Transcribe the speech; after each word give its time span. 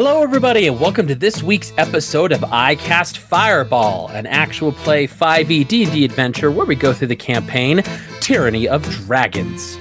Hello, 0.00 0.22
everybody, 0.22 0.68
and 0.68 0.78
welcome 0.78 1.08
to 1.08 1.16
this 1.16 1.42
week's 1.42 1.72
episode 1.76 2.30
of 2.30 2.38
iCast 2.42 3.16
Fireball, 3.16 4.06
an 4.10 4.26
actual 4.26 4.70
play 4.70 5.08
5e 5.08 5.66
D&D 5.66 6.04
adventure 6.04 6.52
where 6.52 6.64
we 6.64 6.76
go 6.76 6.92
through 6.92 7.08
the 7.08 7.16
campaign 7.16 7.82
Tyranny 8.20 8.68
of 8.68 8.88
Dragons. 8.88 9.76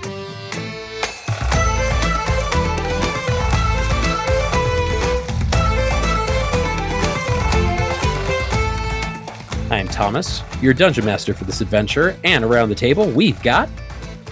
I 9.70 9.78
am 9.78 9.88
Thomas, 9.88 10.42
your 10.64 10.74
dungeon 10.74 11.06
master 11.06 11.36
for 11.36 11.44
this 11.44 11.62
adventure, 11.62 12.18
and 12.24 12.44
around 12.44 12.70
the 12.70 12.76
table 12.76 13.08
we've 13.08 13.40
got 13.44 13.70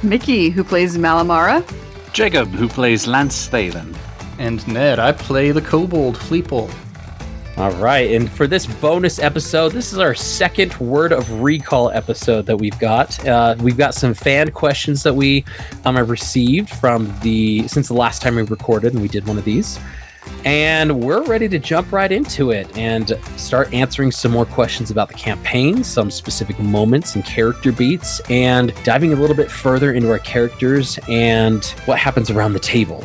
Mickey, 0.02 0.50
who 0.50 0.64
plays 0.64 0.98
Malamara. 0.98 1.64
Jacob, 2.12 2.48
who 2.48 2.68
plays 2.68 3.06
Lance 3.06 3.48
Thalen. 3.48 3.96
And 4.38 4.68
Ned, 4.68 5.00
I 5.00 5.12
play 5.12 5.52
the 5.52 5.62
kobold 5.62 6.16
Fleeple. 6.16 6.74
All 7.58 7.72
right, 7.74 8.12
and 8.12 8.30
for 8.30 8.48
this 8.48 8.66
bonus 8.66 9.18
episode, 9.18 9.72
this 9.72 9.94
is 9.94 9.98
our 9.98 10.14
second 10.14 10.78
word 10.78 11.14
of 11.14 11.42
recall 11.42 11.90
episode 11.90 12.46
that 12.48 12.58
we've 12.58 12.78
got. 12.80 13.26
Uh, 13.26 13.56
we've 13.60 13.78
got 13.78 13.94
some 13.94 14.14
fan 14.14 14.52
questions 14.52 15.04
that 15.04 15.14
we 15.16 15.46
um, 15.86 15.96
have 15.96 16.10
received 16.10 16.70
from 16.70 17.18
the 17.22 17.66
since 17.70 17.88
the 17.88 17.94
last 17.94 18.22
time 18.22 18.36
we 18.36 18.42
recorded, 18.42 18.92
and 18.92 19.02
we 19.02 19.08
did 19.08 19.26
one 19.26 19.38
of 19.38 19.46
these. 19.46 19.80
And 20.44 21.02
we're 21.02 21.24
ready 21.24 21.48
to 21.48 21.58
jump 21.58 21.94
right 21.94 22.12
into 22.12 22.52
it 22.52 22.78
and 22.78 23.18
start 23.38 23.74
answering 23.74 24.12
some 24.12 24.32
more 24.32 24.46
questions 24.46 24.92
about 24.92 25.08
the 25.08 25.14
campaign, 25.14 25.82
some 25.82 26.12
specific 26.12 26.60
moments 26.60 27.16
and 27.16 27.24
character 27.24 27.72
beats, 27.72 28.20
and 28.30 28.74
diving 28.84 29.14
a 29.14 29.16
little 29.16 29.36
bit 29.36 29.50
further 29.50 29.94
into 29.94 30.12
our 30.12 30.20
characters 30.20 31.00
and 31.08 31.64
what 31.86 31.98
happens 32.00 32.30
around 32.30 32.52
the 32.52 32.60
table. 32.60 33.02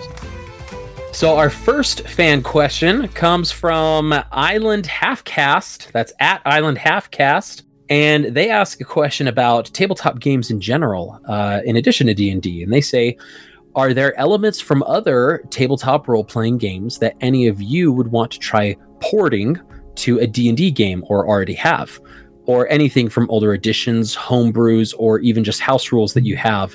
So 1.13 1.37
our 1.37 1.51
first 1.51 2.09
fan 2.09 2.43
question 2.43 3.09
comes 3.09 3.53
from 3.53 4.15
Island 4.33 4.87
Halfcast. 4.87 5.93
That's 5.93 6.15
at 6.19 6.41
Island 6.47 6.79
Halfcast, 6.79 7.63
and 7.91 8.27
they 8.35 8.49
ask 8.49 8.81
a 8.81 8.85
question 8.85 9.29
about 9.29 9.67
tabletop 9.67 10.19
games 10.19 10.51
in 10.51 10.63
general, 10.63 11.21
uh, 11.29 11.61
in 11.67 11.77
addition 11.77 12.07
to 12.07 12.15
D 12.15 12.31
and 12.31 12.41
D. 12.41 12.63
And 12.63 12.73
they 12.73 12.81
say, 12.81 13.19
"Are 13.75 13.93
there 13.93 14.19
elements 14.19 14.61
from 14.61 14.83
other 14.85 15.45
tabletop 15.51 16.09
role-playing 16.09 16.57
games 16.57 16.99
that 17.01 17.17
any 17.21 17.49
of 17.49 17.61
you 17.61 17.93
would 17.93 18.09
want 18.09 18.31
to 18.31 18.39
try 18.39 18.75
porting 19.01 19.61
to 19.97 20.21
a 20.21 20.27
D 20.27 20.49
and 20.49 20.57
D 20.57 20.71
game, 20.71 21.05
or 21.09 21.29
already 21.29 21.55
have, 21.55 22.01
or 22.47 22.67
anything 22.71 23.11
from 23.11 23.29
older 23.29 23.53
editions, 23.53 24.17
homebrews, 24.17 24.95
or 24.97 25.19
even 25.19 25.45
just 25.45 25.61
house 25.61 25.93
rules 25.93 26.15
that 26.15 26.25
you 26.25 26.37
have 26.37 26.75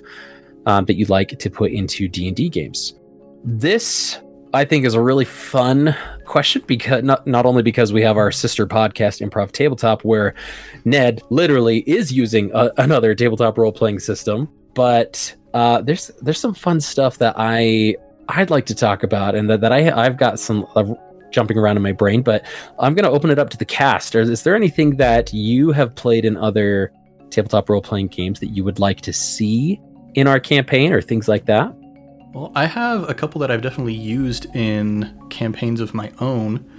um, 0.67 0.85
that 0.85 0.97
you'd 0.97 1.09
like 1.09 1.39
to 1.39 1.49
put 1.49 1.71
into 1.71 2.07
D 2.07 2.27
and 2.27 2.37
D 2.37 2.47
games?" 2.47 2.93
This 3.43 4.19
I 4.55 4.63
think 4.63 4.85
is 4.85 4.93
a 4.93 5.01
really 5.01 5.25
fun 5.25 5.95
question 6.25 6.63
because 6.65 7.03
not 7.03 7.27
not 7.27 7.45
only 7.45 7.61
because 7.61 7.91
we 7.91 8.01
have 8.03 8.15
our 8.15 8.31
sister 8.31 8.65
podcast 8.65 9.21
Improv 9.21 9.51
Tabletop 9.51 10.03
where 10.03 10.33
Ned 10.85 11.21
literally 11.29 11.79
is 11.79 12.13
using 12.13 12.51
a, 12.53 12.71
another 12.77 13.13
tabletop 13.13 13.57
role 13.57 13.73
playing 13.73 13.99
system, 13.99 14.49
but 14.73 15.35
uh, 15.53 15.81
there's 15.81 16.07
there's 16.21 16.39
some 16.39 16.53
fun 16.53 16.79
stuff 16.79 17.17
that 17.17 17.35
I 17.37 17.95
I'd 18.29 18.49
like 18.49 18.65
to 18.67 18.75
talk 18.75 19.03
about 19.03 19.35
and 19.35 19.49
that, 19.49 19.59
that 19.59 19.73
I 19.73 19.91
I've 19.91 20.17
got 20.17 20.39
some 20.39 20.65
uh, 20.75 20.85
jumping 21.31 21.57
around 21.57 21.75
in 21.75 21.83
my 21.83 21.91
brain, 21.91 22.21
but 22.21 22.45
I'm 22.79 22.95
going 22.95 23.03
to 23.03 23.11
open 23.11 23.29
it 23.29 23.37
up 23.37 23.49
to 23.49 23.57
the 23.57 23.65
cast. 23.65 24.15
Is, 24.15 24.29
is 24.29 24.43
there 24.43 24.55
anything 24.55 24.95
that 24.97 25.33
you 25.33 25.73
have 25.73 25.93
played 25.95 26.23
in 26.23 26.37
other 26.37 26.93
tabletop 27.29 27.69
role 27.69 27.81
playing 27.81 28.07
games 28.07 28.39
that 28.39 28.47
you 28.47 28.63
would 28.63 28.79
like 28.79 29.01
to 29.01 29.11
see 29.11 29.81
in 30.13 30.27
our 30.27 30.39
campaign 30.39 30.93
or 30.93 31.01
things 31.01 31.27
like 31.27 31.45
that? 31.45 31.75
Well, 32.35 32.51
I 32.53 32.65
have 32.65 33.09
a 33.09 33.13
couple 33.13 33.39
that 33.39 33.49
I've 33.49 33.61
definitely 33.61 33.93
used 33.93 34.53
in 34.53 35.17
campaigns 35.29 35.79
of 35.79 35.93
my 35.93 36.11
own. 36.19 36.69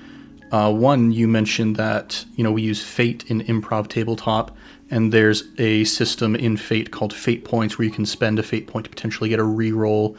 Uh, 0.52 0.70
one, 0.70 1.12
you 1.12 1.26
mentioned 1.26 1.76
that 1.76 2.26
you 2.34 2.44
know 2.44 2.52
we 2.52 2.60
use 2.60 2.84
Fate 2.84 3.24
in 3.28 3.40
improv 3.40 3.88
tabletop, 3.88 4.54
and 4.90 5.14
there's 5.14 5.44
a 5.56 5.84
system 5.84 6.36
in 6.36 6.58
Fate 6.58 6.90
called 6.90 7.14
Fate 7.14 7.42
Points 7.42 7.78
where 7.78 7.86
you 7.86 7.90
can 7.90 8.04
spend 8.04 8.38
a 8.38 8.42
Fate 8.42 8.66
point 8.66 8.84
to 8.84 8.90
potentially 8.90 9.30
get 9.30 9.40
a 9.40 9.44
reroll, 9.44 10.14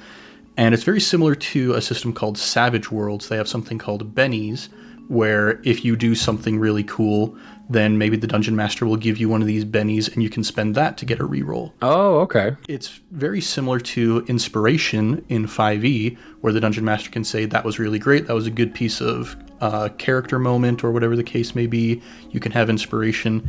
and 0.58 0.74
it's 0.74 0.84
very 0.84 1.00
similar 1.00 1.36
to 1.36 1.74
a 1.74 1.84
system 1.84 2.14
called 2.14 2.40
Savage 2.40 2.90
Worlds. 2.90 3.30
They 3.30 3.38
have 3.38 3.48
something 3.48 3.78
called 3.78 4.16
Bennies, 4.16 4.70
where 5.08 5.62
if 5.64 5.86
you 5.86 5.96
do 5.96 6.16
something 6.16 6.58
really 6.58 6.84
cool, 6.84 7.38
then 7.70 7.98
maybe 7.98 8.16
the 8.16 8.28
dungeon 8.28 8.56
master 8.56 8.86
will 8.86 8.96
give 8.98 9.18
you 9.18 9.28
one 9.28 9.42
of 9.42 9.48
these 9.48 9.66
bennies 9.66 10.12
and 10.14 10.24
you 10.24 10.30
can 10.30 10.44
spend 10.44 10.76
that 10.76 10.98
to 10.98 11.06
get 11.06 11.20
a 11.20 11.28
reroll. 11.28 11.74
Oh, 11.82 12.20
okay. 12.20 12.56
It's 12.68 13.00
very 13.12 13.42
similar 13.42 13.80
to 13.80 14.24
inspiration 14.28 15.26
in 15.28 15.46
5e, 15.46 16.18
where 16.42 16.54
the 16.54 16.62
dungeon 16.62 16.86
master 16.86 17.10
can 17.10 17.24
say, 17.24 17.46
That 17.46 17.66
was 17.66 17.78
really 17.80 18.00
great, 18.00 18.28
that 18.28 18.34
was 18.34 18.48
a 18.48 18.52
good 18.52 18.74
piece 18.74 19.02
of 19.02 19.36
uh, 19.60 19.90
character 19.98 20.40
moment, 20.40 20.84
or 20.84 20.92
whatever 20.92 21.16
the 21.16 21.24
case 21.24 21.56
may 21.56 21.68
be. 21.68 22.02
You 22.30 22.40
can 22.40 22.54
have 22.54 22.70
inspiration. 22.70 23.48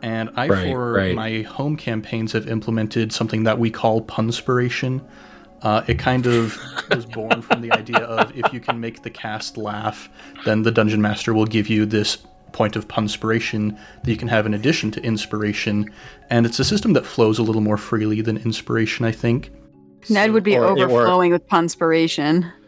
And 0.00 0.30
I, 0.36 0.48
Right, 0.48 0.66
for 0.68 0.92
right. 0.92 1.14
my 1.14 1.42
home 1.42 1.76
campaigns, 1.76 2.32
have 2.32 2.48
implemented 2.48 3.12
something 3.12 3.44
that 3.44 3.58
we 3.58 3.70
call 3.70 4.00
punspiration. 4.00 5.06
Uh, 5.60 5.82
it 5.88 5.98
kind 5.98 6.26
of 6.26 6.56
was 6.90 7.04
born 7.04 7.42
from 7.42 7.60
the 7.60 7.72
idea 7.72 7.98
of 7.98 8.34
if 8.36 8.52
you 8.52 8.60
can 8.60 8.80
make 8.80 9.02
the 9.02 9.10
cast 9.10 9.56
laugh, 9.56 10.08
then 10.44 10.62
the 10.62 10.70
dungeon 10.70 11.02
master 11.02 11.34
will 11.34 11.46
give 11.46 11.68
you 11.68 11.84
this 11.84 12.18
point 12.52 12.76
of 12.76 12.88
punspiration 12.88 13.78
that 14.04 14.10
you 14.10 14.16
can 14.16 14.28
have 14.28 14.46
in 14.46 14.54
addition 14.54 14.90
to 14.92 15.02
inspiration. 15.02 15.90
And 16.30 16.46
it's 16.46 16.58
a 16.58 16.64
system 16.64 16.92
that 16.94 17.06
flows 17.06 17.38
a 17.38 17.42
little 17.42 17.60
more 17.62 17.76
freely 17.76 18.20
than 18.20 18.36
inspiration, 18.38 19.04
I 19.04 19.12
think. 19.12 19.50
Ned 20.08 20.32
would 20.32 20.44
be 20.44 20.56
Or- 20.56 20.64
or- 20.64 20.78
overflowing 20.78 21.32
with 21.32 21.46
punspiration. 21.46 22.50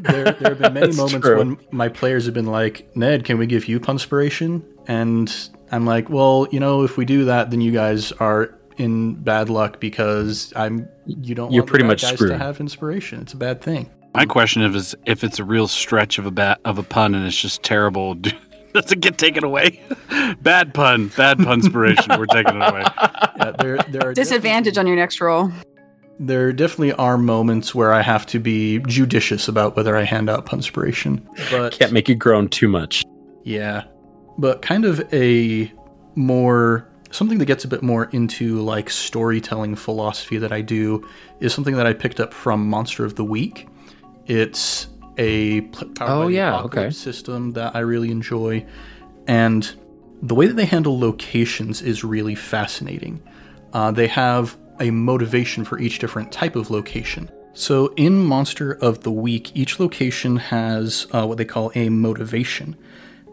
There, 0.00 0.24
there 0.32 0.50
have 0.54 0.58
been 0.58 0.74
many 0.74 0.92
moments 0.96 1.26
true. 1.26 1.38
when 1.38 1.58
my 1.70 1.88
players 1.88 2.26
have 2.26 2.34
been 2.34 2.46
like, 2.46 2.94
Ned, 2.94 3.24
can 3.24 3.38
we 3.38 3.46
give 3.46 3.68
you 3.68 3.80
punspiration? 3.80 4.62
And 4.86 5.34
I'm 5.72 5.86
like, 5.86 6.10
well, 6.10 6.46
you 6.52 6.60
know, 6.60 6.82
if 6.84 6.98
we 6.98 7.06
do 7.06 7.24
that, 7.24 7.50
then 7.50 7.62
you 7.62 7.72
guys 7.72 8.12
are 8.12 8.54
in 8.76 9.14
bad 9.14 9.48
luck 9.48 9.80
because 9.80 10.52
I'm 10.56 10.88
you 11.06 11.34
don't 11.34 11.52
You're 11.52 11.62
want 11.62 11.70
pretty 11.70 11.84
much 11.86 12.02
guys 12.02 12.14
screwed. 12.14 12.30
to 12.32 12.38
have 12.38 12.60
inspiration. 12.60 13.20
It's 13.22 13.32
a 13.32 13.36
bad 13.38 13.62
thing. 13.62 13.90
My 14.14 14.26
question 14.26 14.60
is 14.62 14.94
if 15.06 15.24
it's 15.24 15.38
a 15.38 15.44
real 15.44 15.66
stretch 15.68 16.18
of 16.18 16.26
a 16.26 16.30
bat 16.30 16.60
of 16.66 16.78
a 16.78 16.82
pun 16.82 17.14
and 17.14 17.26
it's 17.26 17.40
just 17.40 17.62
terrible, 17.62 18.14
do- 18.26 18.30
does 18.82 18.92
it 18.92 19.00
get 19.00 19.18
taken 19.18 19.44
away? 19.44 19.80
bad 20.40 20.74
pun, 20.74 21.08
bad 21.16 21.38
punspiration. 21.38 22.18
We're 22.18 22.26
taking 22.26 22.60
it 22.60 22.68
away. 22.68 22.84
Yeah, 23.36 23.52
there, 23.58 23.76
there 23.88 24.08
are 24.08 24.14
Disadvantage 24.14 24.78
on 24.78 24.86
your 24.86 24.96
next 24.96 25.20
roll. 25.20 25.50
There 26.18 26.52
definitely 26.52 26.92
are 26.92 27.18
moments 27.18 27.74
where 27.74 27.92
I 27.92 28.02
have 28.02 28.26
to 28.26 28.38
be 28.38 28.78
judicious 28.86 29.48
about 29.48 29.76
whether 29.76 29.96
I 29.96 30.02
hand 30.04 30.30
out 30.30 30.46
punspiration. 30.46 31.26
But 31.50 31.72
Can't 31.78 31.92
make 31.92 32.08
you 32.08 32.14
groan 32.14 32.48
too 32.48 32.68
much. 32.68 33.04
yeah. 33.44 33.84
But 34.38 34.62
kind 34.62 34.84
of 34.86 35.00
a 35.12 35.70
more 36.14 36.88
something 37.10 37.36
that 37.38 37.44
gets 37.44 37.64
a 37.64 37.68
bit 37.68 37.82
more 37.82 38.06
into 38.12 38.60
like 38.62 38.88
storytelling 38.88 39.74
philosophy 39.74 40.38
that 40.38 40.52
I 40.52 40.62
do 40.62 41.06
is 41.40 41.52
something 41.52 41.76
that 41.76 41.86
I 41.86 41.92
picked 41.92 42.18
up 42.20 42.32
from 42.32 42.66
Monster 42.68 43.04
of 43.04 43.16
the 43.16 43.24
Week. 43.24 43.68
It's 44.26 44.86
a 45.18 45.62
powered 45.62 46.00
Oh, 46.00 46.24
by 46.24 46.30
yeah, 46.30 46.60
okay. 46.62 46.90
system 46.90 47.52
that 47.52 47.74
I 47.76 47.80
really 47.80 48.10
enjoy, 48.10 48.66
and 49.26 49.70
the 50.22 50.34
way 50.34 50.46
that 50.46 50.54
they 50.54 50.64
handle 50.66 50.98
locations 50.98 51.82
is 51.82 52.04
really 52.04 52.34
fascinating. 52.34 53.20
Uh, 53.72 53.90
they 53.90 54.06
have 54.06 54.56
a 54.80 54.90
motivation 54.90 55.64
for 55.64 55.78
each 55.78 55.98
different 55.98 56.30
type 56.32 56.56
of 56.56 56.70
location. 56.70 57.30
So 57.54 57.88
in 57.96 58.18
Monster 58.18 58.72
of 58.72 59.02
the 59.02 59.10
Week, 59.10 59.54
each 59.54 59.78
location 59.78 60.36
has 60.36 61.06
uh, 61.12 61.26
what 61.26 61.38
they 61.38 61.44
call 61.44 61.70
a 61.74 61.88
motivation. 61.88 62.76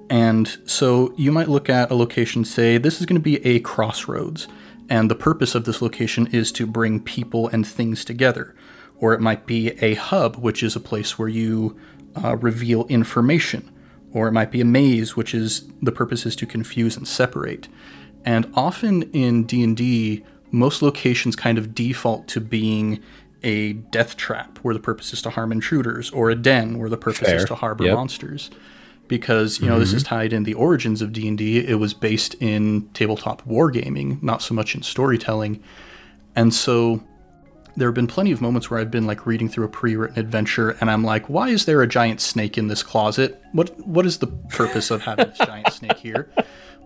And 0.09 0.57
so 0.65 1.13
you 1.17 1.31
might 1.31 1.47
look 1.47 1.69
at 1.69 1.91
a 1.91 1.95
location, 1.95 2.43
say, 2.43 2.77
this 2.77 2.99
is 2.99 3.05
going 3.05 3.19
to 3.19 3.23
be 3.23 3.45
a 3.45 3.59
crossroads, 3.59 4.47
and 4.89 5.09
the 5.09 5.15
purpose 5.15 5.53
of 5.55 5.65
this 5.65 5.81
location 5.81 6.27
is 6.27 6.51
to 6.53 6.65
bring 6.65 6.99
people 6.99 7.47
and 7.49 7.65
things 7.65 8.03
together. 8.03 8.55
Or 8.99 9.13
it 9.13 9.21
might 9.21 9.45
be 9.45 9.69
a 9.83 9.93
hub, 9.95 10.35
which 10.37 10.61
is 10.61 10.75
a 10.75 10.79
place 10.79 11.17
where 11.17 11.29
you 11.29 11.79
uh, 12.21 12.35
reveal 12.37 12.85
information. 12.87 13.71
Or 14.13 14.27
it 14.27 14.31
might 14.31 14.51
be 14.51 14.61
a 14.61 14.65
maze, 14.65 15.15
which 15.15 15.33
is 15.33 15.69
the 15.81 15.91
purpose 15.91 16.25
is 16.25 16.35
to 16.37 16.45
confuse 16.45 16.97
and 16.97 17.07
separate. 17.07 17.67
And 18.25 18.51
often 18.55 19.03
in 19.13 19.43
D&D, 19.43 20.23
most 20.51 20.81
locations 20.81 21.35
kind 21.35 21.57
of 21.57 21.73
default 21.75 22.27
to 22.29 22.41
being 22.41 23.01
a 23.43 23.73
death 23.73 24.17
trap, 24.17 24.57
where 24.63 24.73
the 24.73 24.79
purpose 24.81 25.13
is 25.13 25.21
to 25.21 25.29
harm 25.29 25.51
intruders, 25.51 26.09
or 26.09 26.29
a 26.29 26.35
den, 26.35 26.77
where 26.77 26.89
the 26.89 26.97
purpose 26.97 27.29
Fair. 27.29 27.37
is 27.37 27.45
to 27.45 27.55
harbor 27.55 27.85
Yep. 27.85 27.95
monsters 27.95 28.49
because 29.07 29.59
you 29.59 29.67
know 29.67 29.79
this 29.79 29.91
is 29.91 30.03
tied 30.03 30.31
in 30.31 30.43
the 30.43 30.53
origins 30.53 31.01
of 31.01 31.11
D&D 31.11 31.57
it 31.57 31.79
was 31.79 31.93
based 31.93 32.35
in 32.35 32.87
tabletop 32.93 33.41
wargaming 33.45 34.21
not 34.21 34.41
so 34.41 34.53
much 34.53 34.75
in 34.75 34.83
storytelling 34.83 35.61
and 36.35 36.53
so 36.53 37.03
there 37.79 37.87
have 37.87 37.95
been 37.95 38.07
plenty 38.07 38.31
of 38.31 38.41
moments 38.41 38.69
where 38.69 38.79
I've 38.79 38.91
been 38.91 39.07
like 39.07 39.25
reading 39.25 39.49
through 39.49 39.65
a 39.65 39.69
pre-written 39.69 40.19
adventure 40.19 40.71
and 40.81 40.91
I'm 40.91 41.03
like 41.03 41.29
why 41.29 41.49
is 41.49 41.65
there 41.65 41.81
a 41.81 41.87
giant 41.87 42.21
snake 42.21 42.57
in 42.57 42.67
this 42.67 42.83
closet 42.83 43.41
what 43.53 43.69
what 43.87 44.05
is 44.05 44.19
the 44.19 44.27
purpose 44.27 44.91
of 44.91 45.01
having 45.01 45.29
this 45.29 45.37
giant 45.39 45.71
snake 45.73 45.97
here 45.97 46.31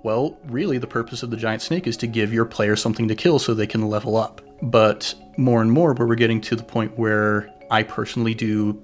well 0.04 0.38
really 0.45 0.78
the 0.78 0.88
purpose 0.88 1.24
of 1.24 1.30
the 1.30 1.38
giant 1.38 1.62
snake 1.62 1.88
is 1.88 1.98
to 1.98 2.07
give 2.07 2.34
your 2.34 2.45
player 2.45 2.75
something 2.75 3.07
to 3.07 3.16
kill 3.16 3.40
so 3.40 3.54
they 3.54 3.68
can 3.68 3.90
level 3.90 4.16
up 4.16 4.42
but 4.62 5.13
more 5.38 5.62
and 5.62 5.72
more 5.72 5.94
where 5.94 6.07
we're 6.07 6.16
getting 6.16 6.40
to 6.42 6.56
the 6.56 6.63
point 6.63 6.98
where 6.98 7.54
I 7.69 7.84
personally 7.84 8.34
do 8.34 8.81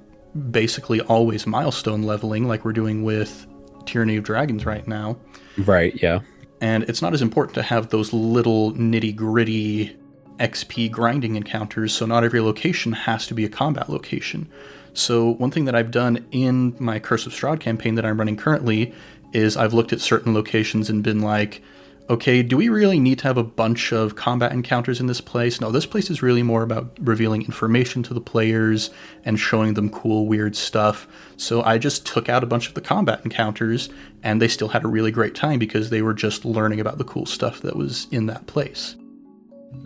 basically 0.52 1.02
always 1.02 1.48
milestone 1.48 2.04
leveling 2.04 2.48
like 2.48 2.66
we're 2.66 2.74
doing 2.74 3.04
with 3.04 3.48
Tyranny 3.86 4.18
of 4.18 4.24
Dragons 4.24 4.66
right 4.66 4.88
now. 4.88 5.18
Right, 5.58 6.00
yeah. 6.02 6.20
And 6.62 6.84
it's 6.84 7.02
not 7.02 7.14
as 7.14 7.22
important 7.22 7.56
to 7.56 7.62
have 7.62 7.90
those 7.90 8.14
little 8.14 8.74
nitty 8.74 9.16
gritty 9.16 9.96
XP 10.40 10.92
grinding 10.92 11.36
encounters, 11.36 11.94
so 11.94 12.06
not 12.06 12.24
every 12.24 12.40
location 12.40 12.94
has 12.94 13.28
to 13.28 13.34
be 13.34 13.46
a 13.46 13.50
combat 13.50 13.90
location. 13.90 14.50
So, 14.94 15.34
one 15.34 15.52
thing 15.52 15.66
that 15.66 15.76
I've 15.76 15.92
done 15.92 16.26
in 16.32 16.76
my 16.80 17.00
Curse 17.00 17.26
of 17.26 17.34
Strahd 17.34 17.60
campaign 17.60 17.96
that 17.96 18.06
I'm 18.06 18.18
running 18.18 18.38
currently 18.38 18.94
is 19.34 19.56
I've 19.56 19.74
looked 19.74 19.94
at 19.94 20.02
certain 20.02 20.34
locations 20.34 20.90
and 20.90 21.04
been 21.04 21.22
like, 21.22 21.62
okay, 22.10 22.42
do 22.42 22.58
we 22.58 22.70
really 22.70 23.00
need 23.00 23.20
to 23.20 23.28
have 23.28 23.38
a 23.38 23.44
bunch 23.44 23.92
of 23.94 24.16
combat 24.16 24.52
encounters 24.52 25.00
in 25.00 25.06
this 25.06 25.22
place? 25.22 25.62
No, 25.62 25.70
this 25.70 25.86
place 25.86 26.10
is 26.10 26.24
really 26.24 26.42
more 26.42 26.64
about 26.64 26.98
revealing 27.00 27.44
information 27.44 28.02
to 28.04 28.16
the 28.16 28.22
players 28.22 28.90
and 29.24 29.40
showing 29.40 29.76
them 29.76 29.90
cool, 29.90 30.26
weird 30.26 30.56
stuff. 30.56 31.08
So 31.38 31.62
I 31.62 31.78
just 31.78 32.08
took 32.08 32.28
out 32.28 32.44
a 32.44 32.48
bunch 32.48 32.68
of 32.68 32.74
the 32.74 32.82
combat 32.82 33.22
encounters, 33.24 33.90
and 34.24 34.42
they 34.42 34.48
still 34.48 34.70
had 34.70 34.84
a 34.84 34.88
really 34.88 35.12
great 35.12 35.36
time 35.36 35.60
because 35.60 35.92
they 35.92 36.02
were 36.02 36.16
just 36.16 36.46
learning 36.46 36.80
about 36.80 36.98
the 36.98 37.04
cool 37.04 37.28
stuff 37.28 37.62
that 37.62 37.76
was 37.76 38.08
in 38.10 38.26
that 38.26 38.48
place. 38.48 38.96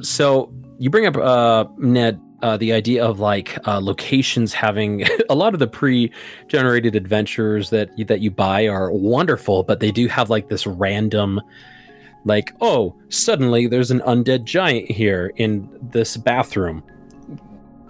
So 0.02 0.54
you 0.80 0.90
bring 0.90 1.06
up 1.06 1.18
uh, 1.18 1.66
Ned 1.78 2.20
uh, 2.42 2.58
the 2.58 2.74
idea 2.74 3.04
of 3.04 3.20
like 3.20 3.58
uh, 3.66 3.80
locations 3.80 4.54
having 4.54 5.06
a 5.30 5.36
lot 5.36 5.54
of 5.54 5.60
the 5.60 5.68
pre-generated 5.68 6.96
adventures 6.96 7.70
that 7.70 7.98
you, 7.98 8.04
that 8.06 8.20
you 8.20 8.30
buy 8.30 8.68
are 8.68 8.92
wonderful, 8.92 9.64
but 9.64 9.80
they 9.80 9.92
do 9.92 10.08
have 10.08 10.30
like 10.30 10.50
this 10.50 10.68
random, 10.68 11.40
like 12.26 12.54
oh 12.60 12.96
suddenly 13.10 13.68
there's 13.68 13.92
an 13.92 14.02
undead 14.02 14.44
giant 14.44 14.92
here 14.92 15.32
in 15.38 15.70
this 15.82 16.18
bathroom. 16.18 16.84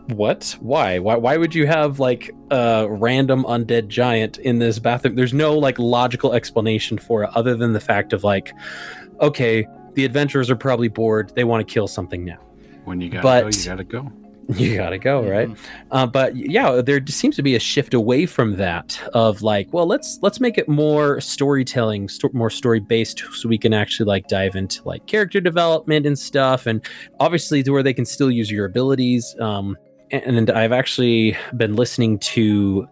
What? 0.09 0.55
Why? 0.59 0.99
Why? 0.99 1.15
Why 1.15 1.37
would 1.37 1.55
you 1.55 1.65
have 1.65 1.99
like 1.99 2.29
a 2.51 2.87
random 2.89 3.45
undead 3.45 3.87
giant 3.87 4.37
in 4.37 4.59
this 4.59 4.77
bathroom? 4.77 5.15
There's 5.15 5.33
no 5.33 5.57
like 5.57 5.79
logical 5.79 6.33
explanation 6.33 6.97
for 6.97 7.23
it 7.23 7.29
other 7.33 7.55
than 7.55 7.73
the 7.73 7.79
fact 7.79 8.13
of 8.13 8.23
like, 8.23 8.53
okay, 9.21 9.65
the 9.95 10.05
adventurers 10.05 10.49
are 10.49 10.55
probably 10.55 10.87
bored. 10.87 11.31
They 11.35 11.43
want 11.43 11.67
to 11.67 11.71
kill 11.73 11.87
something 11.87 12.23
now. 12.25 12.37
When 12.85 12.99
you 13.01 13.09
gotta 13.09 13.23
But- 13.23 13.41
go, 13.43 13.47
you 13.57 13.65
gotta 13.65 13.83
go. 13.83 14.11
You 14.57 14.75
gotta 14.75 14.97
go, 14.97 15.23
right? 15.25 15.47
Mhm. 15.47 15.57
Uh, 15.89 16.05
but 16.05 16.35
yeah, 16.35 16.81
there 16.81 16.99
seems 17.07 17.37
to 17.37 17.41
be 17.41 17.55
a 17.55 17.59
shift 17.59 17.93
away 17.93 18.25
from 18.25 18.57
that 18.57 18.99
of 19.13 19.41
like, 19.41 19.71
well, 19.71 19.85
let's 19.87 20.19
let's 20.21 20.41
make 20.41 20.57
it 20.57 20.67
more 20.67 21.21
storytelling, 21.21 22.09
sto- 22.09 22.29
more 22.33 22.49
story 22.49 22.81
based, 22.81 23.23
so 23.31 23.47
we 23.47 23.57
can 23.57 23.73
actually 23.73 24.05
like 24.05 24.27
dive 24.27 24.57
into 24.57 24.81
like 24.83 25.05
character 25.07 25.39
development 25.39 26.05
and 26.05 26.19
stuff, 26.19 26.65
and 26.67 26.81
obviously 27.21 27.63
to 27.63 27.71
where 27.71 27.83
they 27.83 27.93
can 27.93 28.03
still 28.05 28.29
use 28.29 28.51
your 28.51 28.65
abilities. 28.65 29.33
Um, 29.39 29.77
and 30.11 30.49
I've 30.51 30.73
actually 30.73 31.37
been 31.55 31.77
listening 31.77 32.19
to 32.19 32.85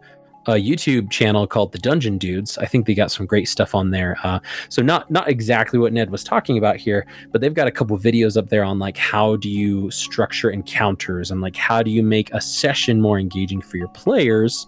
a 0.47 0.53
YouTube 0.53 1.11
channel 1.11 1.45
called 1.45 1.71
the 1.71 1.77
Dungeon 1.77 2.17
Dudes. 2.17 2.57
I 2.57 2.65
think 2.65 2.85
they 2.85 2.95
got 2.95 3.11
some 3.11 3.25
great 3.25 3.47
stuff 3.47 3.75
on 3.75 3.91
there. 3.91 4.17
Uh, 4.23 4.39
so 4.69 4.81
not 4.81 5.09
not 5.11 5.29
exactly 5.29 5.77
what 5.77 5.93
Ned 5.93 6.09
was 6.09 6.23
talking 6.23 6.57
about 6.57 6.77
here, 6.77 7.05
but 7.31 7.41
they've 7.41 7.53
got 7.53 7.67
a 7.67 7.71
couple 7.71 7.97
videos 7.97 8.37
up 8.37 8.49
there 8.49 8.63
on 8.63 8.79
like 8.79 8.97
how 8.97 9.35
do 9.35 9.49
you 9.49 9.91
structure 9.91 10.49
encounters 10.49 11.29
and 11.29 11.41
like 11.41 11.55
how 11.55 11.83
do 11.83 11.91
you 11.91 12.01
make 12.01 12.33
a 12.33 12.41
session 12.41 13.01
more 13.01 13.19
engaging 13.19 13.61
for 13.61 13.77
your 13.77 13.89
players, 13.89 14.67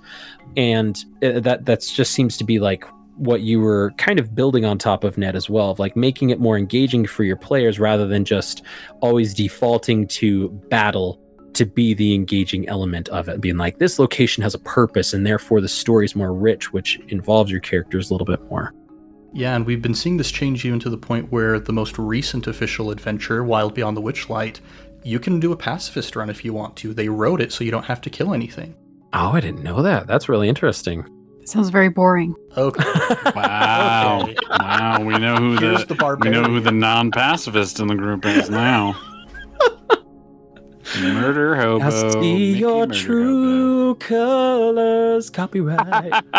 and 0.56 1.06
uh, 1.24 1.40
that 1.40 1.66
just 1.66 2.12
seems 2.12 2.38
to 2.38 2.44
be 2.44 2.60
like 2.60 2.86
what 3.16 3.42
you 3.42 3.60
were 3.60 3.92
kind 3.98 4.20
of 4.20 4.34
building 4.34 4.66
on 4.66 4.78
top 4.78 5.04
of 5.04 5.18
Ned 5.18 5.36
as 5.36 5.50
well, 5.50 5.72
of 5.72 5.80
like 5.80 5.96
making 5.96 6.30
it 6.30 6.40
more 6.40 6.58
engaging 6.58 7.06
for 7.06 7.24
your 7.24 7.36
players 7.36 7.80
rather 7.80 8.08
than 8.08 8.26
just 8.26 8.64
always 9.02 9.34
defaulting 9.34 10.08
to 10.08 10.50
battle 10.70 11.23
to 11.56 11.66
be 11.66 11.94
the 11.94 12.14
engaging 12.14 12.68
element 12.68 13.10
of 13.10 13.28
it, 13.30 13.42
being 13.42 13.58
like 13.58 13.80
this 13.80 14.00
location 14.00 14.44
has 14.44 14.54
a 14.54 14.60
purpose 14.60 15.14
and 15.14 15.26
therefore 15.26 15.62
the 15.62 15.68
story 15.68 16.06
is 16.06 16.16
more 16.16 16.34
rich, 16.34 16.74
which 16.74 17.00
involves 17.08 17.52
your 17.52 17.60
characters 17.60 18.10
a 18.10 18.14
little 18.14 18.26
bit 18.26 18.42
more. 18.50 18.74
Yeah, 19.34 19.56
and 19.56 19.66
we've 19.66 19.82
been 19.82 19.96
seeing 19.96 20.18
this 20.18 20.32
change 20.32 20.64
even 20.64 20.80
to 20.82 20.90
the 20.90 20.98
point 20.98 21.32
where 21.32 21.60
the 21.60 21.74
most 21.74 21.98
recent 21.98 22.46
official 22.46 22.92
adventure, 22.92 23.44
Wild 23.44 23.74
Beyond 23.74 23.98
the 23.98 24.02
Witchlight, 24.02 24.60
you 25.04 25.20
can 25.20 25.40
do 25.40 25.52
a 25.52 25.58
pacifist 25.58 26.16
run 26.16 26.30
if 26.30 26.46
you 26.46 26.54
want 26.54 26.76
to. 26.78 26.94
They 26.94 27.10
wrote 27.10 27.42
it 27.42 27.52
so 27.52 27.64
you 27.64 27.72
don't 27.72 27.86
have 27.86 28.02
to 28.02 28.10
kill 28.10 28.34
anything. 28.34 28.76
Oh, 29.12 29.32
I 29.32 29.42
didn't 29.42 29.64
know 29.64 29.82
that. 29.82 30.08
That's 30.08 30.30
really 30.30 30.48
interesting. 30.48 31.06
Sounds 31.46 31.70
very 31.70 31.90
boring. 31.90 32.36
Okay. 32.58 32.84
Wow. 33.36 34.22
Okay. 34.24 34.36
wow. 34.50 35.04
We 35.04 35.18
know 35.18 35.36
who 35.36 35.58
Here's 35.58 35.86
the, 35.86 35.96
the 35.96 36.18
we 36.22 36.30
know 36.30 36.44
who 36.44 36.60
the 36.60 36.72
non-pacifist 36.72 37.80
in 37.80 37.88
the 37.88 37.96
group 37.96 38.26
is 38.26 38.50
now. 38.50 38.96
Murder 41.02 41.56
hobo. 41.56 41.86
I 41.86 41.90
see 41.90 42.18
Mickey 42.18 42.60
your 42.60 42.88
Murder 42.88 43.00
true 43.00 43.96
colors. 43.96 45.30
Copyright. 45.30 46.24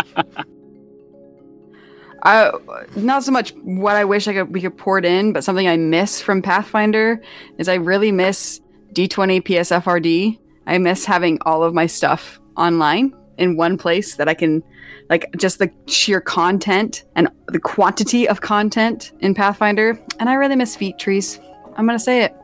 I, 2.25 2.53
not 2.97 3.23
so 3.23 3.33
much 3.33 3.51
what 3.63 3.97
I 3.97 4.05
wish 4.05 4.27
I 4.27 4.33
could 4.33 4.55
we 4.55 4.63
could 4.63 4.79
pour 4.79 4.99
it 4.99 5.05
in, 5.05 5.33
but 5.33 5.45
something 5.45 5.69
I 5.69 5.77
miss 5.77 6.23
from 6.23 6.41
Pathfinder 6.41 7.21
is 7.59 7.69
I 7.69 7.75
really 7.75 8.13
miss 8.13 8.61
D20 8.95 9.43
PFSRD. 9.43 10.39
I 10.67 10.79
miss 10.79 11.05
having 11.05 11.39
all 11.43 11.63
of 11.63 11.75
my 11.75 11.87
stuff 11.87 12.41
online 12.57 13.15
in 13.37 13.57
one 13.57 13.77
place 13.77 14.17
that 14.17 14.29
I 14.29 14.35
can 14.35 14.63
like 15.11 15.27
just 15.37 15.59
the 15.59 15.71
sheer 15.87 16.21
content 16.21 17.05
and 17.15 17.29
the 17.49 17.61
quantity 17.61 18.27
of 18.27 18.41
content 18.41 19.13
in 19.21 19.35
Pathfinder. 19.35 19.99
And 20.19 20.31
I 20.31 20.35
really 20.35 20.57
miss 20.57 20.77
feat 20.77 20.99
trees. 20.99 21.39
I'm 21.77 21.87
gonna 21.87 21.99
say 21.99 22.23
it. 22.23 22.35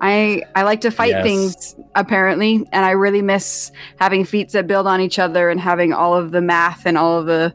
I 0.00 0.42
I 0.54 0.62
like 0.62 0.80
to 0.82 0.90
fight 0.90 1.10
Yes. 1.10 1.22
things 1.24 1.76
apparently, 1.94 2.66
and 2.72 2.84
I 2.84 2.90
really 2.92 3.22
miss 3.22 3.70
having 3.98 4.24
feats 4.24 4.52
that 4.52 4.66
build 4.66 4.86
on 4.86 5.00
each 5.00 5.18
other 5.18 5.50
and 5.50 5.60
having 5.60 5.92
all 5.92 6.14
of 6.14 6.30
the 6.30 6.40
math 6.40 6.86
and 6.86 6.96
all 6.96 7.18
of 7.18 7.26
the 7.26 7.52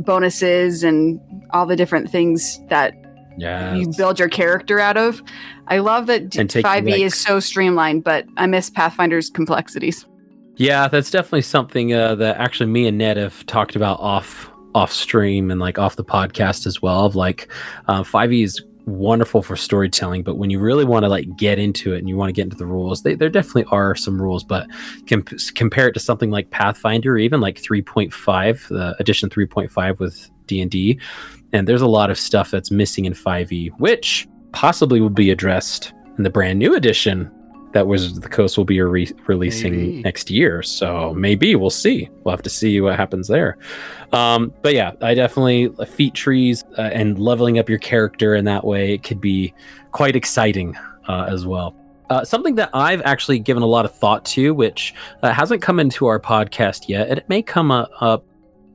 bonuses 0.00 0.82
and 0.82 1.20
all 1.50 1.66
the 1.66 1.76
different 1.76 2.10
things 2.10 2.60
that 2.68 2.94
yeah. 3.38 3.74
you 3.74 3.90
build 3.96 4.18
your 4.18 4.28
character 4.28 4.78
out 4.80 4.96
of. 4.96 5.22
I 5.68 5.78
love 5.78 6.06
that 6.06 6.30
D- 6.30 6.40
5e 6.40 6.62
like- 6.90 7.00
is 7.00 7.14
so 7.14 7.40
streamlined, 7.40 8.04
but 8.04 8.26
I 8.36 8.46
miss 8.46 8.70
Pathfinder's 8.70 9.30
complexities. 9.30 10.06
Yeah, 10.56 10.88
that's 10.88 11.10
definitely 11.10 11.42
something 11.42 11.92
uh, 11.92 12.14
that 12.16 12.38
actually 12.38 12.70
me 12.70 12.86
and 12.86 12.96
Ned 12.98 13.16
have 13.16 13.44
talked 13.46 13.76
about 13.76 14.00
off 14.00 14.50
off 14.74 14.92
stream 14.92 15.50
and 15.50 15.58
like 15.60 15.78
off 15.78 15.96
the 15.96 16.04
podcast 16.04 16.66
as 16.66 16.82
well. 16.82 17.06
Of 17.06 17.16
like, 17.16 17.50
uh, 17.88 18.02
5e 18.02 18.44
is 18.44 18.62
wonderful 18.86 19.42
for 19.42 19.56
storytelling, 19.56 20.22
but 20.22 20.36
when 20.36 20.48
you 20.48 20.58
really 20.58 20.84
want 20.84 21.04
to 21.04 21.08
like 21.08 21.36
get 21.36 21.58
into 21.58 21.92
it 21.92 21.98
and 21.98 22.08
you 22.08 22.16
want 22.16 22.28
to 22.28 22.32
get 22.32 22.44
into 22.44 22.56
the 22.56 22.66
rules, 22.66 23.02
they, 23.02 23.14
there 23.14 23.28
definitely 23.28 23.66
are 23.70 23.94
some 23.94 24.20
rules. 24.20 24.44
But 24.44 24.68
comp- 25.08 25.32
compare 25.54 25.88
it 25.88 25.92
to 25.92 26.00
something 26.00 26.30
like 26.30 26.50
Pathfinder, 26.50 27.14
or 27.14 27.18
even 27.18 27.40
like 27.40 27.60
3.5, 27.60 28.68
the 28.68 28.96
edition 28.98 29.28
3.5 29.28 29.98
with 29.98 30.30
D 30.46 30.60
and 30.60 30.70
D, 30.70 31.00
and 31.52 31.66
there's 31.66 31.82
a 31.82 31.88
lot 31.88 32.10
of 32.10 32.18
stuff 32.18 32.50
that's 32.50 32.70
missing 32.70 33.04
in 33.04 33.12
5e, 33.12 33.70
which 33.78 34.26
possibly 34.52 35.00
will 35.00 35.10
be 35.10 35.30
addressed 35.30 35.92
in 36.16 36.24
the 36.24 36.30
brand 36.30 36.58
new 36.58 36.74
edition 36.74 37.30
Wizards 37.84 38.16
of 38.16 38.22
the 38.22 38.28
Coast 38.28 38.56
will 38.56 38.64
be 38.64 38.80
re- 38.80 39.12
releasing 39.26 39.72
Maybe. 39.72 40.02
next 40.02 40.30
year. 40.30 40.62
So 40.62 41.12
maybe 41.14 41.56
we'll 41.56 41.70
see. 41.70 42.08
We'll 42.22 42.32
have 42.32 42.42
to 42.42 42.50
see 42.50 42.80
what 42.80 42.96
happens 42.96 43.28
there. 43.28 43.58
Um, 44.12 44.54
but 44.62 44.72
yeah 44.72 44.92
i 45.02 45.14
definitely 45.14 45.68
uh, 45.78 45.84
feat 45.84 46.14
trees 46.14 46.64
uh, 46.78 46.82
and 46.82 47.18
leveling 47.18 47.58
up 47.58 47.68
your 47.68 47.78
character 47.78 48.36
in 48.36 48.44
that 48.44 48.64
way 48.64 48.94
it 48.94 49.02
could 49.02 49.20
be 49.20 49.52
quite 49.90 50.14
exciting 50.14 50.76
uh, 51.08 51.26
as 51.28 51.46
well. 51.46 51.74
Uh, 52.10 52.24
something 52.24 52.54
that 52.54 52.70
I've 52.72 53.02
actually 53.02 53.38
given 53.38 53.62
a 53.62 53.66
lot 53.66 53.84
of 53.84 53.94
thought 53.94 54.24
to, 54.26 54.54
which 54.54 54.94
uh, 55.22 55.32
hasn't 55.32 55.60
come 55.60 55.80
into 55.80 56.06
our 56.06 56.20
podcast 56.20 56.88
yet, 56.88 57.08
and 57.08 57.18
it 57.18 57.28
may 57.28 57.42
come 57.42 57.70
uh, 57.70 57.86
up 58.00 58.24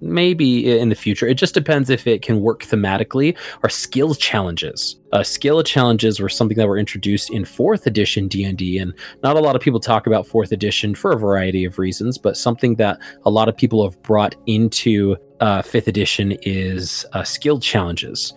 maybe 0.01 0.77
in 0.79 0.89
the 0.89 0.95
future. 0.95 1.27
It 1.27 1.35
just 1.35 1.53
depends 1.53 1.89
if 1.89 2.07
it 2.07 2.21
can 2.21 2.41
work 2.41 2.63
thematically. 2.63 3.37
Are 3.63 3.69
skill 3.69 4.15
challenges? 4.15 4.97
Uh, 5.13 5.23
skill 5.23 5.61
challenges 5.63 6.19
were 6.19 6.29
something 6.29 6.57
that 6.57 6.67
were 6.67 6.77
introduced 6.77 7.31
in 7.31 7.45
fourth 7.45 7.85
edition 7.85 8.27
D 8.27 8.43
and 8.43 8.57
D, 8.57 8.77
and 8.77 8.93
not 9.23 9.35
a 9.35 9.39
lot 9.39 9.55
of 9.55 9.61
people 9.61 9.79
talk 9.79 10.07
about 10.07 10.27
fourth 10.27 10.51
edition 10.51 10.95
for 10.95 11.11
a 11.11 11.17
variety 11.17 11.65
of 11.65 11.77
reasons. 11.77 12.17
But 12.17 12.37
something 12.37 12.75
that 12.75 12.99
a 13.25 13.29
lot 13.29 13.49
of 13.49 13.55
people 13.55 13.83
have 13.87 14.01
brought 14.01 14.35
into 14.47 15.17
uh, 15.39 15.61
fifth 15.61 15.87
edition 15.87 16.37
is 16.43 17.05
uh, 17.13 17.23
skill 17.23 17.59
challenges. 17.59 18.33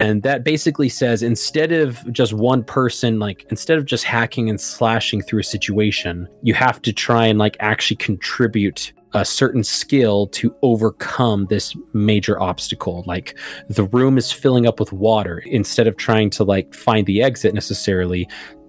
And 0.00 0.22
that 0.22 0.44
basically 0.44 0.88
says 0.88 1.22
instead 1.22 1.72
of 1.72 2.10
just 2.12 2.32
one 2.32 2.62
person, 2.62 3.18
like 3.18 3.46
instead 3.50 3.78
of 3.78 3.84
just 3.84 4.04
hacking 4.04 4.48
and 4.48 4.60
slashing 4.60 5.22
through 5.22 5.40
a 5.40 5.44
situation, 5.44 6.28
you 6.42 6.54
have 6.54 6.80
to 6.82 6.92
try 6.92 7.26
and 7.26 7.38
like 7.38 7.56
actually 7.60 7.96
contribute 7.96 8.92
a 9.14 9.24
certain 9.24 9.64
skill 9.64 10.26
to 10.28 10.54
overcome 10.62 11.46
this 11.46 11.74
major 11.94 12.40
obstacle. 12.40 13.02
Like 13.06 13.36
the 13.68 13.84
room 13.84 14.18
is 14.18 14.30
filling 14.30 14.66
up 14.66 14.78
with 14.78 14.92
water. 14.92 15.38
Instead 15.46 15.86
of 15.86 15.96
trying 15.96 16.30
to 16.30 16.44
like 16.44 16.74
find 16.74 17.06
the 17.06 17.22
exit 17.22 17.54
necessarily, 17.54 18.28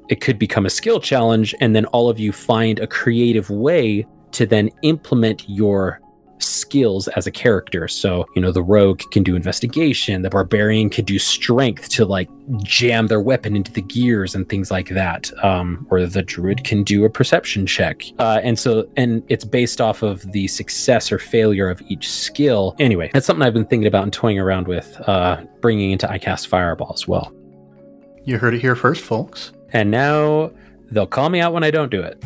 it 0.09 0.21
could 0.21 0.39
become 0.39 0.65
a 0.65 0.69
skill 0.69 0.99
challenge. 0.99 1.53
And 1.59 1.75
then 1.75 1.85
all 1.87 2.09
of 2.09 2.19
you 2.19 2.31
find 2.31 2.79
a 2.79 2.87
creative 2.87 3.49
way 3.49 4.07
to 4.31 4.45
then 4.45 4.69
implement 4.81 5.47
your 5.47 5.99
skills 6.39 7.07
as 7.09 7.27
a 7.27 7.31
character. 7.31 7.87
So, 7.87 8.25
you 8.35 8.41
know, 8.41 8.51
the 8.51 8.63
rogue 8.63 9.01
can 9.11 9.23
do 9.23 9.35
investigation, 9.35 10.21
the 10.21 10.29
barbarian 10.29 10.89
can 10.89 11.05
do 11.05 11.19
strength 11.19 11.89
to 11.89 12.05
like 12.05 12.29
jam 12.63 13.07
their 13.07 13.21
weapon 13.21 13.55
into 13.55 13.71
the 13.71 13.81
gears 13.81 14.35
and 14.35 14.47
things 14.47 14.71
like 14.71 14.89
that. 14.89 15.31
Um, 15.43 15.85
or 15.89 16.05
the 16.05 16.21
druid 16.21 16.63
can 16.63 16.83
do 16.83 17.05
a 17.05 17.09
perception 17.09 17.65
check. 17.65 18.03
Uh, 18.19 18.39
and 18.43 18.57
so, 18.57 18.89
and 18.97 19.23
it's 19.27 19.45
based 19.45 19.81
off 19.81 20.01
of 20.01 20.31
the 20.31 20.47
success 20.47 21.11
or 21.11 21.19
failure 21.19 21.69
of 21.69 21.81
each 21.83 22.09
skill. 22.09 22.75
Anyway, 22.79 23.09
that's 23.13 23.25
something 23.25 23.45
I've 23.45 23.53
been 23.53 23.65
thinking 23.65 23.87
about 23.87 24.03
and 24.03 24.13
toying 24.13 24.39
around 24.39 24.67
with, 24.67 24.99
uh, 25.07 25.43
bringing 25.61 25.91
into 25.91 26.07
iCast 26.07 26.47
Fireball 26.47 26.91
as 26.93 27.07
well. 27.07 27.33
You 28.23 28.37
heard 28.37 28.53
it 28.53 28.61
here 28.61 28.75
first, 28.75 29.03
folks. 29.03 29.51
And 29.71 29.91
now 29.91 30.51
they'll 30.91 31.07
call 31.07 31.29
me 31.29 31.39
out 31.39 31.53
when 31.53 31.63
I 31.63 31.71
don't 31.71 31.91
do 31.91 32.01
it. 32.01 32.23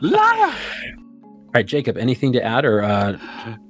Liar! 0.00 0.54
All 1.54 1.60
right, 1.60 1.66
Jacob, 1.66 1.96
anything 1.96 2.32
to 2.32 2.42
add 2.42 2.64
or 2.64 2.82
uh 2.82 3.16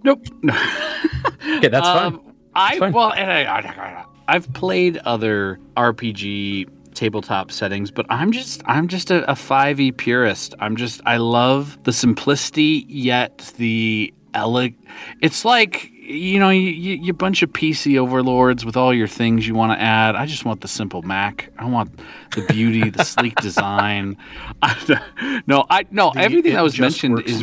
Nope. 0.05 0.27
okay, 0.49 1.69
that's 1.69 1.87
fine. 1.87 2.15
Um, 2.15 2.35
I 2.55 2.79
fine. 2.79 2.93
well, 2.95 3.13
and 3.13 3.31
I, 3.31 3.43
I, 3.43 4.05
I've 4.27 4.51
played 4.55 4.97
other 4.99 5.61
RPG 5.77 6.71
tabletop 6.95 7.53
settings, 7.53 7.91
but 7.91 8.07
I'm 8.09 8.33
just 8.33 8.63
I'm 8.65 8.89
just 8.89 9.11
a, 9.11 9.31
a 9.31 9.35
5e 9.35 9.99
purist. 9.99 10.55
I'm 10.61 10.77
just 10.77 11.03
I 11.05 11.19
love 11.19 11.79
the 11.83 11.93
simplicity 11.93 12.87
yet 12.89 13.53
the 13.59 14.15
eleg. 14.33 14.77
It's 15.21 15.45
like 15.45 15.91
you 16.05 16.39
know 16.39 16.51
you, 16.51 16.71
you 16.71 16.95
you 16.97 17.13
bunch 17.13 17.43
of 17.43 17.51
PC 17.51 17.99
overlords 17.99 18.65
with 18.65 18.77
all 18.77 18.93
your 18.93 19.09
things 19.09 19.47
you 19.47 19.55
want 19.55 19.79
to 19.79 19.83
add. 19.83 20.17
I 20.17 20.27
just 20.27 20.45
want 20.45 20.61
the 20.61 20.69
simple 20.69 21.03
Mac. 21.03 21.51
I 21.59 21.65
want 21.67 21.99
the 22.35 22.43
beauty, 22.43 22.91
the 22.91 23.05
sleek 23.05 23.37
design. 23.37 24.17
no, 25.47 25.65
I 25.71 25.87
no 25.91 26.13
The 26.15 26.21
everything 26.21 26.55
that 26.55 26.63
was 26.63 26.79
mentioned 26.79 27.15
works 27.15 27.31
is, 27.31 27.43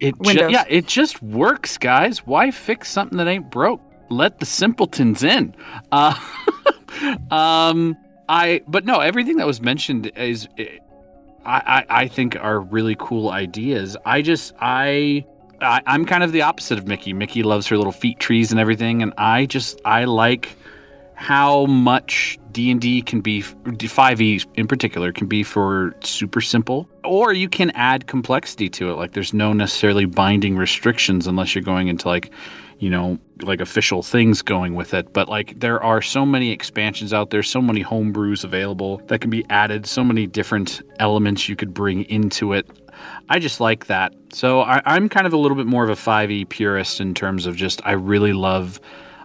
it 0.00 0.20
ju- 0.20 0.48
yeah, 0.50 0.64
it 0.68 0.86
just 0.86 1.22
works, 1.22 1.78
guys. 1.78 2.26
Why 2.26 2.50
fix 2.50 2.90
something 2.90 3.18
that 3.18 3.28
ain't 3.28 3.50
broke? 3.50 3.80
Let 4.10 4.40
the 4.40 4.46
simpletons 4.46 5.22
in. 5.22 5.54
Uh, 5.92 6.14
um, 7.30 7.96
I 8.28 8.62
but 8.66 8.84
no, 8.84 8.98
everything 8.98 9.36
that 9.36 9.46
was 9.46 9.60
mentioned 9.60 10.10
is, 10.16 10.48
I, 10.58 10.66
I 11.44 11.84
I 11.88 12.08
think 12.08 12.36
are 12.36 12.60
really 12.60 12.96
cool 12.98 13.30
ideas. 13.30 13.96
I 14.04 14.22
just 14.22 14.54
I. 14.60 15.24
I, 15.62 15.82
I'm 15.86 16.04
kind 16.04 16.22
of 16.22 16.32
the 16.32 16.42
opposite 16.42 16.78
of 16.78 16.86
Mickey. 16.86 17.12
Mickey 17.12 17.42
loves 17.42 17.66
her 17.68 17.76
little 17.76 17.92
feat 17.92 18.18
trees 18.18 18.50
and 18.50 18.60
everything, 18.60 19.02
and 19.02 19.12
I 19.16 19.46
just 19.46 19.80
I 19.84 20.04
like 20.04 20.56
how 21.14 21.66
much 21.66 22.38
D&D 22.50 23.02
can 23.02 23.20
be 23.20 23.42
5e 23.42 24.44
in 24.54 24.66
particular 24.66 25.12
can 25.12 25.26
be 25.26 25.42
for 25.42 25.94
super 26.02 26.40
simple 26.40 26.88
or 27.04 27.32
you 27.32 27.48
can 27.48 27.70
add 27.70 28.08
complexity 28.08 28.68
to 28.68 28.90
it 28.90 28.94
like 28.94 29.12
there's 29.12 29.32
no 29.32 29.52
necessarily 29.52 30.04
binding 30.04 30.56
restrictions 30.56 31.26
unless 31.28 31.54
you're 31.54 31.62
going 31.62 31.88
into 31.88 32.08
like 32.08 32.30
you 32.78 32.90
know 32.90 33.18
like 33.42 33.60
official 33.60 34.02
things 34.02 34.42
going 34.42 34.74
with 34.74 34.94
it 34.94 35.12
but 35.12 35.28
like 35.28 35.58
there 35.60 35.82
are 35.82 36.02
so 36.02 36.24
many 36.24 36.50
expansions 36.50 37.12
out 37.12 37.30
there 37.30 37.42
so 37.42 37.60
many 37.60 37.82
homebrews 37.82 38.44
available 38.44 38.98
that 39.06 39.20
can 39.20 39.30
be 39.30 39.44
added 39.50 39.86
so 39.86 40.02
many 40.04 40.26
different 40.26 40.82
elements 40.98 41.48
you 41.48 41.56
could 41.56 41.74
bring 41.74 42.04
into 42.04 42.52
it 42.52 42.68
I 43.28 43.38
just 43.38 43.60
like 43.60 43.86
that. 43.86 44.14
So 44.32 44.62
I, 44.62 44.82
I'm 44.84 45.08
kind 45.08 45.26
of 45.26 45.32
a 45.32 45.36
little 45.36 45.56
bit 45.56 45.66
more 45.66 45.84
of 45.84 45.90
a 45.90 45.94
5e 45.94 46.48
purist 46.48 47.00
in 47.00 47.14
terms 47.14 47.46
of 47.46 47.56
just 47.56 47.80
I 47.84 47.92
really 47.92 48.32
love. 48.32 48.80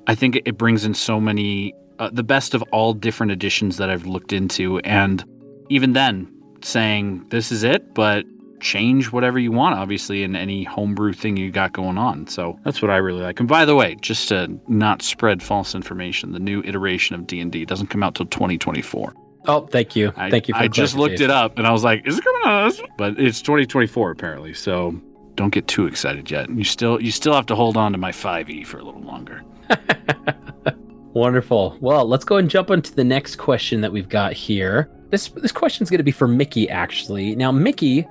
I 0.07 0.15
think 0.15 0.35
it 0.45 0.57
brings 0.57 0.85
in 0.85 0.93
so 0.93 1.19
many 1.19 1.73
uh, 1.99 2.09
the 2.11 2.23
best 2.23 2.53
of 2.53 2.61
all 2.71 2.93
different 2.93 3.31
editions 3.31 3.77
that 3.77 3.89
I've 3.89 4.05
looked 4.05 4.31
into, 4.31 4.79
and 4.79 5.23
even 5.69 5.93
then 5.93 6.31
saying 6.61 7.25
this 7.29 7.51
is 7.51 7.63
it, 7.63 7.93
but 7.93 8.25
change 8.59 9.11
whatever 9.11 9.39
you 9.39 9.51
want, 9.51 9.75
obviously, 9.75 10.23
in 10.23 10.35
any 10.35 10.63
homebrew 10.63 11.13
thing 11.13 11.37
you 11.37 11.51
got 11.51 11.73
going 11.73 11.97
on. 11.97 12.27
So 12.27 12.59
that's 12.63 12.81
what 12.81 12.91
I 12.91 12.97
really 12.97 13.21
like. 13.21 13.39
And 13.39 13.47
by 13.47 13.65
the 13.65 13.75
way, 13.75 13.95
just 14.01 14.29
to 14.29 14.59
not 14.67 15.01
spread 15.01 15.43
false 15.43 15.75
information, 15.75 16.31
the 16.31 16.39
new 16.39 16.61
iteration 16.63 17.15
of 17.15 17.27
D 17.27 17.39
and 17.39 17.51
D 17.51 17.65
doesn't 17.65 17.87
come 17.87 18.03
out 18.03 18.15
till 18.15 18.25
2024. 18.27 19.13
Oh, 19.47 19.65
thank 19.67 19.95
you. 19.95 20.11
I, 20.17 20.29
thank 20.29 20.47
you 20.47 20.53
for 20.53 20.59
I 20.59 20.67
just 20.67 20.95
looked 20.95 21.21
it 21.21 21.29
up 21.29 21.57
and 21.57 21.65
I 21.65 21.71
was 21.71 21.83
like, 21.83 22.05
is 22.05 22.17
it 22.17 22.23
coming 22.23 22.41
out? 22.45 22.79
But 22.97 23.19
it's 23.19 23.41
2024 23.41 24.11
apparently. 24.11 24.53
So 24.53 24.99
don't 25.35 25.51
get 25.51 25.67
too 25.67 25.85
excited 25.85 26.29
yet. 26.29 26.49
You 26.49 26.65
still 26.65 27.01
you 27.01 27.11
still 27.11 27.33
have 27.33 27.45
to 27.47 27.55
hold 27.55 27.77
on 27.77 27.93
to 27.93 27.97
my 27.97 28.11
5e 28.11 28.65
for 28.65 28.79
a 28.79 28.83
little 28.83 29.01
longer. 29.01 29.43
Wonderful. 31.13 31.77
Well, 31.79 32.05
let's 32.07 32.25
go 32.25 32.35
and 32.35 32.49
jump 32.49 32.69
into 32.69 32.93
the 32.93 33.03
next 33.03 33.37
question 33.37 33.81
that 33.81 33.91
we've 33.91 34.09
got 34.09 34.33
here. 34.33 34.91
This 35.09 35.29
this 35.29 35.53
question's 35.53 35.89
going 35.89 35.99
to 35.99 36.03
be 36.03 36.11
for 36.11 36.27
Mickey 36.27 36.69
actually. 36.69 37.35
Now, 37.35 37.51
Mickey, 37.51 38.05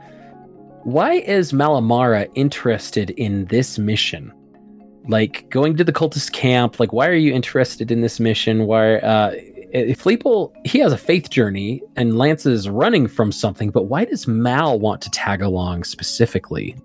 why 0.86 1.14
is 1.14 1.50
Malamara 1.50 2.30
interested 2.36 3.10
in 3.10 3.46
this 3.46 3.76
mission? 3.76 4.32
Like 5.08 5.50
going 5.50 5.76
to 5.78 5.82
the 5.82 5.92
cultist 5.92 6.30
camp, 6.30 6.78
like 6.78 6.92
why 6.92 7.08
are 7.08 7.14
you 7.14 7.34
interested 7.34 7.90
in 7.90 8.02
this 8.02 8.20
mission? 8.20 8.66
Why 8.66 8.98
uh 8.98 9.32
if 9.72 10.00
Fleeple, 10.00 10.52
he 10.64 10.78
has 10.78 10.92
a 10.92 10.96
faith 10.96 11.28
journey 11.28 11.82
and 11.96 12.16
Lance 12.16 12.46
is 12.46 12.68
running 12.68 13.08
from 13.08 13.32
something, 13.32 13.70
but 13.70 13.86
why 13.86 14.04
does 14.04 14.28
Mal 14.28 14.78
want 14.78 15.02
to 15.02 15.10
tag 15.10 15.42
along 15.42 15.82
specifically? 15.82 16.76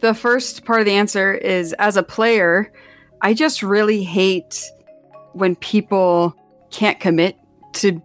The 0.00 0.14
first 0.14 0.64
part 0.64 0.78
of 0.78 0.86
the 0.86 0.92
answer 0.92 1.34
is 1.34 1.72
as 1.80 1.96
a 1.96 2.04
player, 2.04 2.72
I 3.20 3.34
just 3.34 3.64
really 3.64 4.04
hate 4.04 4.62
when 5.32 5.56
people 5.56 6.36
can't 6.70 7.00
commit 7.00 7.36
to 7.74 8.00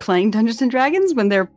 playing 0.00 0.30
Dungeons 0.30 0.62
and 0.62 0.70
Dragons 0.70 1.12
when 1.12 1.28
they're 1.28 1.50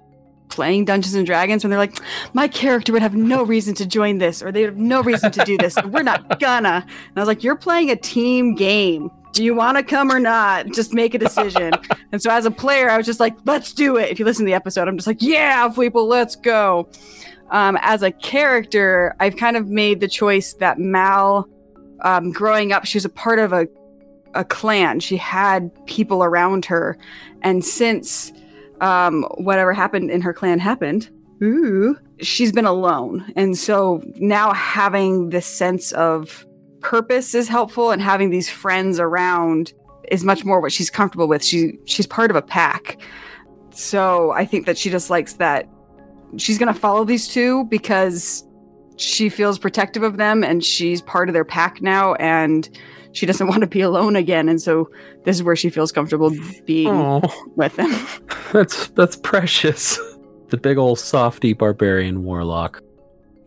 playing 0.50 0.86
Dungeons 0.86 1.14
and 1.16 1.26
Dragons 1.26 1.64
when 1.64 1.72
they're 1.72 1.80
like, 1.80 1.98
my 2.34 2.48
character 2.48 2.94
would 2.94 3.02
have 3.02 3.16
no 3.16 3.44
reason 3.44 3.74
to 3.76 3.86
join 3.86 4.18
this 4.18 4.42
or 4.42 4.52
they 4.52 4.62
have 4.64 4.78
no 4.78 5.02
reason 5.02 5.32
to 5.32 5.44
do 5.46 5.58
this. 5.58 5.74
so 5.76 5.88
we're 5.88 6.04
not 6.04 6.40
gonna. 6.40 6.86
And 6.86 7.18
I 7.18 7.20
was 7.20 7.28
like, 7.28 7.44
you're 7.44 7.56
playing 7.56 7.92
a 7.92 7.96
team 7.96 8.56
game. 8.56 9.12
Do 9.34 9.44
you 9.44 9.54
want 9.54 9.78
to 9.78 9.84
come 9.84 10.12
or 10.12 10.20
not? 10.20 10.68
Just 10.74 10.94
make 10.94 11.14
a 11.14 11.18
decision. 11.20 11.74
and 12.12 12.22
so 12.22 12.32
as 12.32 12.46
a 12.46 12.52
player, 12.52 12.90
I 12.90 12.98
was 12.98 13.06
just 13.06 13.20
like, 13.20 13.36
let's 13.46 13.72
do 13.72 13.98
it. 13.98 14.10
If 14.10 14.20
you 14.20 14.26
listen 14.26 14.46
to 14.46 14.50
the 14.50 14.56
episode, 14.56 14.88
I'm 14.88 14.98
just 14.98 15.08
like, 15.08 15.22
yeah, 15.22 15.70
Fleeple, 15.70 16.08
let's 16.08 16.36
go. 16.36 16.90
Um, 17.52 17.78
as 17.82 18.02
a 18.02 18.12
character, 18.12 19.16
I've 19.20 19.38
kind 19.38 19.56
of 19.56 19.68
made 19.68 20.00
the 20.00 20.08
choice 20.08 20.54
that 20.56 20.80
Mal, 20.80 21.48
um, 22.02 22.32
growing 22.32 22.72
up, 22.72 22.86
she 22.86 22.98
was 22.98 23.06
a 23.06 23.10
part 23.10 23.40
of 23.40 23.54
a, 23.54 23.68
a 24.34 24.44
clan. 24.44 25.00
She 25.00 25.18
had 25.18 25.70
people 25.86 26.24
around 26.24 26.66
her. 26.66 26.98
And 27.44 27.64
since 27.64 28.34
um, 28.82 29.24
whatever 29.36 29.74
happened 29.74 30.12
in 30.12 30.22
her 30.22 30.34
clan 30.34 30.60
happened, 30.60 31.10
ooh, 31.44 31.98
she's 32.20 32.52
been 32.52 32.66
alone. 32.66 33.32
And 33.36 33.58
so 33.58 34.04
now 34.16 34.54
having 34.54 35.30
this 35.30 35.46
sense 35.46 35.92
of 35.94 36.46
purpose 36.80 37.34
is 37.34 37.48
helpful 37.48 37.92
and 37.92 38.02
having 38.02 38.30
these 38.30 38.50
friends 38.50 39.00
around 39.00 39.74
is 40.12 40.24
much 40.24 40.46
more 40.46 40.62
what 40.62 40.72
she's 40.72 40.90
comfortable 40.90 41.28
with. 41.28 41.44
She 41.44 41.74
she's 41.86 42.08
part 42.08 42.32
of 42.32 42.38
a 42.38 42.42
pack. 42.42 42.98
So 43.72 44.32
I 44.32 44.46
think 44.46 44.66
that 44.66 44.78
she 44.78 44.90
just 44.90 45.10
likes 45.10 45.34
that 45.34 45.68
she's 46.38 46.58
going 46.58 46.74
to 46.74 46.80
follow 46.80 47.04
these 47.04 47.28
two 47.28 47.66
because 47.66 48.44
she 48.98 49.30
feels 49.30 49.60
protective 49.60 50.04
of 50.04 50.18
them 50.18 50.44
and 50.44 50.64
she's 50.64 51.02
part 51.02 51.30
of 51.30 51.34
their 51.34 51.46
pack 51.46 51.82
now 51.82 52.16
and 52.16 52.70
she 53.18 53.26
doesn't 53.26 53.48
want 53.48 53.62
to 53.62 53.68
be 53.68 53.82
alone 53.82 54.16
again 54.16 54.48
and 54.48 54.62
so 54.62 54.90
this 55.24 55.36
is 55.36 55.44
where 55.44 55.56
she 55.56 55.70
feels 55.70 55.92
comfortable 55.92 56.32
being 56.66 56.88
Oh, 56.90 57.22
with 57.56 57.76
them. 57.76 57.92
that's 58.54 58.88
that's 58.90 59.16
precious. 59.18 59.98
The 60.50 60.58
big 60.58 60.78
old 60.78 61.00
softy 61.00 61.54
barbarian 61.54 62.24
warlock. 62.24 62.82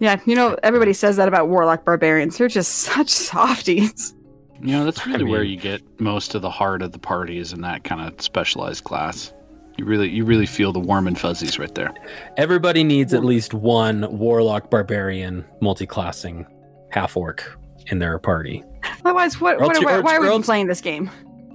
Yeah, 0.01 0.21
you 0.27 0.35
know 0.35 0.57
everybody 0.63 0.93
says 0.93 1.17
that 1.17 1.29
about 1.29 1.49
warlock 1.49 1.85
barbarians. 1.85 2.37
They're 2.39 2.49
just 2.49 2.73
such 2.81 3.09
softies. 3.11 4.15
You 4.63 4.73
know, 4.73 4.85
that's 4.85 5.07
really 5.07 5.25
where 5.25 5.41
mean- 5.43 5.53
you 5.53 5.57
get 5.57 5.83
most 6.01 6.35
of 6.35 6.43
the 6.43 6.51
heart 6.51 6.83
of 6.83 6.93
the 6.93 6.99
party 6.99 7.39
is 7.39 7.53
in 7.53 7.63
that 7.63 7.85
kind 7.85 8.01
of 8.01 8.21
specialized 8.21 8.85
class. 8.85 9.33
You 9.79 9.85
really 9.87 10.09
you 10.11 10.25
really 10.27 10.45
feel 10.47 10.73
the 10.73 10.81
warm 10.81 11.07
and 11.07 11.19
fuzzies 11.19 11.59
right 11.59 11.75
there. 11.75 11.95
Everybody 12.37 12.85
needs 12.85 13.15
at 13.15 13.25
least 13.25 13.55
one 13.55 14.07
warlock 14.19 14.69
barbarian 14.71 15.45
multi-classing 15.63 16.45
half 16.91 17.17
orc 17.17 17.57
in 17.87 17.99
their 18.01 18.19
party. 18.19 18.63
Otherwise, 19.05 19.41
what, 19.41 19.61
what 19.61 19.77
are, 19.77 19.85
why, 19.85 20.01
why 20.01 20.17
are 20.17 20.21
we 20.21 20.27
else- 20.27 20.35
even 20.35 20.43
playing 20.43 20.67
this 20.67 20.81
game? 20.81 21.11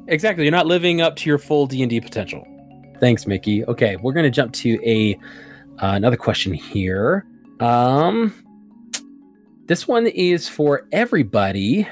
Exactly, 0.08 0.44
you're 0.44 0.52
not 0.52 0.68
living 0.68 1.02
up 1.02 1.16
to 1.18 1.30
your 1.30 1.38
full 1.38 1.66
D&D 1.66 2.00
potential. 2.02 2.46
Thanks, 3.00 3.26
Mickey. 3.28 3.66
Okay, 3.66 3.96
we're 3.98 4.14
going 4.14 4.24
to 4.26 4.30
jump 4.32 4.54
to 4.54 4.80
a 4.84 5.16
uh, 5.82 5.92
another 5.96 6.16
question 6.16 6.54
here. 6.54 7.26
Um 7.60 8.34
this 9.68 9.88
one 9.88 10.06
is 10.06 10.48
for 10.48 10.88
everybody. 10.92 11.88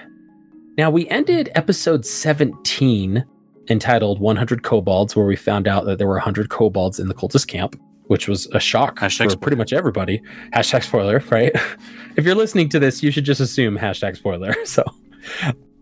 Now, 0.77 0.91
we 0.91 1.07
ended 1.10 1.51
episode 1.55 2.05
17 2.05 3.25
entitled 3.69 4.19
100 4.19 4.62
Kobolds, 4.62 5.15
where 5.15 5.25
we 5.25 5.36
found 5.36 5.67
out 5.67 5.86
that 5.86 5.98
there 5.98 6.05
were 6.05 6.13
100 6.13 6.50
kobolds 6.50 7.00
in 7.00 7.07
the 7.07 7.15
cultist 7.15 7.48
camp, 7.48 7.79
which 8.07 8.27
was 8.27 8.48
a 8.53 8.60
shock 8.60 9.00
Hashtag 9.00 9.31
for 9.31 9.38
pretty 9.38 9.57
much 9.57 9.74
everybody. 9.74 10.22
Hashtag 10.53 10.83
spoiler, 10.83 11.24
right? 11.31 11.51
if 12.15 12.25
you're 12.25 12.36
listening 12.36 12.69
to 12.69 12.79
this, 12.79 13.01
you 13.01 13.10
should 13.10 13.25
just 13.25 13.41
assume 13.41 13.77
hashtag 13.77 14.17
spoiler. 14.17 14.53
So, 14.65 14.83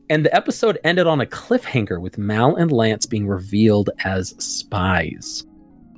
and 0.10 0.26
the 0.26 0.36
episode 0.36 0.80
ended 0.84 1.08
on 1.08 1.22
a 1.22 1.26
cliffhanger 1.26 2.02
with 2.02 2.18
Mal 2.18 2.56
and 2.56 2.72
Lance 2.72 3.06
being 3.06 3.28
revealed 3.28 3.90
as 4.04 4.30
spies. 4.44 5.46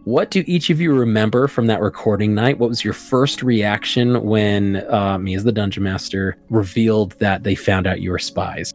what 0.05 0.31
do 0.31 0.43
each 0.45 0.69
of 0.69 0.81
you 0.81 0.93
remember 0.93 1.47
from 1.47 1.67
that 1.67 1.79
recording 1.81 2.35
night? 2.35 2.59
What 2.59 2.69
was 2.69 2.83
your 2.83 2.93
first 2.93 3.41
reaction 3.41 4.21
when 4.23 4.85
uh, 4.91 5.17
me, 5.17 5.33
as 5.35 5.43
the 5.45 5.51
dungeon 5.51 5.83
master, 5.83 6.38
revealed 6.50 7.13
that 7.19 7.43
they 7.43 7.55
found 7.55 7.88
out 7.88 8.01
you 8.01 8.12
were 8.12 8.19
spies? 8.19 8.73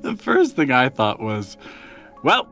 the 0.00 0.14
first 0.16 0.56
thing 0.56 0.70
I 0.70 0.88
thought 0.90 1.20
was, 1.20 1.56
well, 2.22 2.48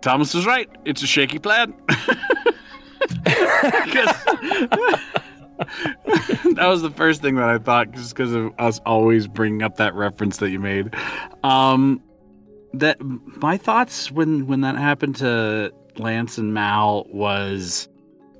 Thomas 0.00 0.32
was 0.32 0.46
right. 0.46 0.68
It's 0.84 1.02
a 1.02 1.06
shaky 1.06 1.38
plan. 1.38 1.74
that 6.54 6.66
was 6.66 6.82
the 6.82 6.90
first 6.90 7.22
thing 7.22 7.36
that 7.36 7.48
I 7.48 7.58
thought, 7.58 7.92
just 7.92 8.14
because 8.14 8.32
of 8.32 8.52
us 8.58 8.80
always 8.86 9.26
bringing 9.26 9.62
up 9.62 9.76
that 9.76 9.94
reference 9.94 10.38
that 10.38 10.50
you 10.50 10.60
made. 10.60 10.94
Um, 11.44 12.02
that 12.74 12.98
my 13.00 13.56
thoughts 13.56 14.10
when 14.12 14.46
when 14.46 14.60
that 14.62 14.76
happened 14.76 15.16
to 15.16 15.72
Lance 15.96 16.38
and 16.38 16.54
Mal 16.54 17.04
was 17.10 17.88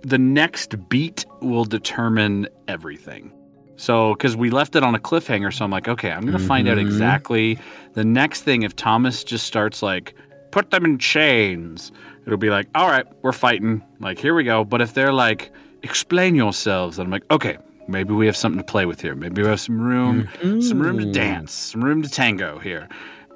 the 0.02 0.18
next 0.18 0.88
beat 0.88 1.26
will 1.40 1.64
determine 1.64 2.48
everything. 2.68 3.32
So, 3.76 4.14
because 4.14 4.36
we 4.36 4.50
left 4.50 4.76
it 4.76 4.82
on 4.82 4.94
a 4.94 4.98
cliffhanger, 4.98 5.52
so 5.52 5.64
I'm 5.64 5.70
like, 5.70 5.88
okay, 5.88 6.10
I'm 6.10 6.24
gonna 6.26 6.38
find 6.38 6.68
out 6.68 6.76
Mhm. 6.76 6.82
exactly 6.82 7.58
the 7.94 8.04
next 8.04 8.42
thing. 8.42 8.62
If 8.62 8.76
Thomas 8.76 9.24
just 9.24 9.46
starts 9.46 9.82
like, 9.82 10.14
put 10.50 10.70
them 10.70 10.84
in 10.84 10.98
chains, 10.98 11.90
it'll 12.26 12.36
be 12.38 12.50
like, 12.50 12.66
all 12.74 12.88
right, 12.88 13.06
we're 13.22 13.32
fighting. 13.32 13.82
Like, 13.98 14.18
here 14.18 14.34
we 14.34 14.44
go. 14.44 14.64
But 14.64 14.80
if 14.82 14.92
they're 14.94 15.12
like, 15.14 15.50
explain 15.82 16.34
yourselves, 16.34 16.98
And 16.98 17.06
I'm 17.06 17.10
like, 17.10 17.24
okay, 17.30 17.58
maybe 17.88 18.12
we 18.14 18.26
have 18.26 18.36
something 18.36 18.58
to 18.58 18.64
play 18.64 18.86
with 18.86 19.00
here. 19.00 19.14
Maybe 19.14 19.42
we 19.42 19.48
have 19.48 19.60
some 19.60 19.80
room, 19.80 20.28
some 20.60 20.80
room 20.80 20.98
to 20.98 21.04
Mm. 21.06 21.12
dance, 21.12 21.52
some 21.52 21.82
room 21.84 22.02
to 22.02 22.08
tango 22.08 22.58
here. 22.58 22.88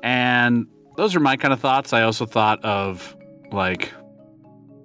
And 0.02 0.66
those 0.96 1.16
are 1.16 1.20
my 1.20 1.36
kind 1.36 1.52
of 1.52 1.60
thoughts. 1.60 1.92
I 1.92 2.02
also 2.02 2.26
thought 2.26 2.62
of 2.64 3.16
like, 3.52 3.92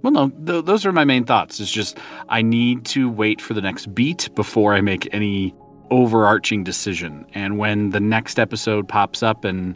well, 0.01 0.11
no, 0.13 0.29
th- 0.29 0.65
those 0.65 0.85
are 0.85 0.91
my 0.91 1.03
main 1.03 1.25
thoughts. 1.25 1.59
It's 1.59 1.71
just 1.71 1.97
I 2.29 2.41
need 2.41 2.85
to 2.85 3.09
wait 3.09 3.41
for 3.41 3.53
the 3.53 3.61
next 3.61 3.93
beat 3.93 4.29
before 4.35 4.73
I 4.73 4.81
make 4.81 5.13
any 5.13 5.53
overarching 5.91 6.63
decision. 6.63 7.25
And 7.33 7.57
when 7.57 7.89
the 7.89 7.99
next 7.99 8.39
episode 8.39 8.87
pops 8.87 9.21
up 9.23 9.43
and 9.43 9.75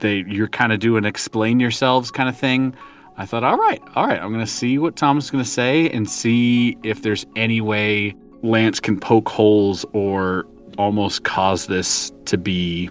they 0.00 0.24
you're 0.28 0.48
kind 0.48 0.72
of 0.72 0.80
doing 0.80 1.04
explain 1.04 1.58
yourselves 1.60 2.10
kind 2.10 2.28
of 2.28 2.36
thing, 2.36 2.74
I 3.16 3.26
thought, 3.26 3.44
all 3.44 3.56
right, 3.56 3.82
all 3.94 4.06
right, 4.06 4.20
I'm 4.20 4.32
gonna 4.32 4.46
see 4.46 4.78
what 4.78 4.96
Tom's 4.96 5.30
gonna 5.30 5.44
say 5.44 5.90
and 5.90 6.08
see 6.08 6.76
if 6.82 7.02
there's 7.02 7.26
any 7.36 7.60
way 7.60 8.14
Lance 8.42 8.80
can 8.80 8.98
poke 8.98 9.28
holes 9.28 9.84
or 9.92 10.46
almost 10.78 11.22
cause 11.24 11.66
this 11.66 12.10
to 12.24 12.38
be 12.38 12.90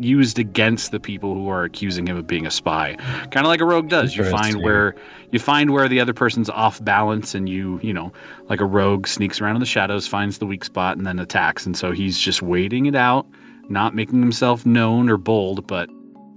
used 0.00 0.38
against 0.38 0.90
the 0.90 1.00
people 1.00 1.34
who 1.34 1.48
are 1.48 1.64
accusing 1.64 2.06
him 2.06 2.16
of 2.16 2.26
being 2.26 2.46
a 2.46 2.50
spy. 2.50 2.96
Kind 3.30 3.38
of 3.38 3.46
like 3.46 3.60
a 3.60 3.64
rogue 3.64 3.88
does. 3.88 4.16
You 4.16 4.24
find 4.24 4.62
where 4.62 4.94
you 5.30 5.38
find 5.38 5.72
where 5.72 5.88
the 5.88 6.00
other 6.00 6.14
person's 6.14 6.48
off 6.48 6.82
balance 6.84 7.34
and 7.34 7.48
you, 7.48 7.80
you 7.82 7.92
know, 7.92 8.12
like 8.48 8.60
a 8.60 8.64
rogue 8.64 9.06
sneaks 9.06 9.40
around 9.40 9.56
in 9.56 9.60
the 9.60 9.66
shadows, 9.66 10.06
finds 10.06 10.38
the 10.38 10.46
weak 10.46 10.64
spot 10.64 10.96
and 10.96 11.06
then 11.06 11.18
attacks. 11.18 11.66
And 11.66 11.76
so 11.76 11.92
he's 11.92 12.18
just 12.18 12.42
waiting 12.42 12.86
it 12.86 12.94
out, 12.94 13.26
not 13.68 13.94
making 13.94 14.20
himself 14.20 14.64
known 14.64 15.10
or 15.10 15.16
bold, 15.16 15.66
but 15.66 15.90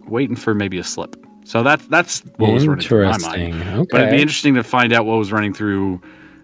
waiting 0.08 0.36
for 0.36 0.54
maybe 0.54 0.78
a 0.78 0.84
slip. 0.84 1.16
So 1.52 1.64
that's 1.64 1.86
that's 1.88 2.22
what 2.38 2.54
was 2.54 2.66
running 2.66 2.88
through 2.88 3.10
my 3.10 3.18
mind. 3.18 3.62
Okay. 3.62 3.88
But 3.92 4.02
it'd 4.04 4.14
be 4.14 4.22
interesting 4.22 4.54
to 4.54 4.64
find 4.64 4.94
out 4.94 5.06
what 5.06 5.18
was 5.18 5.34
running 5.34 5.54
through 5.54 6.02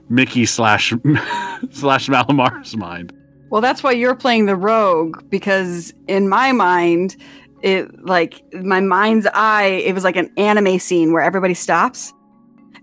Mickey 0.09 0.45
slash 0.45 0.93
slash 1.71 2.09
Malamar's 2.09 2.75
mind. 2.75 3.13
Well, 3.49 3.61
that's 3.61 3.81
why 3.81 3.93
you're 3.93 4.15
playing 4.15 4.47
the 4.47 4.57
rogue 4.57 5.23
because 5.29 5.93
in 6.09 6.27
my 6.27 6.51
mind, 6.51 7.15
it 7.61 8.03
like 8.03 8.43
my 8.53 8.81
mind's 8.81 9.25
eye, 9.33 9.81
it 9.85 9.95
was 9.95 10.03
like 10.03 10.17
an 10.17 10.29
anime 10.35 10.77
scene 10.77 11.13
where 11.13 11.23
everybody 11.23 11.53
stops. 11.53 12.11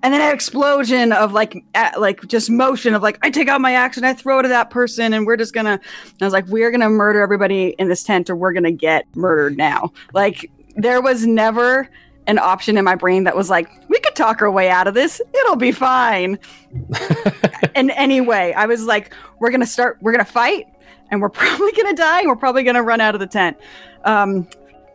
And 0.03 0.15
then 0.15 0.23
an 0.23 0.35
explosion 0.35 1.13
of 1.13 1.35
like 1.35 1.63
a- 1.75 1.93
like 1.99 2.27
just 2.27 2.49
motion 2.49 2.95
of 2.95 3.03
like 3.03 3.19
I 3.21 3.29
take 3.29 3.49
out 3.49 3.61
my 3.61 3.73
axe 3.73 3.99
and 3.99 4.07
I 4.07 4.15
throw 4.15 4.39
it 4.39 4.47
at 4.47 4.49
that 4.49 4.71
person 4.71 5.13
and 5.13 5.27
we're 5.27 5.37
just 5.37 5.53
gonna 5.53 5.73
and 5.73 6.23
I 6.23 6.25
was 6.25 6.33
like 6.33 6.47
we're 6.47 6.71
gonna 6.71 6.89
murder 6.89 7.21
everybody 7.21 7.75
in 7.79 7.89
this 7.89 8.03
tent 8.03 8.31
or 8.31 8.37
we're 8.37 8.55
gonna 8.55 8.73
get 8.73 9.05
murdered 9.15 9.59
now. 9.59 9.93
Like 10.15 10.51
there 10.77 11.03
was 11.03 11.27
never 11.27 11.91
an 12.27 12.39
option 12.39 12.77
in 12.77 12.85
my 12.85 12.95
brain 12.95 13.25
that 13.25 13.37
was 13.37 13.51
like 13.51 13.69
we 13.89 13.99
could 14.01 14.15
talk 14.15 14.41
our 14.43 14.51
way 14.51 14.71
out 14.71 14.87
of 14.89 14.95
this. 14.95 15.21
It'll 15.35 15.57
be 15.57 15.73
fine 15.73 16.39
in 17.75 17.91
any 17.91 18.21
way. 18.21 18.55
I 18.55 18.67
was 18.67 18.85
like, 18.85 19.13
we're 19.41 19.51
gonna 19.51 19.67
start, 19.67 19.99
we're 20.01 20.13
gonna 20.13 20.25
fight, 20.25 20.67
and 21.11 21.21
we're 21.21 21.29
probably 21.31 21.73
gonna 21.73 21.95
die, 21.95 22.21
and 22.21 22.29
we're 22.29 22.37
probably 22.37 22.63
gonna 22.65 22.83
run 22.83 23.01
out 23.01 23.15
of 23.15 23.21
the 23.21 23.27
tent. 23.27 23.57
Um, 24.05 24.49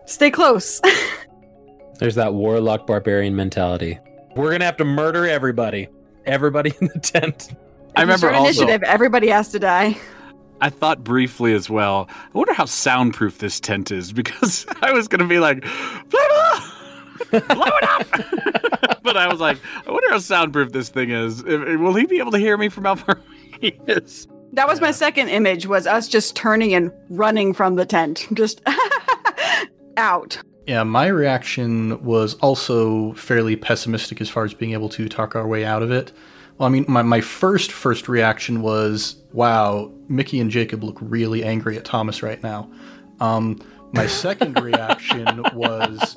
stay 0.05 0.31
close. 0.31 0.81
There's 1.99 2.15
that 2.15 2.33
warlock 2.33 2.87
barbarian 2.87 3.35
mentality. 3.35 3.99
We're 4.35 4.51
gonna 4.51 4.65
have 4.65 4.77
to 4.77 4.85
murder 4.85 5.27
everybody. 5.27 5.87
Everybody 6.25 6.73
in 6.81 6.87
the 6.93 6.99
tent. 6.99 7.49
I 7.95 8.03
If 8.03 8.07
you 8.07 8.13
remember 8.13 8.31
also- 8.31 8.63
initiative. 8.63 8.83
Everybody 8.83 9.27
has 9.29 9.49
to 9.49 9.59
die. 9.59 9.97
I 10.61 10.69
thought 10.69 11.05
briefly 11.05 11.53
as 11.53 11.69
well. 11.69 12.09
I 12.11 12.37
wonder 12.37 12.53
how 12.53 12.65
soundproof 12.65 13.37
this 13.37 13.61
tent 13.61 13.91
is 13.91 14.11
because 14.11 14.65
I 14.81 14.91
was 14.91 15.07
going 15.07 15.19
to 15.21 15.25
be 15.27 15.39
like, 15.39 15.61
blow 15.61 15.69
it 16.19 16.31
up, 16.33 16.48
blow 17.31 17.39
it 17.41 17.83
up. 17.83 19.01
but 19.03 19.17
I 19.17 19.27
was 19.27 19.39
like, 19.39 19.57
I 19.87 19.91
wonder 19.91 20.09
how 20.09 20.19
soundproof 20.19 20.71
this 20.71 20.89
thing 20.89 21.09
is. 21.09 21.43
Will 21.43 21.95
he 21.95 22.05
be 22.05 22.19
able 22.19 22.31
to 22.31 22.37
hear 22.37 22.57
me 22.57 22.69
from 22.69 22.85
how 22.85 22.95
far 22.95 23.19
he 23.61 23.79
is? 23.87 24.27
That 24.53 24.67
was 24.67 24.81
my 24.81 24.91
second 24.91 25.29
image. 25.29 25.67
Was 25.67 25.85
us 25.85 26.07
just 26.07 26.35
turning 26.35 26.73
and 26.73 26.91
running 27.09 27.53
from 27.53 27.75
the 27.75 27.85
tent, 27.85 28.27
just 28.33 28.61
out. 29.97 30.37
Yeah, 30.65 30.83
my 30.83 31.07
reaction 31.07 32.03
was 32.03 32.35
also 32.35 33.13
fairly 33.13 33.55
pessimistic 33.55 34.21
as 34.21 34.29
far 34.29 34.45
as 34.45 34.53
being 34.53 34.73
able 34.73 34.89
to 34.89 35.09
talk 35.09 35.35
our 35.35 35.47
way 35.47 35.65
out 35.65 35.81
of 35.81 35.91
it. 35.91 36.11
Well, 36.57 36.67
I 36.67 36.69
mean, 36.69 36.85
my, 36.87 37.01
my 37.01 37.21
first 37.21 37.71
first 37.71 38.09
reaction 38.09 38.61
was, 38.61 39.15
wow, 39.31 39.91
Mickey 40.09 40.39
and 40.39 40.51
Jacob 40.51 40.83
look 40.83 40.97
really 40.99 41.43
angry 41.43 41.77
at 41.77 41.85
Thomas 41.85 42.21
right 42.21 42.41
now. 42.43 42.69
Um, 43.19 43.61
my 43.91 44.07
second 44.07 44.59
reaction 44.61 45.43
was, 45.53 46.15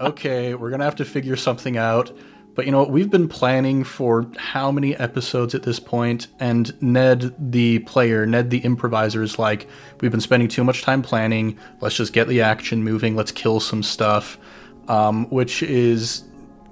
okay, 0.00 0.54
we're 0.54 0.70
gonna 0.70 0.84
have 0.84 0.96
to 0.96 1.04
figure 1.04 1.36
something 1.36 1.76
out. 1.76 2.16
But 2.54 2.66
you 2.66 2.72
know 2.72 2.80
what? 2.80 2.90
We've 2.90 3.10
been 3.10 3.28
planning 3.28 3.84
for 3.84 4.26
how 4.36 4.72
many 4.72 4.96
episodes 4.96 5.54
at 5.54 5.62
this 5.62 5.78
point, 5.78 6.26
and 6.40 6.80
Ned, 6.82 7.32
the 7.38 7.78
player, 7.80 8.26
Ned, 8.26 8.50
the 8.50 8.58
improviser, 8.58 9.22
is 9.22 9.38
like, 9.38 9.68
we've 10.00 10.10
been 10.10 10.20
spending 10.20 10.48
too 10.48 10.64
much 10.64 10.82
time 10.82 11.00
planning. 11.00 11.56
Let's 11.80 11.96
just 11.96 12.12
get 12.12 12.26
the 12.26 12.40
action 12.40 12.82
moving. 12.82 13.14
Let's 13.14 13.30
kill 13.30 13.60
some 13.60 13.84
stuff, 13.84 14.38
um, 14.88 15.30
which 15.30 15.62
is, 15.62 16.24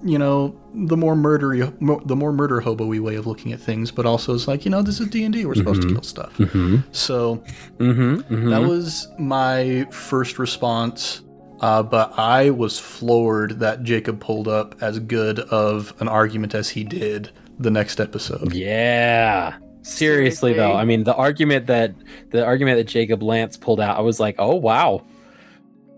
you 0.04 0.18
know, 0.18 0.54
the 0.74 0.96
more 0.96 1.14
murdery, 1.14 1.72
mo- 1.80 2.02
the 2.04 2.16
more 2.16 2.32
murder 2.32 2.60
hobo-y 2.60 2.98
way 2.98 3.16
of 3.16 3.26
looking 3.26 3.52
at 3.52 3.60
things. 3.60 3.90
But 3.90 4.06
also, 4.06 4.34
it's 4.34 4.46
like, 4.46 4.64
you 4.64 4.70
know, 4.70 4.82
this 4.82 5.00
is 5.00 5.08
D 5.08 5.24
and 5.24 5.32
D. 5.32 5.44
We're 5.46 5.54
supposed 5.54 5.82
to 5.82 5.88
kill 5.88 6.02
stuff. 6.02 6.36
Mm-hmm. 6.38 6.76
So 6.92 7.42
Mm-hmm. 7.78 8.50
that 8.50 8.62
was 8.62 9.08
my 9.18 9.86
first 9.90 10.38
response. 10.38 11.22
Uh, 11.60 11.82
but 11.82 12.12
I 12.18 12.50
was 12.50 12.78
floored 12.78 13.60
that 13.60 13.82
Jacob 13.82 14.20
pulled 14.20 14.46
up 14.46 14.74
as 14.82 14.98
good 14.98 15.38
of 15.40 15.94
an 16.00 16.08
argument 16.08 16.54
as 16.54 16.68
he 16.68 16.84
did 16.84 17.30
the 17.58 17.70
next 17.70 17.98
episode. 17.98 18.52
Yeah. 18.52 19.56
Seriously, 19.80 20.52
though, 20.52 20.74
I 20.74 20.84
mean 20.84 21.04
the 21.04 21.14
argument 21.14 21.66
that 21.68 21.94
the 22.30 22.44
argument 22.44 22.76
that 22.76 22.84
Jacob 22.88 23.22
Lance 23.22 23.56
pulled 23.56 23.80
out, 23.80 23.96
I 23.96 24.00
was 24.02 24.20
like, 24.20 24.34
oh 24.38 24.54
wow, 24.56 25.06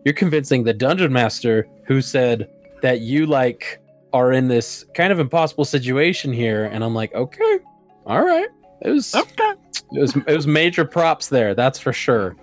you're 0.05 0.15
convincing 0.15 0.63
the 0.63 0.75
dungeon 0.75 1.13
master 1.13 1.67
who 1.87 2.01
said 2.03 2.49
that 2.83 3.01
you 3.01 3.27
like 3.27 3.81
are 4.13 4.33
in 4.33 4.49
this 4.49 4.85
kind 4.95 5.13
of 5.13 5.19
impossible 5.21 5.65
situation 5.65 6.33
here, 6.33 6.65
and 6.65 6.83
I'm 6.85 6.95
like, 6.95 7.15
okay, 7.15 7.59
all 8.07 8.25
right, 8.25 8.49
it 8.83 8.91
was 8.91 9.15
Okay. 9.15 9.53
it 9.93 10.01
was 10.01 10.17
it 10.17 10.35
was 10.35 10.47
major 10.47 10.85
props 10.85 11.29
there, 11.29 11.55
that's 11.55 11.79
for 11.79 11.93
sure. 11.93 12.37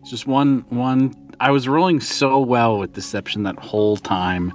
It's 0.00 0.10
Just 0.10 0.26
one, 0.26 0.64
one. 0.68 1.14
I 1.40 1.50
was 1.50 1.66
rolling 1.68 2.00
so 2.00 2.38
well 2.40 2.78
with 2.78 2.92
deception 2.92 3.42
that 3.44 3.58
whole 3.58 3.96
time, 3.96 4.52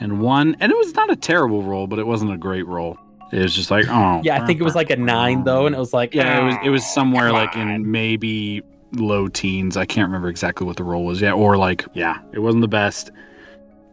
and 0.00 0.20
one, 0.20 0.56
and 0.60 0.70
it 0.72 0.76
was 0.76 0.94
not 0.94 1.10
a 1.10 1.16
terrible 1.16 1.62
roll, 1.62 1.86
but 1.86 1.98
it 1.98 2.06
wasn't 2.06 2.32
a 2.32 2.36
great 2.38 2.66
roll. 2.66 2.98
It 3.32 3.40
was 3.40 3.54
just 3.54 3.70
like, 3.70 3.86
oh, 3.88 4.20
Yeah, 4.22 4.40
I 4.42 4.46
think 4.46 4.60
it 4.60 4.62
was 4.62 4.74
like 4.76 4.90
a 4.90 4.96
nine 4.96 5.44
though, 5.44 5.66
and 5.66 5.74
it 5.74 5.78
was 5.78 5.92
like, 5.92 6.14
Yeah, 6.14 6.40
it 6.40 6.44
was 6.44 6.54
it 6.64 6.70
was 6.70 6.82
"Oh, 6.82 6.94
somewhere 6.94 7.32
like 7.32 7.56
in 7.56 7.90
maybe 7.90 8.62
low 8.92 9.28
teens. 9.28 9.76
I 9.76 9.84
can't 9.84 10.06
remember 10.06 10.28
exactly 10.28 10.66
what 10.66 10.76
the 10.76 10.84
roll 10.84 11.04
was. 11.04 11.20
Yeah, 11.20 11.32
or 11.32 11.56
like 11.56 11.84
yeah, 11.92 12.18
it 12.32 12.38
wasn't 12.38 12.60
the 12.62 12.68
best. 12.68 13.10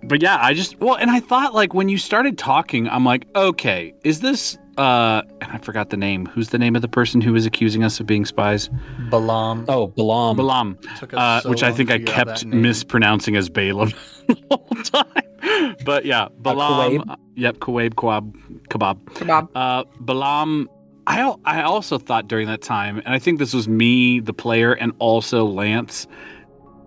But 0.05 0.21
yeah, 0.21 0.37
I 0.41 0.53
just 0.53 0.79
well, 0.79 0.95
and 0.95 1.09
I 1.09 1.19
thought 1.19 1.53
like 1.53 1.73
when 1.73 1.89
you 1.89 1.97
started 1.97 2.37
talking, 2.37 2.87
I'm 2.89 3.05
like, 3.05 3.25
okay, 3.35 3.93
is 4.03 4.19
this 4.19 4.57
uh 4.77 5.21
and 5.41 5.51
I 5.51 5.57
forgot 5.59 5.89
the 5.91 5.97
name. 5.97 6.25
Who's 6.25 6.49
the 6.49 6.57
name 6.57 6.75
of 6.75 6.81
the 6.81 6.87
person 6.87 7.21
who 7.21 7.33
was 7.33 7.45
accusing 7.45 7.83
us 7.83 7.99
of 7.99 8.05
being 8.05 8.25
spies? 8.25 8.69
Balam. 9.09 9.65
Oh, 9.67 9.89
Balam. 9.89 10.35
Balam. 10.35 11.13
Uh, 11.13 11.41
so 11.41 11.49
which 11.49 11.63
I 11.63 11.71
think 11.71 11.91
I 11.91 11.99
kept 11.99 12.45
mispronouncing 12.45 13.35
as 13.35 13.49
Balaam 13.49 13.93
the 14.27 14.37
whole 14.49 14.83
time. 14.83 15.75
But 15.85 16.05
yeah, 16.05 16.27
Balaam. 16.39 16.99
Kuwaib? 16.99 17.17
yep, 17.35 17.57
Kuwaib, 17.57 17.93
Kwab, 17.93 18.33
Kebab. 18.69 19.03
Kebab. 19.15 19.49
Uh, 19.55 19.83
Balaam, 19.99 20.69
I 21.07 21.33
I 21.45 21.61
also 21.63 21.97
thought 21.97 22.27
during 22.27 22.47
that 22.47 22.61
time, 22.61 22.97
and 22.99 23.09
I 23.09 23.19
think 23.19 23.39
this 23.39 23.53
was 23.53 23.67
me, 23.67 24.19
the 24.19 24.33
player, 24.33 24.73
and 24.73 24.93
also 24.99 25.45
Lance. 25.45 26.07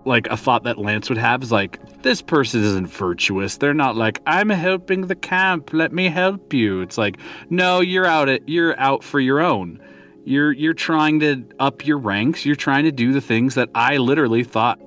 Like 0.07 0.29
a 0.29 0.37
thought 0.37 0.65
that 0.65 0.79
Lance 0.79 1.09
would 1.09 1.19
have 1.19 1.43
is 1.43 1.53
like, 1.53 1.81
this 2.03 2.23
person 2.23 2.63
isn't 2.63 2.87
virtuous. 2.87 3.57
They're 3.57 3.75
not 3.75 3.97
like, 3.97 4.23
I'm 4.27 4.49
helping 4.49 5.03
the 5.03 5.15
camp. 5.15 5.73
Let 5.73 5.93
me 5.93 6.09
help 6.09 6.53
you. 6.53 6.81
It's 6.81 6.97
like, 6.97 7.19
no, 7.51 7.81
you're 7.81 8.07
out 8.07 8.29
it. 8.29 8.43
You're 8.47 8.79
out 8.79 9.03
for 9.03 9.21
your 9.21 9.41
own. 9.41 9.81
You're 10.25 10.53
you're 10.53 10.75
trying 10.75 11.21
to 11.21 11.45
up 11.61 11.87
your 11.87 11.99
ranks. 11.99 12.45
You're 12.45 12.57
trying 12.57 12.85
to 12.85 12.93
do 12.93 13.13
the 13.13 13.21
things 13.21 13.55
that 13.55 13.71
I 13.77 13.99
literally 13.99 14.43
thought, 14.43 14.81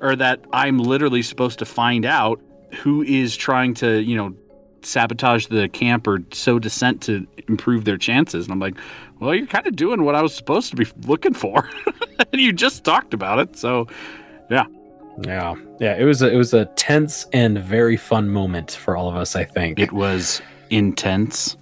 or 0.00 0.16
that 0.16 0.40
I'm 0.54 0.78
literally 0.78 1.22
supposed 1.22 1.58
to 1.58 1.66
find 1.66 2.06
out 2.06 2.40
who 2.78 3.02
is 3.02 3.36
trying 3.36 3.74
to, 3.74 4.00
you 4.02 4.16
know, 4.16 4.34
sabotage 4.82 5.46
the 5.48 5.68
camp 5.68 6.06
or 6.06 6.20
sow 6.32 6.58
dissent 6.58 7.02
to 7.02 7.26
improve 7.48 7.84
their 7.84 7.98
chances. 7.98 8.46
And 8.46 8.52
I'm 8.52 8.60
like, 8.60 8.78
well, 9.20 9.34
you're 9.34 9.46
kind 9.46 9.66
of 9.66 9.76
doing 9.76 10.02
what 10.02 10.14
I 10.14 10.22
was 10.22 10.34
supposed 10.34 10.70
to 10.70 10.76
be 10.76 10.86
looking 11.06 11.34
for, 11.34 11.68
and 12.32 12.40
you 12.40 12.52
just 12.52 12.84
talked 12.84 13.12
about 13.12 13.38
it. 13.38 13.56
So, 13.56 13.88
yeah, 14.50 14.64
Yeah, 15.22 15.54
yeah. 15.80 15.96
It 15.96 16.04
was 16.04 16.22
a, 16.22 16.32
it 16.32 16.36
was 16.36 16.52
a 16.54 16.66
tense 16.76 17.26
and 17.32 17.58
very 17.58 17.96
fun 17.96 18.28
moment 18.28 18.72
for 18.72 18.96
all 18.96 19.08
of 19.08 19.16
us. 19.16 19.34
I 19.36 19.44
think 19.44 19.78
it 19.78 19.92
was 19.92 20.40
intense. 20.70 21.56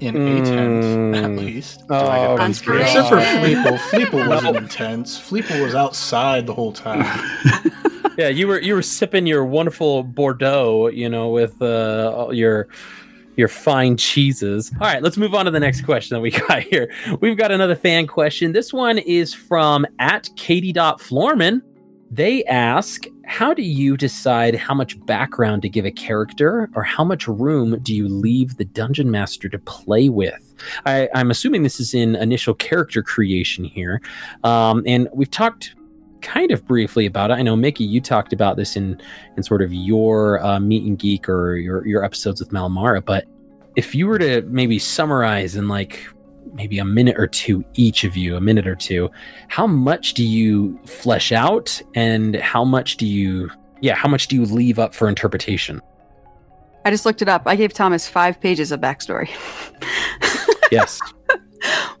In 0.00 0.16
a 0.16 0.44
tent, 0.44 0.84
at 1.16 1.30
Mm. 1.30 1.38
least. 1.38 1.82
Oh, 1.90 2.36
Inspiration. 2.44 2.84
Except 2.86 3.08
for 3.08 3.16
God. 3.16 3.44
Fleeple. 3.44 3.78
Fleeple 3.90 4.28
wasn't 4.28 4.56
intense. 4.56 5.18
Fleeple 5.20 5.62
was 5.62 5.74
outside 5.74 6.46
the 6.46 6.54
whole 6.54 6.72
time. 6.72 7.04
yeah, 8.18 8.28
you 8.28 8.46
were 8.46 8.60
you 8.60 8.74
were 8.74 8.82
sipping 8.82 9.26
your 9.26 9.44
wonderful 9.44 10.02
Bordeaux, 10.04 10.86
you 10.88 11.08
know, 11.08 11.28
with 11.30 11.60
uh, 11.60 12.12
all 12.14 12.32
your 12.32 12.68
your 13.36 13.48
fine 13.48 13.96
cheeses. 13.96 14.70
All 14.80 14.86
right, 14.86 15.02
let's 15.02 15.16
move 15.16 15.34
on 15.34 15.44
to 15.46 15.50
the 15.50 15.60
next 15.60 15.82
question 15.82 16.14
that 16.14 16.20
we 16.20 16.30
got 16.48 16.62
here. 16.62 16.92
We've 17.20 17.36
got 17.36 17.50
another 17.50 17.76
fan 17.76 18.06
question. 18.06 18.52
This 18.52 18.72
one 18.72 18.98
is 18.98 19.32
from 19.34 19.86
at 19.98 20.28
Katie.Florman. 20.36 21.62
They 22.10 22.44
ask, 22.44 23.04
how 23.24 23.54
do 23.54 23.62
you 23.62 23.96
decide 23.96 24.54
how 24.54 24.74
much 24.74 25.02
background 25.06 25.62
to 25.62 25.70
give 25.70 25.86
a 25.86 25.90
character 25.90 26.68
or 26.74 26.82
how 26.82 27.04
much 27.04 27.26
room 27.26 27.78
do 27.80 27.94
you 27.94 28.06
leave 28.06 28.58
the 28.58 28.66
dungeon 28.66 29.10
master 29.10 29.48
to 29.48 29.58
play 29.58 30.10
with? 30.10 30.54
I, 30.84 31.08
I'm 31.14 31.30
assuming 31.30 31.62
this 31.62 31.80
is 31.80 31.94
in 31.94 32.16
initial 32.16 32.52
character 32.52 33.02
creation 33.02 33.64
here. 33.64 34.02
Um, 34.44 34.82
and 34.86 35.08
we've 35.14 35.30
talked 35.30 35.74
kind 36.22 36.50
of 36.50 36.64
briefly 36.66 37.06
about 37.06 37.30
it. 37.30 37.34
I 37.34 37.42
know 37.42 37.56
Mickey, 37.56 37.84
you 37.84 38.00
talked 38.00 38.32
about 38.32 38.56
this 38.56 38.76
in 38.76 39.00
in 39.36 39.42
sort 39.42 39.62
of 39.62 39.72
your 39.72 40.42
uh, 40.44 40.60
meet 40.60 40.84
and 40.84 40.98
geek 40.98 41.28
or 41.28 41.56
your 41.56 41.86
your 41.86 42.04
episodes 42.04 42.40
with 42.40 42.50
Malamara. 42.50 43.04
But 43.04 43.26
if 43.76 43.94
you 43.94 44.06
were 44.06 44.18
to 44.18 44.42
maybe 44.42 44.78
summarize 44.78 45.56
in 45.56 45.68
like 45.68 46.06
maybe 46.54 46.78
a 46.78 46.84
minute 46.84 47.18
or 47.18 47.26
two 47.26 47.64
each 47.74 48.04
of 48.04 48.16
you, 48.16 48.36
a 48.36 48.40
minute 48.40 48.66
or 48.66 48.76
two, 48.76 49.10
how 49.48 49.66
much 49.66 50.14
do 50.14 50.24
you 50.24 50.78
flesh 50.84 51.32
out, 51.32 51.80
and 51.94 52.36
how 52.36 52.64
much 52.64 52.96
do 52.96 53.06
you 53.06 53.50
yeah, 53.80 53.94
how 53.94 54.08
much 54.08 54.28
do 54.28 54.36
you 54.36 54.44
leave 54.44 54.78
up 54.78 54.94
for 54.94 55.08
interpretation? 55.08 55.82
I 56.84 56.90
just 56.90 57.06
looked 57.06 57.22
it 57.22 57.28
up. 57.28 57.42
I 57.46 57.56
gave 57.56 57.72
Thomas 57.72 58.08
five 58.08 58.40
pages 58.40 58.72
of 58.72 58.80
backstory. 58.80 59.30
Yes. 60.72 60.98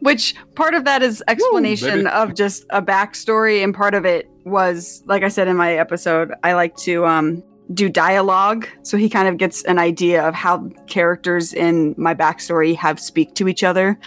Which 0.00 0.34
part 0.54 0.74
of 0.74 0.84
that 0.84 1.02
is 1.02 1.22
explanation 1.28 2.06
of 2.08 2.34
just 2.34 2.64
a 2.70 2.82
backstory, 2.82 3.62
and 3.62 3.74
part 3.74 3.94
of 3.94 4.04
it 4.04 4.28
was, 4.44 5.02
like 5.06 5.22
I 5.22 5.28
said 5.28 5.48
in 5.48 5.56
my 5.56 5.74
episode, 5.74 6.32
I 6.42 6.54
like 6.54 6.76
to 6.78 7.06
um, 7.06 7.44
do 7.72 7.88
dialogue, 7.88 8.66
so 8.82 8.96
he 8.96 9.08
kind 9.08 9.28
of 9.28 9.38
gets 9.38 9.64
an 9.64 9.78
idea 9.78 10.26
of 10.26 10.34
how 10.34 10.68
characters 10.88 11.54
in 11.54 11.94
my 11.96 12.14
backstory 12.14 12.74
have 12.76 12.98
speak 12.98 13.34
to 13.36 13.48
each 13.48 13.62
other, 13.62 13.98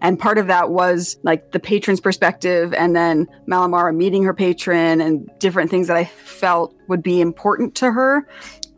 and 0.00 0.18
part 0.18 0.38
of 0.38 0.48
that 0.48 0.70
was 0.70 1.16
like 1.22 1.52
the 1.52 1.60
patron's 1.60 2.00
perspective, 2.00 2.74
and 2.74 2.96
then 2.96 3.28
Malamara 3.48 3.94
meeting 3.94 4.24
her 4.24 4.34
patron, 4.34 5.00
and 5.00 5.30
different 5.38 5.70
things 5.70 5.86
that 5.86 5.96
I 5.96 6.04
felt 6.04 6.74
would 6.88 7.02
be 7.02 7.20
important 7.20 7.74
to 7.76 7.92
her. 7.92 8.26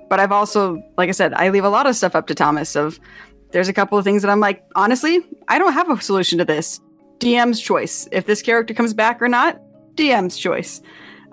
But 0.08 0.20
I've 0.20 0.32
also, 0.32 0.80
like 0.96 1.08
I 1.08 1.12
said, 1.12 1.32
I 1.34 1.48
leave 1.48 1.64
a 1.64 1.68
lot 1.70 1.86
of 1.86 1.96
stuff 1.96 2.14
up 2.14 2.26
to 2.28 2.34
Thomas 2.34 2.76
of 2.76 3.00
there's 3.56 3.68
a 3.68 3.72
couple 3.72 3.96
of 3.96 4.04
things 4.04 4.20
that 4.20 4.30
I'm 4.30 4.38
like, 4.38 4.62
honestly, 4.74 5.18
I 5.48 5.58
don't 5.58 5.72
have 5.72 5.88
a 5.88 5.98
solution 5.98 6.36
to 6.40 6.44
this. 6.44 6.78
DM's 7.20 7.58
choice. 7.58 8.06
If 8.12 8.26
this 8.26 8.42
character 8.42 8.74
comes 8.74 8.92
back 8.92 9.22
or 9.22 9.28
not, 9.28 9.58
DM's 9.94 10.36
choice. 10.36 10.82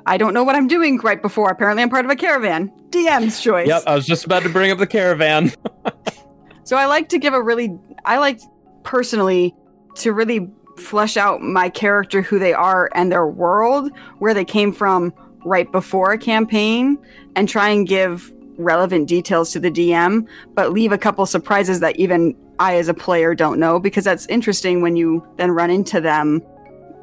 I 0.05 0.15
don't 0.15 0.33
know 0.33 0.45
what 0.45 0.55
I'm 0.55 0.69
doing 0.69 0.97
right 0.99 1.21
before. 1.21 1.49
Apparently, 1.49 1.83
I'm 1.83 1.89
part 1.89 2.05
of 2.05 2.12
a 2.12 2.15
caravan. 2.15 2.71
DM's 2.91 3.41
choice. 3.41 3.67
yep. 3.67 3.83
I 3.86 3.93
was 3.93 4.05
just 4.05 4.23
about 4.23 4.43
to 4.43 4.49
bring 4.49 4.71
up 4.71 4.77
the 4.77 4.88
caravan. 4.88 5.51
So 6.65 6.77
I 6.77 6.86
like 6.86 7.09
to 7.09 7.19
give 7.19 7.33
a 7.33 7.43
really, 7.43 7.77
I 8.05 8.19
like 8.19 8.39
personally 8.83 9.53
to 9.95 10.13
really 10.13 10.49
flesh 10.77 11.17
out 11.17 11.41
my 11.41 11.67
character, 11.67 12.21
who 12.21 12.39
they 12.39 12.53
are, 12.53 12.89
and 12.95 13.12
their 13.12 13.27
world, 13.27 13.91
where 14.19 14.33
they 14.33 14.45
came 14.45 14.71
from 14.71 15.13
right 15.43 15.69
before 15.69 16.13
a 16.13 16.17
campaign, 16.17 16.97
and 17.36 17.49
try 17.49 17.67
and 17.67 17.86
give 17.86 18.31
relevant 18.57 19.07
details 19.07 19.51
to 19.51 19.59
the 19.59 19.71
DM, 19.71 20.27
but 20.53 20.71
leave 20.71 20.91
a 20.91 20.97
couple 20.97 21.25
surprises 21.25 21.79
that 21.79 21.95
even 21.97 22.35
I, 22.59 22.75
as 22.77 22.87
a 22.87 22.93
player, 22.93 23.35
don't 23.35 23.59
know 23.59 23.79
because 23.79 24.03
that's 24.03 24.25
interesting 24.27 24.81
when 24.81 24.95
you 24.95 25.25
then 25.37 25.51
run 25.51 25.69
into 25.69 25.99
them 25.99 26.41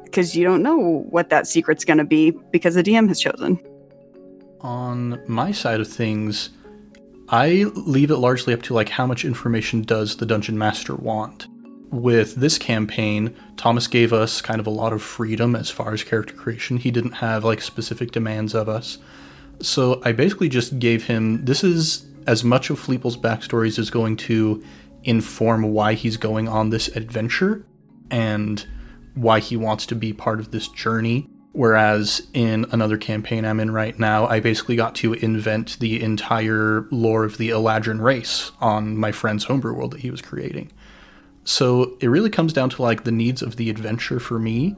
because 0.03 0.35
you 0.35 0.43
don't 0.43 0.61
know 0.61 1.05
what 1.09 1.29
that 1.29 1.47
secret's 1.47 1.85
going 1.85 1.97
to 1.97 2.03
be 2.03 2.31
because 2.51 2.75
the 2.75 2.83
DM 2.83 3.07
has 3.07 3.19
chosen. 3.19 3.59
On 4.59 5.21
my 5.27 5.51
side 5.51 5.79
of 5.79 5.87
things, 5.87 6.49
I 7.29 7.65
leave 7.75 8.11
it 8.11 8.17
largely 8.17 8.53
up 8.53 8.61
to 8.63 8.73
like 8.73 8.89
how 8.89 9.07
much 9.07 9.23
information 9.23 9.81
does 9.83 10.17
the 10.17 10.25
dungeon 10.25 10.57
master 10.57 10.95
want. 10.95 11.47
With 11.89 12.35
this 12.35 12.57
campaign, 12.57 13.35
Thomas 13.57 13.87
gave 13.87 14.13
us 14.13 14.41
kind 14.41 14.59
of 14.59 14.67
a 14.67 14.71
lot 14.71 14.93
of 14.93 15.01
freedom 15.01 15.55
as 15.55 15.69
far 15.69 15.93
as 15.93 16.03
character 16.03 16.33
creation. 16.33 16.77
He 16.77 16.91
didn't 16.91 17.13
have 17.13 17.43
like 17.43 17.61
specific 17.61 18.11
demands 18.11 18.53
of 18.53 18.69
us. 18.69 18.97
So 19.59 20.01
I 20.03 20.11
basically 20.11 20.49
just 20.49 20.79
gave 20.79 21.05
him 21.05 21.45
this 21.45 21.63
is 21.63 22.05
as 22.27 22.43
much 22.43 22.69
of 22.69 22.79
Fleeple's 22.79 23.17
backstory 23.17 23.77
as 23.77 23.89
going 23.89 24.15
to 24.15 24.63
inform 25.03 25.63
why 25.63 25.93
he's 25.93 26.17
going 26.17 26.47
on 26.47 26.69
this 26.69 26.87
adventure 26.89 27.65
and 28.09 28.65
why 29.15 29.39
he 29.39 29.57
wants 29.57 29.85
to 29.87 29.95
be 29.95 30.13
part 30.13 30.39
of 30.39 30.51
this 30.51 30.67
journey. 30.67 31.27
Whereas 31.53 32.27
in 32.33 32.65
another 32.71 32.97
campaign 32.97 33.43
I'm 33.43 33.59
in 33.59 33.71
right 33.71 33.97
now, 33.99 34.25
I 34.25 34.39
basically 34.39 34.77
got 34.77 34.95
to 34.95 35.13
invent 35.13 35.79
the 35.79 36.01
entire 36.01 36.87
lore 36.91 37.25
of 37.25 37.37
the 37.37 37.49
Eladrin 37.49 37.99
race 37.99 38.51
on 38.61 38.95
my 38.95 39.11
friend's 39.11 39.43
homebrew 39.43 39.73
world 39.73 39.91
that 39.91 39.99
he 39.99 40.11
was 40.11 40.21
creating. 40.21 40.71
So 41.43 41.97
it 41.99 42.07
really 42.07 42.29
comes 42.29 42.53
down 42.53 42.69
to 42.71 42.81
like 42.81 43.03
the 43.03 43.11
needs 43.11 43.41
of 43.41 43.57
the 43.57 43.69
adventure 43.69 44.19
for 44.19 44.39
me. 44.39 44.77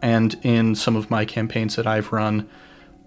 And 0.00 0.38
in 0.42 0.74
some 0.74 0.96
of 0.96 1.10
my 1.10 1.24
campaigns 1.24 1.76
that 1.76 1.86
I've 1.86 2.12
run, 2.12 2.48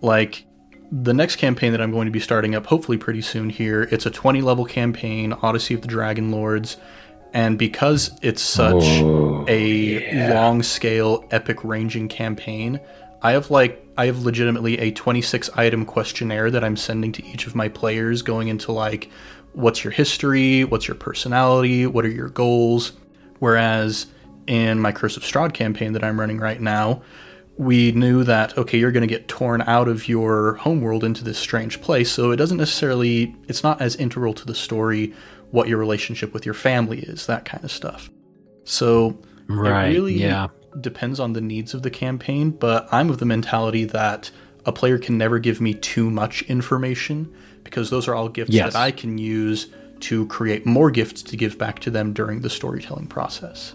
like 0.01 0.45
the 0.91 1.13
next 1.13 1.35
campaign 1.35 1.71
that 1.71 1.81
I'm 1.81 1.91
going 1.91 2.05
to 2.05 2.11
be 2.11 2.19
starting 2.19 2.55
up 2.55 2.65
hopefully 2.65 2.97
pretty 2.97 3.21
soon 3.21 3.49
here, 3.49 3.83
it's 3.91 4.05
a 4.05 4.11
20 4.11 4.41
level 4.41 4.65
campaign, 4.65 5.33
Odyssey 5.33 5.73
of 5.73 5.81
the 5.81 5.87
Dragon 5.87 6.31
Lords. 6.31 6.77
And 7.31 7.59
because 7.59 8.17
it's 8.23 8.41
such 8.41 8.83
oh, 8.83 9.45
a 9.47 10.29
long 10.31 10.63
scale, 10.63 11.27
epic 11.29 11.63
ranging 11.63 12.07
campaign, 12.07 12.79
I 13.21 13.33
have 13.33 13.51
like 13.51 13.85
I 13.97 14.07
have 14.07 14.23
legitimately 14.23 14.79
a 14.79 14.91
26 14.91 15.49
item 15.55 15.85
questionnaire 15.85 16.49
that 16.49 16.63
I'm 16.63 16.77
sending 16.77 17.11
to 17.13 17.25
each 17.25 17.45
of 17.45 17.53
my 17.53 17.67
players 17.67 18.23
going 18.23 18.47
into 18.47 18.71
like 18.71 19.09
what's 19.53 19.83
your 19.83 19.91
history, 19.91 20.63
what's 20.63 20.87
your 20.87 20.95
personality, 20.95 21.85
what 21.85 22.05
are 22.05 22.09
your 22.09 22.29
goals. 22.29 22.93
Whereas 23.37 24.07
in 24.47 24.79
my 24.79 24.91
Curse 24.91 25.15
of 25.15 25.23
Strahd 25.23 25.53
campaign 25.53 25.93
that 25.93 26.03
I'm 26.03 26.19
running 26.19 26.39
right 26.39 26.59
now, 26.59 27.03
we 27.59 27.91
knew 27.91 28.23
that 28.23 28.57
okay, 28.57 28.79
you're 28.79 28.91
going 28.91 29.07
to 29.07 29.13
get 29.15 29.27
torn 29.27 29.61
out 29.63 29.89
of 29.89 30.07
your 30.07 30.55
homeworld 30.55 31.03
into 31.03 31.25
this 31.25 31.37
strange 31.37 31.81
place, 31.81 32.09
so 32.09 32.31
it 32.31 32.37
doesn't 32.37 32.57
necessarily 32.57 33.35
it's 33.49 33.63
not 33.63 33.81
as 33.81 33.97
integral 33.97 34.33
to 34.33 34.45
the 34.45 34.55
story 34.55 35.13
what 35.51 35.67
your 35.67 35.77
relationship 35.77 36.33
with 36.33 36.45
your 36.45 36.53
family 36.53 36.99
is, 36.99 37.25
that 37.25 37.43
kind 37.43 37.63
of 37.63 37.71
stuff. 37.71 38.09
So 38.63 39.19
Right. 39.47 39.89
it 39.89 39.93
really 39.93 40.13
yeah. 40.13 40.47
depends 40.79 41.19
on 41.19 41.33
the 41.33 41.41
needs 41.41 41.73
of 41.73 41.81
the 41.81 41.89
campaign, 41.89 42.51
but 42.51 42.87
I'm 42.91 43.09
of 43.09 43.17
the 43.17 43.25
mentality 43.25 43.83
that 43.85 44.31
a 44.65 44.71
player 44.71 44.97
can 44.97 45.17
never 45.17 45.37
give 45.39 45.59
me 45.59 45.73
too 45.73 46.09
much 46.09 46.43
information 46.43 47.33
because 47.63 47.89
those 47.89 48.07
are 48.07 48.15
all 48.15 48.29
gifts 48.29 48.51
Yes. 48.51 48.71
that 48.73 48.79
I 48.79 48.91
can 48.91 49.17
use 49.17 49.67
to 50.01 50.27
create 50.27 50.65
more 50.65 50.91
gifts 50.91 51.21
to 51.23 51.35
give 51.35 51.57
back 51.57 51.79
to 51.79 51.89
them 51.91 52.13
during 52.13 52.39
the 52.39 52.49
storytelling 52.49 53.07
process. 53.07 53.73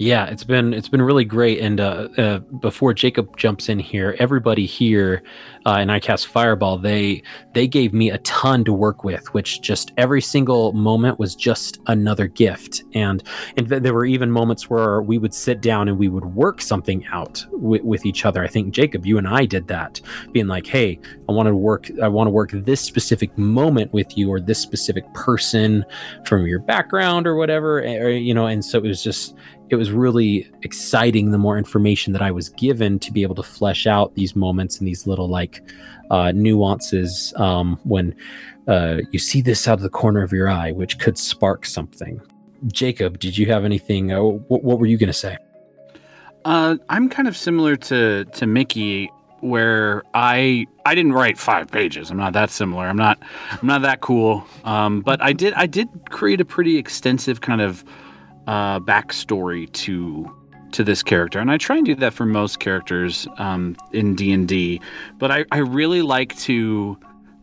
Yeah, 0.00 0.24
it's 0.28 0.44
been 0.44 0.72
it's 0.72 0.88
been 0.88 1.02
really 1.02 1.26
great. 1.26 1.60
And 1.60 1.78
uh, 1.78 2.08
uh, 2.16 2.38
before 2.38 2.94
Jacob 2.94 3.36
jumps 3.36 3.68
in 3.68 3.78
here, 3.78 4.16
everybody 4.18 4.64
here 4.64 5.22
uh, 5.66 5.72
in 5.72 5.88
ICAST 5.88 6.24
Fireball, 6.24 6.78
they 6.78 7.22
they 7.52 7.68
gave 7.68 7.92
me 7.92 8.08
a 8.08 8.16
ton 8.18 8.64
to 8.64 8.72
work 8.72 9.04
with, 9.04 9.26
which 9.34 9.60
just 9.60 9.92
every 9.98 10.22
single 10.22 10.72
moment 10.72 11.18
was 11.18 11.36
just 11.36 11.80
another 11.86 12.28
gift. 12.28 12.82
And 12.94 13.22
and 13.58 13.68
th- 13.68 13.82
there 13.82 13.92
were 13.92 14.06
even 14.06 14.30
moments 14.30 14.70
where 14.70 15.02
we 15.02 15.18
would 15.18 15.34
sit 15.34 15.60
down 15.60 15.86
and 15.86 15.98
we 15.98 16.08
would 16.08 16.24
work 16.34 16.62
something 16.62 17.04
out 17.12 17.44
wi- 17.52 17.84
with 17.84 18.06
each 18.06 18.24
other. 18.24 18.42
I 18.42 18.48
think 18.48 18.72
Jacob, 18.72 19.04
you 19.04 19.18
and 19.18 19.28
I 19.28 19.44
did 19.44 19.68
that, 19.68 20.00
being 20.32 20.46
like, 20.46 20.66
"Hey, 20.66 20.98
I 21.28 21.32
want 21.32 21.46
to 21.48 21.54
work. 21.54 21.90
I 22.02 22.08
want 22.08 22.26
to 22.26 22.32
work 22.32 22.52
this 22.52 22.80
specific 22.80 23.36
moment 23.36 23.92
with 23.92 24.16
you, 24.16 24.30
or 24.30 24.40
this 24.40 24.60
specific 24.60 25.04
person 25.12 25.84
from 26.24 26.46
your 26.46 26.60
background, 26.60 27.26
or 27.26 27.36
whatever." 27.36 27.80
Or, 27.80 28.08
you 28.08 28.32
know, 28.32 28.46
and 28.46 28.64
so 28.64 28.78
it 28.78 28.84
was 28.84 29.04
just 29.04 29.36
it 29.70 29.76
was 29.76 29.90
really 29.90 30.50
exciting 30.62 31.30
the 31.30 31.38
more 31.38 31.56
information 31.56 32.12
that 32.12 32.22
I 32.22 32.30
was 32.30 32.48
given 32.50 32.98
to 33.00 33.12
be 33.12 33.22
able 33.22 33.36
to 33.36 33.42
flesh 33.42 33.86
out 33.86 34.14
these 34.14 34.34
moments 34.34 34.78
and 34.78 34.86
these 34.86 35.06
little 35.06 35.28
like 35.28 35.62
uh, 36.10 36.32
nuances 36.32 37.32
um, 37.36 37.78
when 37.84 38.14
uh, 38.68 38.98
you 39.12 39.18
see 39.18 39.40
this 39.40 39.66
out 39.68 39.74
of 39.74 39.82
the 39.82 39.90
corner 39.90 40.22
of 40.22 40.32
your 40.32 40.48
eye, 40.48 40.72
which 40.72 40.98
could 40.98 41.16
spark 41.16 41.66
something. 41.66 42.20
Jacob, 42.66 43.18
did 43.18 43.38
you 43.38 43.46
have 43.46 43.64
anything? 43.64 44.12
Uh, 44.12 44.20
what, 44.20 44.62
what 44.62 44.78
were 44.78 44.86
you 44.86 44.98
going 44.98 45.08
to 45.08 45.12
say? 45.12 45.36
Uh, 46.44 46.76
I'm 46.88 47.08
kind 47.08 47.28
of 47.28 47.36
similar 47.36 47.76
to 47.76 48.24
to 48.24 48.46
Mickey, 48.46 49.10
where 49.40 50.02
I 50.14 50.66
I 50.86 50.94
didn't 50.94 51.12
write 51.12 51.38
five 51.38 51.70
pages. 51.70 52.10
I'm 52.10 52.16
not 52.16 52.32
that 52.32 52.50
similar. 52.50 52.86
I'm 52.86 52.96
not 52.96 53.18
I'm 53.50 53.66
not 53.66 53.82
that 53.82 54.00
cool. 54.00 54.44
Um, 54.64 55.00
but 55.00 55.22
I 55.22 55.32
did 55.32 55.52
I 55.54 55.66
did 55.66 55.88
create 56.08 56.40
a 56.40 56.44
pretty 56.44 56.78
extensive 56.78 57.40
kind 57.40 57.60
of 57.60 57.84
uh, 58.46 58.80
backstory 58.80 59.70
to 59.72 60.34
to 60.72 60.84
this 60.84 61.02
character, 61.02 61.40
and 61.40 61.50
I 61.50 61.56
try 61.56 61.76
and 61.76 61.86
do 61.86 61.94
that 61.96 62.14
for 62.14 62.24
most 62.24 62.60
characters 62.60 63.26
um, 63.38 63.76
in 63.92 64.14
D 64.14 64.32
and 64.32 64.46
D. 64.46 64.80
But 65.18 65.30
I, 65.30 65.44
I 65.50 65.58
really 65.58 66.02
like 66.02 66.36
to 66.40 66.98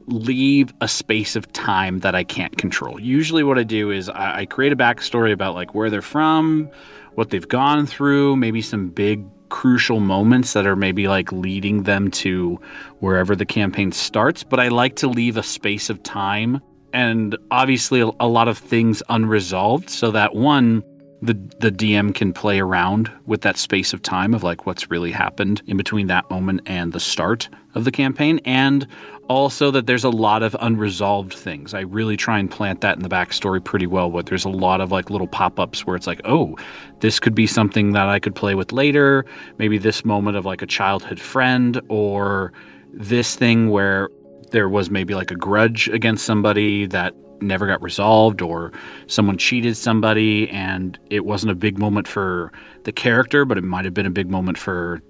leave 0.07 0.73
a 0.79 0.87
space 0.87 1.35
of 1.35 1.51
time 1.51 1.99
that 1.99 2.15
I 2.15 2.23
can't 2.23 2.57
control. 2.57 2.99
Usually, 2.99 3.43
what 3.43 3.57
I 3.59 3.63
do 3.63 3.91
is 3.91 4.09
I, 4.09 4.39
I 4.39 4.45
create 4.45 4.71
a 4.71 4.77
backstory 4.77 5.33
about 5.33 5.55
like 5.55 5.75
where 5.75 5.89
they're 5.89 6.01
from, 6.01 6.69
what 7.15 7.29
they've 7.29 7.47
gone 7.47 7.85
through, 7.85 8.37
maybe 8.37 8.61
some 8.61 8.89
big 8.89 9.25
crucial 9.49 9.99
moments 9.99 10.53
that 10.53 10.67
are 10.67 10.75
maybe 10.75 11.07
like 11.07 11.31
leading 11.31 11.83
them 11.83 12.11
to 12.11 12.59
wherever 12.99 13.35
the 13.35 13.45
campaign 13.45 13.91
starts. 13.91 14.43
But 14.43 14.59
I 14.59 14.69
like 14.69 14.95
to 14.97 15.07
leave 15.07 15.37
a 15.37 15.43
space 15.43 15.89
of 15.89 16.03
time 16.03 16.61
and 16.93 17.37
obviously 17.51 18.01
a, 18.01 18.27
lot 18.27 18.47
of 18.47 18.57
things 18.57 19.03
unresolved 19.09 19.89
so 19.89 20.11
that 20.11 20.35
one 20.35 20.83
the 21.21 21.33
the 21.59 21.71
DM 21.71 22.13
can 22.13 22.31
play 22.31 22.59
around 22.59 23.11
with 23.25 23.41
that 23.41 23.57
space 23.57 23.91
of 23.91 24.03
time 24.03 24.35
of 24.35 24.43
like 24.43 24.67
what's 24.67 24.91
really 24.91 25.11
happened 25.11 25.63
in 25.65 25.75
between 25.75 26.07
that 26.07 26.29
moment 26.29 26.61
and 26.67 26.93
the 26.93 26.99
start 26.99 27.49
of 27.73 27.85
the 27.85 27.91
campaign 27.91 28.39
and 28.45 28.87
also 29.29 29.71
that 29.71 29.87
there's 29.87 30.03
a 30.03 30.09
lot 30.09 30.43
of 30.43 30.55
unresolved 30.59 31.33
things. 31.33 31.73
I 31.73 31.81
really 31.81 32.17
try 32.17 32.39
and 32.39 32.49
plant 32.49 32.81
that 32.81 32.95
in 32.95 33.03
the 33.03 33.09
backstory 33.09 33.63
pretty 33.63 33.87
well. 33.87 34.09
But 34.09 34.27
there's 34.27 34.45
a 34.45 34.49
lot 34.49 34.81
of 34.81 34.91
like 34.91 35.09
little 35.09 35.27
pop-ups 35.27 35.85
where 35.85 35.95
it's 35.95 36.07
like, 36.07 36.21
oh, 36.25 36.55
this 36.99 37.19
could 37.19 37.35
be 37.35 37.47
something 37.47 37.91
that 37.91 38.07
I 38.07 38.19
could 38.19 38.35
play 38.35 38.55
with 38.55 38.71
later. 38.71 39.25
Maybe 39.57 39.77
this 39.77 40.05
moment 40.05 40.37
of 40.37 40.45
like 40.45 40.61
a 40.61 40.67
childhood 40.67 41.19
friend 41.19 41.81
or 41.89 42.53
this 42.93 43.35
thing 43.35 43.69
where 43.69 44.09
there 44.51 44.69
was 44.69 44.89
maybe 44.89 45.13
like 45.13 45.31
a 45.31 45.35
grudge 45.35 45.87
against 45.89 46.25
somebody 46.25 46.85
that 46.87 47.13
never 47.41 47.67
got 47.67 47.81
resolved 47.81 48.41
or 48.41 48.71
someone 49.07 49.37
cheated 49.37 49.77
somebody 49.77 50.49
and 50.49 50.97
it 51.09 51.25
wasn't 51.25 51.51
a 51.51 51.55
big 51.55 51.77
moment 51.77 52.07
for 52.07 52.51
the 52.83 52.91
character 52.91 53.45
but 53.45 53.57
it 53.57 53.63
might 53.63 53.85
have 53.85 53.93
been 53.93 54.05
a 54.05 54.11
big 54.11 54.29
moment 54.29 54.57
for 54.57 55.01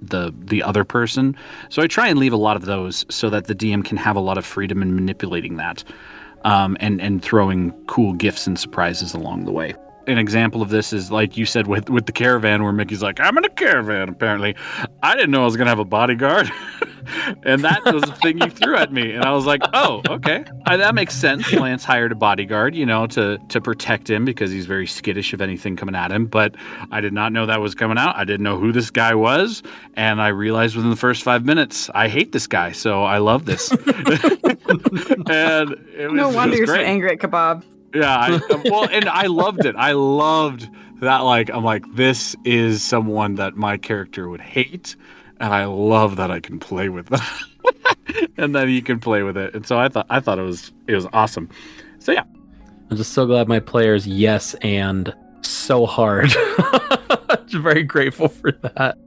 the 0.00 0.32
the 0.38 0.62
other 0.62 0.84
person. 0.84 1.36
So 1.70 1.82
i 1.82 1.86
try 1.86 2.08
and 2.08 2.18
leave 2.18 2.32
a 2.32 2.38
lot 2.38 2.56
of 2.56 2.64
those 2.66 3.04
so 3.10 3.30
that 3.30 3.46
the 3.46 3.54
dm 3.54 3.84
can 3.84 3.96
have 3.96 4.16
a 4.16 4.20
lot 4.20 4.38
of 4.38 4.44
freedom 4.44 4.82
in 4.82 4.94
manipulating 4.94 5.56
that 5.56 5.82
um, 6.44 6.76
and 6.80 7.00
and 7.00 7.22
throwing 7.22 7.72
cool 7.86 8.12
gifts 8.12 8.46
and 8.46 8.58
surprises 8.58 9.14
along 9.14 9.46
the 9.46 9.52
way 9.52 9.74
an 10.06 10.18
example 10.18 10.62
of 10.62 10.68
this 10.68 10.92
is 10.92 11.10
like 11.10 11.36
you 11.36 11.46
said 11.46 11.66
with 11.66 11.90
with 11.90 12.06
the 12.06 12.12
caravan 12.12 12.62
where 12.62 12.72
Mickey's 12.72 13.02
like, 13.02 13.20
I'm 13.20 13.36
in 13.38 13.44
a 13.44 13.48
caravan. 13.48 14.08
Apparently, 14.08 14.54
I 15.02 15.14
didn't 15.14 15.30
know 15.30 15.42
I 15.42 15.44
was 15.44 15.56
gonna 15.56 15.70
have 15.70 15.78
a 15.78 15.84
bodyguard, 15.84 16.50
and 17.42 17.62
that 17.64 17.84
was 17.84 18.02
the 18.02 18.12
thing 18.22 18.40
you 18.40 18.50
threw 18.50 18.76
at 18.76 18.92
me, 18.92 19.12
and 19.12 19.24
I 19.24 19.32
was 19.32 19.46
like, 19.46 19.62
oh, 19.72 20.02
okay, 20.08 20.44
I, 20.66 20.76
that 20.76 20.94
makes 20.94 21.14
sense. 21.14 21.52
Lance 21.52 21.84
hired 21.84 22.12
a 22.12 22.14
bodyguard, 22.14 22.74
you 22.74 22.86
know, 22.86 23.06
to 23.08 23.38
to 23.48 23.60
protect 23.60 24.08
him 24.08 24.24
because 24.24 24.50
he's 24.50 24.66
very 24.66 24.86
skittish 24.86 25.32
of 25.32 25.40
anything 25.40 25.76
coming 25.76 25.94
at 25.94 26.10
him. 26.10 26.26
But 26.26 26.54
I 26.90 27.00
did 27.00 27.12
not 27.12 27.32
know 27.32 27.46
that 27.46 27.60
was 27.60 27.74
coming 27.74 27.98
out. 27.98 28.16
I 28.16 28.24
didn't 28.24 28.44
know 28.44 28.58
who 28.58 28.72
this 28.72 28.90
guy 28.90 29.14
was, 29.14 29.62
and 29.94 30.20
I 30.20 30.28
realized 30.28 30.76
within 30.76 30.90
the 30.90 30.96
first 30.96 31.22
five 31.22 31.44
minutes, 31.44 31.90
I 31.94 32.08
hate 32.08 32.32
this 32.32 32.46
guy. 32.46 32.72
So 32.72 33.04
I 33.04 33.18
love 33.18 33.44
this. 33.44 33.70
and 33.72 33.78
it 35.96 36.10
was, 36.10 36.14
no 36.14 36.28
wonder 36.28 36.56
you're 36.56 36.66
so 36.66 36.74
angry 36.74 37.12
at 37.12 37.18
kebab. 37.18 37.62
Yeah, 37.94 38.16
I, 38.16 38.34
um, 38.52 38.62
well, 38.70 38.88
and 38.90 39.08
I 39.08 39.26
loved 39.26 39.64
it. 39.64 39.76
I 39.76 39.92
loved 39.92 40.68
that. 41.00 41.18
Like, 41.18 41.50
I'm 41.50 41.64
like, 41.64 41.84
this 41.94 42.34
is 42.44 42.82
someone 42.82 43.36
that 43.36 43.56
my 43.56 43.76
character 43.76 44.28
would 44.28 44.40
hate, 44.40 44.96
and 45.40 45.54
I 45.54 45.64
love 45.66 46.16
that 46.16 46.30
I 46.30 46.40
can 46.40 46.58
play 46.58 46.88
with 46.88 47.06
that, 47.06 48.28
and 48.36 48.54
that 48.54 48.68
he 48.68 48.82
can 48.82 48.98
play 48.98 49.22
with 49.22 49.36
it. 49.36 49.54
And 49.54 49.66
so 49.66 49.78
I 49.78 49.88
thought, 49.88 50.06
I 50.10 50.20
thought 50.20 50.38
it 50.38 50.42
was, 50.42 50.72
it 50.86 50.94
was 50.94 51.06
awesome. 51.12 51.48
So 52.00 52.12
yeah, 52.12 52.24
I'm 52.90 52.96
just 52.96 53.12
so 53.12 53.26
glad 53.26 53.48
my 53.48 53.60
players 53.60 54.06
yes 54.06 54.54
and 54.54 55.14
so 55.42 55.86
hard. 55.86 56.30
just 57.46 57.54
very 57.54 57.82
grateful 57.82 58.28
for 58.28 58.52
that. 58.52 58.98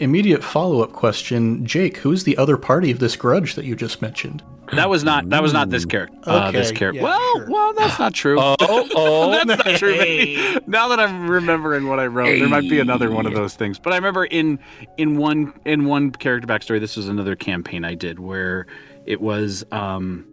Immediate 0.00 0.42
follow 0.42 0.82
up 0.82 0.92
question 0.92 1.64
Jake, 1.66 1.98
who's 1.98 2.24
the 2.24 2.36
other 2.36 2.56
party 2.56 2.90
of 2.90 2.98
this 2.98 3.16
grudge 3.16 3.54
that 3.54 3.64
you 3.64 3.76
just 3.76 4.02
mentioned? 4.02 4.42
That 4.72 4.88
was 4.88 5.04
not, 5.04 5.28
that 5.30 5.42
was 5.42 5.52
not 5.52 5.70
this 5.70 5.84
Ooh. 5.84 5.88
character. 5.88 6.18
Uh, 6.24 6.50
this 6.50 6.72
character. 6.72 7.00
yeah, 7.00 7.04
well, 7.04 7.36
sure. 7.36 7.50
well, 7.50 7.72
that's 7.74 7.98
not 7.98 8.14
true. 8.14 8.38
Oh, 8.40 8.56
oh, 8.60 9.30
That's 9.44 9.64
not 9.64 9.76
true. 9.76 9.96
Maybe. 9.96 10.58
Now 10.66 10.88
that 10.88 11.00
I'm 11.00 11.28
remembering 11.28 11.88
what 11.88 11.98
I 11.98 12.06
wrote, 12.06 12.38
there 12.38 12.48
might 12.48 12.68
be 12.68 12.80
another 12.80 13.10
one 13.10 13.26
of 13.26 13.34
those 13.34 13.54
things. 13.54 13.78
But 13.78 13.92
I 13.92 13.96
remember 13.96 14.24
in 14.24 14.58
in 14.96 15.16
one 15.16 15.52
in 15.64 15.84
one 15.84 16.10
character 16.10 16.46
backstory, 16.46 16.80
this 16.80 16.96
was 16.96 17.08
another 17.08 17.36
campaign 17.36 17.84
I 17.84 17.94
did 17.94 18.18
where 18.18 18.66
it 19.04 19.20
was 19.20 19.64
um 19.72 20.26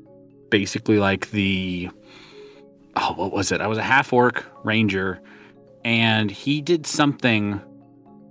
basically 0.49 0.99
like 0.99 1.31
the 1.31 1.89
oh 2.95 3.13
what 3.15 3.31
was 3.31 3.51
it? 3.51 3.61
I 3.61 3.67
was 3.67 3.77
a 3.77 3.83
half 3.83 4.13
orc 4.13 4.45
ranger, 4.63 5.21
and 5.83 6.31
he 6.31 6.61
did 6.61 6.85
something 6.85 7.61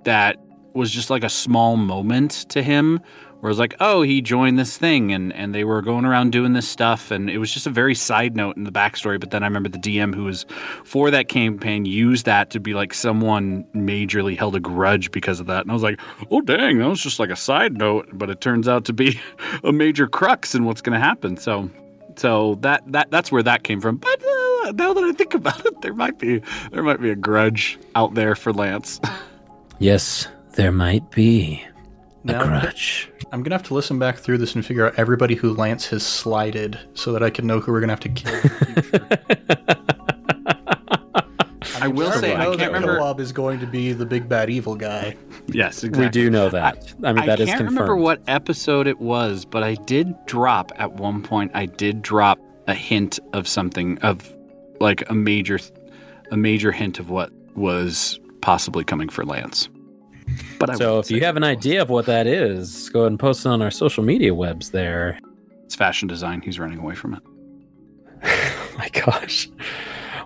that 0.05 0.39
was 0.75 0.91
just 0.91 1.11
like 1.11 1.25
a 1.25 1.29
small 1.29 1.77
moment 1.77 2.47
to 2.51 2.63
him 2.63 3.01
where 3.41 3.49
it 3.49 3.53
was 3.53 3.59
like, 3.59 3.77
oh, 3.79 4.03
he 4.03 4.21
joined 4.21 4.59
this 4.59 4.77
thing 4.77 5.13
and, 5.13 5.33
and 5.33 5.55
they 5.55 5.63
were 5.63 5.81
going 5.81 6.05
around 6.05 6.33
doing 6.33 6.55
this 6.55 6.69
stuff. 6.69 7.11
And 7.13 7.31
it 7.31 7.39
was 7.39 7.53
just 7.53 7.67
a 7.69 7.71
very 7.71 7.95
side 7.95 8.35
note 8.35 8.57
in 8.57 8.65
the 8.65 8.73
backstory. 8.73 9.21
But 9.21 9.31
then 9.31 9.45
I 9.45 9.47
remember 9.47 9.69
the 9.69 9.79
DM 9.79 10.13
who 10.15 10.25
was 10.25 10.45
for 10.85 11.11
that 11.13 11.29
campaign 11.29 11.85
used 11.85 12.27
that 12.27 12.51
to 12.51 12.59
be 12.61 12.75
like 12.75 12.93
someone 12.93 13.65
majorly 13.75 14.37
held 14.37 14.57
a 14.57 14.61
grudge 14.61 15.13
because 15.13 15.39
of 15.39 15.47
that. 15.47 15.63
And 15.63 15.71
I 15.71 15.75
was 15.75 15.85
like, 15.85 16.01
oh, 16.33 16.41
dang, 16.41 16.79
that 16.79 16.89
was 16.89 17.01
just 17.01 17.21
like 17.21 17.31
a 17.31 17.37
side 17.37 17.77
note. 17.79 18.09
But 18.13 18.29
it 18.29 18.41
turns 18.41 18.67
out 18.67 18.85
to 18.87 18.93
be 18.93 19.21
a 19.63 19.71
major 19.73 20.09
crux 20.09 20.55
in 20.57 20.65
what's 20.65 20.81
going 20.81 20.99
to 20.99 21.05
happen. 21.05 21.37
So. 21.37 21.71
So 22.17 22.57
that, 22.63 22.83
that 22.91 23.13
that's 23.13 23.31
where 23.31 23.45
that 23.45 23.63
came 23.63 23.81
from. 23.81 23.99
But 23.99 24.21
uh, 24.21 24.73
now 24.73 24.93
that 24.93 25.05
I 25.05 25.13
think 25.13 25.35
about 25.35 25.65
it, 25.65 25.81
there 25.83 25.95
might 25.95 26.19
be 26.19 26.43
there 26.73 26.83
might 26.83 27.01
be 27.01 27.11
a 27.11 27.15
grudge 27.15 27.79
out 27.95 28.15
there 28.15 28.35
for 28.35 28.53
Lance. 28.53 29.01
Yes, 29.79 30.27
there 30.55 30.73
might 30.73 31.13
be 31.13 31.63
a 32.25 32.33
Now- 32.33 32.43
grudge. 32.43 33.09
I'm 33.33 33.43
gonna 33.43 33.55
have 33.57 33.67
to 33.69 33.75
listen 33.75 33.99
back 33.99 34.19
through 34.19 34.39
this 34.39 34.55
and 34.55 34.65
figure 34.65 34.87
out 34.87 34.95
everybody 34.97 35.35
who 35.35 35.53
Lance 35.53 35.87
has 35.89 36.03
slided 36.05 36.79
so 36.95 37.13
that 37.13 37.23
I 37.23 37.31
can 37.31 37.47
know 37.47 37.61
who 37.61 37.73
we're 37.73 37.81
gonna 37.81 37.93
have 37.93 38.01
to 38.01 38.09
kill. 38.09 38.35
in 38.35 38.41
the 38.43 39.21
future. 39.29 39.67
I 41.81 41.87
will 41.87 42.11
say, 42.13 42.35
I 42.35 42.39
know 42.45 42.57
can't 42.57 42.59
that 42.61 42.73
remember- 42.73 42.99
Kilwab 42.99 43.21
is 43.21 43.31
going 43.31 43.61
to 43.61 43.67
be 43.67 43.93
the 43.93 44.05
big 44.07 44.29
bad 44.29 44.51
evil 44.51 44.75
guy. 44.75 45.17
yes, 45.47 45.85
exactly. 45.85 46.07
We 46.07 46.11
do 46.11 46.29
know 46.31 46.49
that. 46.49 46.93
I, 47.05 47.13
mean, 47.13 47.27
that 47.27 47.39
I 47.39 47.43
is 47.45 47.49
can't 47.49 47.59
confirmed. 47.59 47.71
remember 47.71 47.97
what 47.97 48.21
episode 48.27 48.87
it 48.89 48.99
was, 49.01 49.45
but 49.45 49.63
I 49.63 49.75
did 49.75 50.13
drop 50.27 50.73
at 50.77 50.95
one 50.95 51.23
point. 51.23 51.53
I 51.55 51.67
did 51.67 52.03
drop 52.03 52.41
a 52.67 52.75
hint 52.75 53.21
of 53.33 53.47
something 53.47 53.99
of 53.99 54.29
like 54.81 55.09
a 55.09 55.15
major, 55.15 55.61
a 56.33 56.37
major 56.37 56.73
hint 56.73 56.99
of 56.99 57.11
what 57.11 57.31
was 57.55 58.19
possibly 58.41 58.83
coming 58.83 59.09
for 59.09 59.25
Lance. 59.25 59.69
But 60.59 60.71
I 60.71 60.75
so 60.75 60.99
if 60.99 61.11
you 61.11 61.21
have 61.21 61.37
an 61.37 61.43
was. 61.43 61.51
idea 61.51 61.83
of 61.83 61.91
what 61.91 62.07
that 62.07 62.27
is, 62.27 62.89
go 62.91 63.01
ahead 63.01 63.13
and 63.13 63.21
post 63.21 63.47
it 63.47 63.49
on 63.49 63.63
our 63.63 63.71
social 63.71 64.03
media 64.03 64.35
webs 64.35 64.71
there. 64.71 65.19
it's 65.65 65.75
fashion 65.75 66.09
design. 66.09 66.41
He's 66.41 66.59
running 66.59 66.79
away 66.79 66.95
from 66.95 67.15
it. 67.15 67.23
Oh 68.25 68.75
my 68.79 68.89
gosh. 68.89 69.49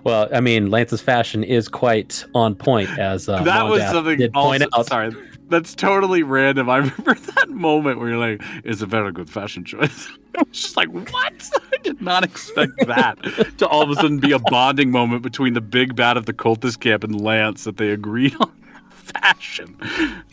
Well, 0.03 0.27
I 0.33 0.41
mean, 0.41 0.69
Lance's 0.69 1.01
fashion 1.01 1.43
is 1.45 1.69
quite 1.69 2.25
on 2.35 2.55
point, 2.55 2.89
as 2.99 3.29
uh, 3.29 3.41
that 3.43 3.63
was 3.63 3.79
Mondath 3.81 3.91
something. 3.91 4.17
did 4.17 4.33
point 4.33 4.63
also, 4.73 4.79
out. 4.79 4.87
Sorry, 4.87 5.29
that's 5.47 5.73
totally 5.75 6.23
random. 6.23 6.69
I 6.69 6.77
remember 6.79 7.13
that 7.13 7.49
moment 7.49 7.99
where 7.99 8.09
you're 8.09 8.17
like, 8.17 8.41
"It's 8.65 8.81
a 8.81 8.85
very 8.85 9.13
good 9.13 9.29
fashion 9.29 9.63
choice." 9.63 10.09
I 10.37 10.43
was 10.43 10.61
just 10.61 10.75
like, 10.75 10.89
"What?" 10.89 11.49
I 11.71 11.77
did 11.83 12.01
not 12.01 12.25
expect 12.25 12.73
that 12.85 13.17
to 13.59 13.67
all 13.67 13.83
of 13.83 13.91
a 13.91 13.95
sudden 13.95 14.19
be 14.19 14.33
a 14.33 14.39
bonding 14.39 14.91
moment 14.91 15.21
between 15.21 15.53
the 15.53 15.61
big 15.61 15.95
bad 15.95 16.17
of 16.17 16.25
the 16.25 16.33
cultist 16.33 16.81
camp 16.81 17.03
and 17.05 17.21
Lance 17.21 17.63
that 17.63 17.77
they 17.77 17.89
agreed 17.91 18.35
on 18.41 18.51
fashion. 19.03 19.77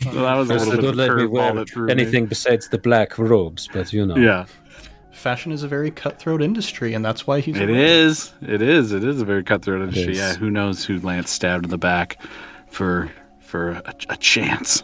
So 0.01 0.11
that 0.11 0.35
was 0.35 0.49
a 0.49 0.55
little 0.55 0.71
bit 0.71 0.81
don't 0.81 0.89
of 0.89 0.95
let 0.95 1.15
me 1.17 1.25
wear 1.25 1.53
that 1.53 1.69
threw 1.69 1.87
me. 1.87 1.91
anything 1.91 2.25
besides 2.25 2.69
the 2.69 2.77
black 2.77 3.17
robes, 3.17 3.67
but 3.71 3.91
you 3.93 4.05
know. 4.05 4.15
Yeah, 4.15 4.45
Fashion 5.11 5.51
is 5.51 5.61
a 5.61 5.67
very 5.67 5.91
cutthroat 5.91 6.41
industry, 6.41 6.93
and 6.95 7.05
that's 7.05 7.27
why 7.27 7.41
he's. 7.41 7.55
It 7.55 7.69
is. 7.69 8.33
It 8.41 8.61
is. 8.61 8.91
It 8.91 9.03
is 9.03 9.21
a 9.21 9.25
very 9.25 9.43
cutthroat 9.43 9.81
industry. 9.81 10.17
Yeah, 10.17 10.33
who 10.33 10.49
knows 10.49 10.83
who 10.83 10.99
Lance 10.99 11.29
stabbed 11.29 11.65
in 11.65 11.69
the 11.69 11.77
back 11.77 12.19
for 12.67 13.11
for 13.39 13.71
a, 13.71 13.93
a 14.09 14.17
chance. 14.17 14.83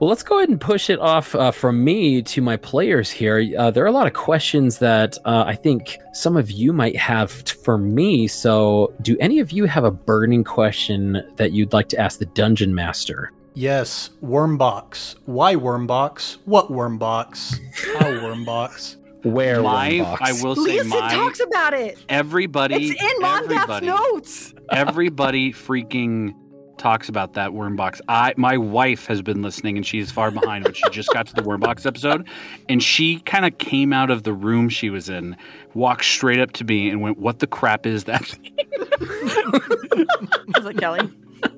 Well, 0.00 0.08
let's 0.08 0.22
go 0.22 0.38
ahead 0.38 0.48
and 0.48 0.58
push 0.58 0.88
it 0.88 0.98
off 0.98 1.34
uh, 1.34 1.50
from 1.50 1.84
me 1.84 2.22
to 2.22 2.40
my 2.40 2.56
players 2.56 3.10
here. 3.10 3.46
Uh, 3.58 3.70
there 3.70 3.84
are 3.84 3.86
a 3.86 3.92
lot 3.92 4.06
of 4.06 4.14
questions 4.14 4.78
that 4.78 5.18
uh, 5.26 5.44
I 5.46 5.54
think 5.54 5.98
some 6.14 6.38
of 6.38 6.50
you 6.50 6.72
might 6.72 6.96
have 6.96 7.44
t- 7.44 7.54
for 7.62 7.76
me. 7.76 8.26
So, 8.26 8.94
do 9.02 9.14
any 9.20 9.40
of 9.40 9.52
you 9.52 9.66
have 9.66 9.84
a 9.84 9.90
burning 9.90 10.42
question 10.42 11.22
that 11.36 11.52
you'd 11.52 11.74
like 11.74 11.90
to 11.90 11.98
ask 11.98 12.18
the 12.18 12.24
dungeon 12.24 12.74
master? 12.74 13.30
Yes, 13.52 14.08
Wormbox. 14.22 15.16
Why 15.26 15.54
Wormbox? 15.54 16.38
What 16.46 16.68
Wormbox? 16.68 17.60
How 17.98 18.06
Wormbox? 18.06 18.96
Where 19.26 19.60
my, 19.60 19.90
Wormbox? 19.90 20.18
I 20.22 20.32
will 20.42 20.56
say 20.56 20.80
Leeson 20.80 20.88
my 20.88 21.12
talks 21.12 21.40
about 21.40 21.74
it. 21.74 21.98
everybody. 22.08 22.74
It's 22.88 23.02
in 23.02 23.20
Mondath's 23.20 23.52
everybody, 23.52 23.86
notes. 23.86 24.54
everybody 24.70 25.52
freaking 25.52 26.34
talks 26.80 27.08
about 27.08 27.34
that 27.34 27.50
Wormbox. 27.50 28.00
I 28.08 28.34
my 28.36 28.56
wife 28.56 29.06
has 29.06 29.22
been 29.22 29.42
listening 29.42 29.76
and 29.76 29.86
she's 29.86 30.10
far 30.10 30.30
behind, 30.30 30.64
but 30.64 30.76
she 30.76 30.82
just 30.90 31.12
got 31.12 31.26
to 31.28 31.34
the 31.34 31.42
Wormbox 31.42 31.86
episode, 31.86 32.26
and 32.68 32.82
she 32.82 33.20
kind 33.20 33.44
of 33.44 33.58
came 33.58 33.92
out 33.92 34.10
of 34.10 34.22
the 34.22 34.32
room 34.32 34.68
she 34.68 34.90
was 34.90 35.08
in, 35.08 35.36
walked 35.74 36.04
straight 36.04 36.40
up 36.40 36.52
to 36.52 36.64
me, 36.64 36.88
and 36.90 37.00
went, 37.02 37.18
"What 37.18 37.38
the 37.40 37.46
crap 37.46 37.86
is 37.86 38.04
that?" 38.04 38.24
Sounds 40.54 40.64
like 40.64 40.78
Kelly. 40.78 41.00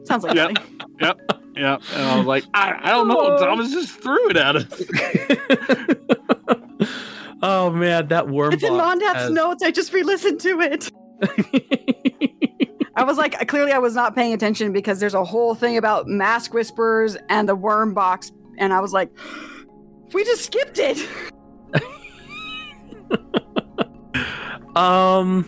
Sounds 0.04 0.24
like 0.24 0.34
Yep. 0.34 0.54
Kelly. 0.56 0.68
yep, 1.00 1.20
yep. 1.56 1.82
And 1.94 2.02
I 2.02 2.16
was 2.18 2.26
like, 2.26 2.44
I, 2.54 2.78
I 2.82 2.90
don't 2.90 3.08
know. 3.08 3.16
Oh. 3.18 3.38
Thomas 3.38 3.70
just 3.72 4.00
threw 4.00 4.30
it 4.30 4.36
at 4.36 4.56
us. 4.56 4.64
oh 7.42 7.70
man, 7.70 8.08
that 8.08 8.26
Wormbox. 8.26 8.54
It's 8.54 8.62
in 8.64 8.76
Mondath's 8.76 9.12
has- 9.14 9.30
notes. 9.30 9.62
I 9.62 9.70
just 9.70 9.92
re-listened 9.92 10.40
to 10.40 10.60
it. 10.60 10.90
I 12.94 13.04
was 13.04 13.16
like, 13.16 13.48
clearly 13.48 13.72
I 13.72 13.78
was 13.78 13.94
not 13.94 14.14
paying 14.14 14.32
attention 14.32 14.72
because 14.72 15.00
there's 15.00 15.14
a 15.14 15.24
whole 15.24 15.54
thing 15.54 15.76
about 15.76 16.06
mask 16.06 16.52
whispers 16.52 17.16
and 17.28 17.48
the 17.48 17.56
worm 17.56 17.94
box, 17.94 18.32
and 18.58 18.72
I 18.72 18.80
was 18.80 18.92
like, 18.92 19.10
we 20.12 20.24
just 20.24 20.44
skipped 20.44 20.78
it. 20.78 21.08
Um, 24.76 25.46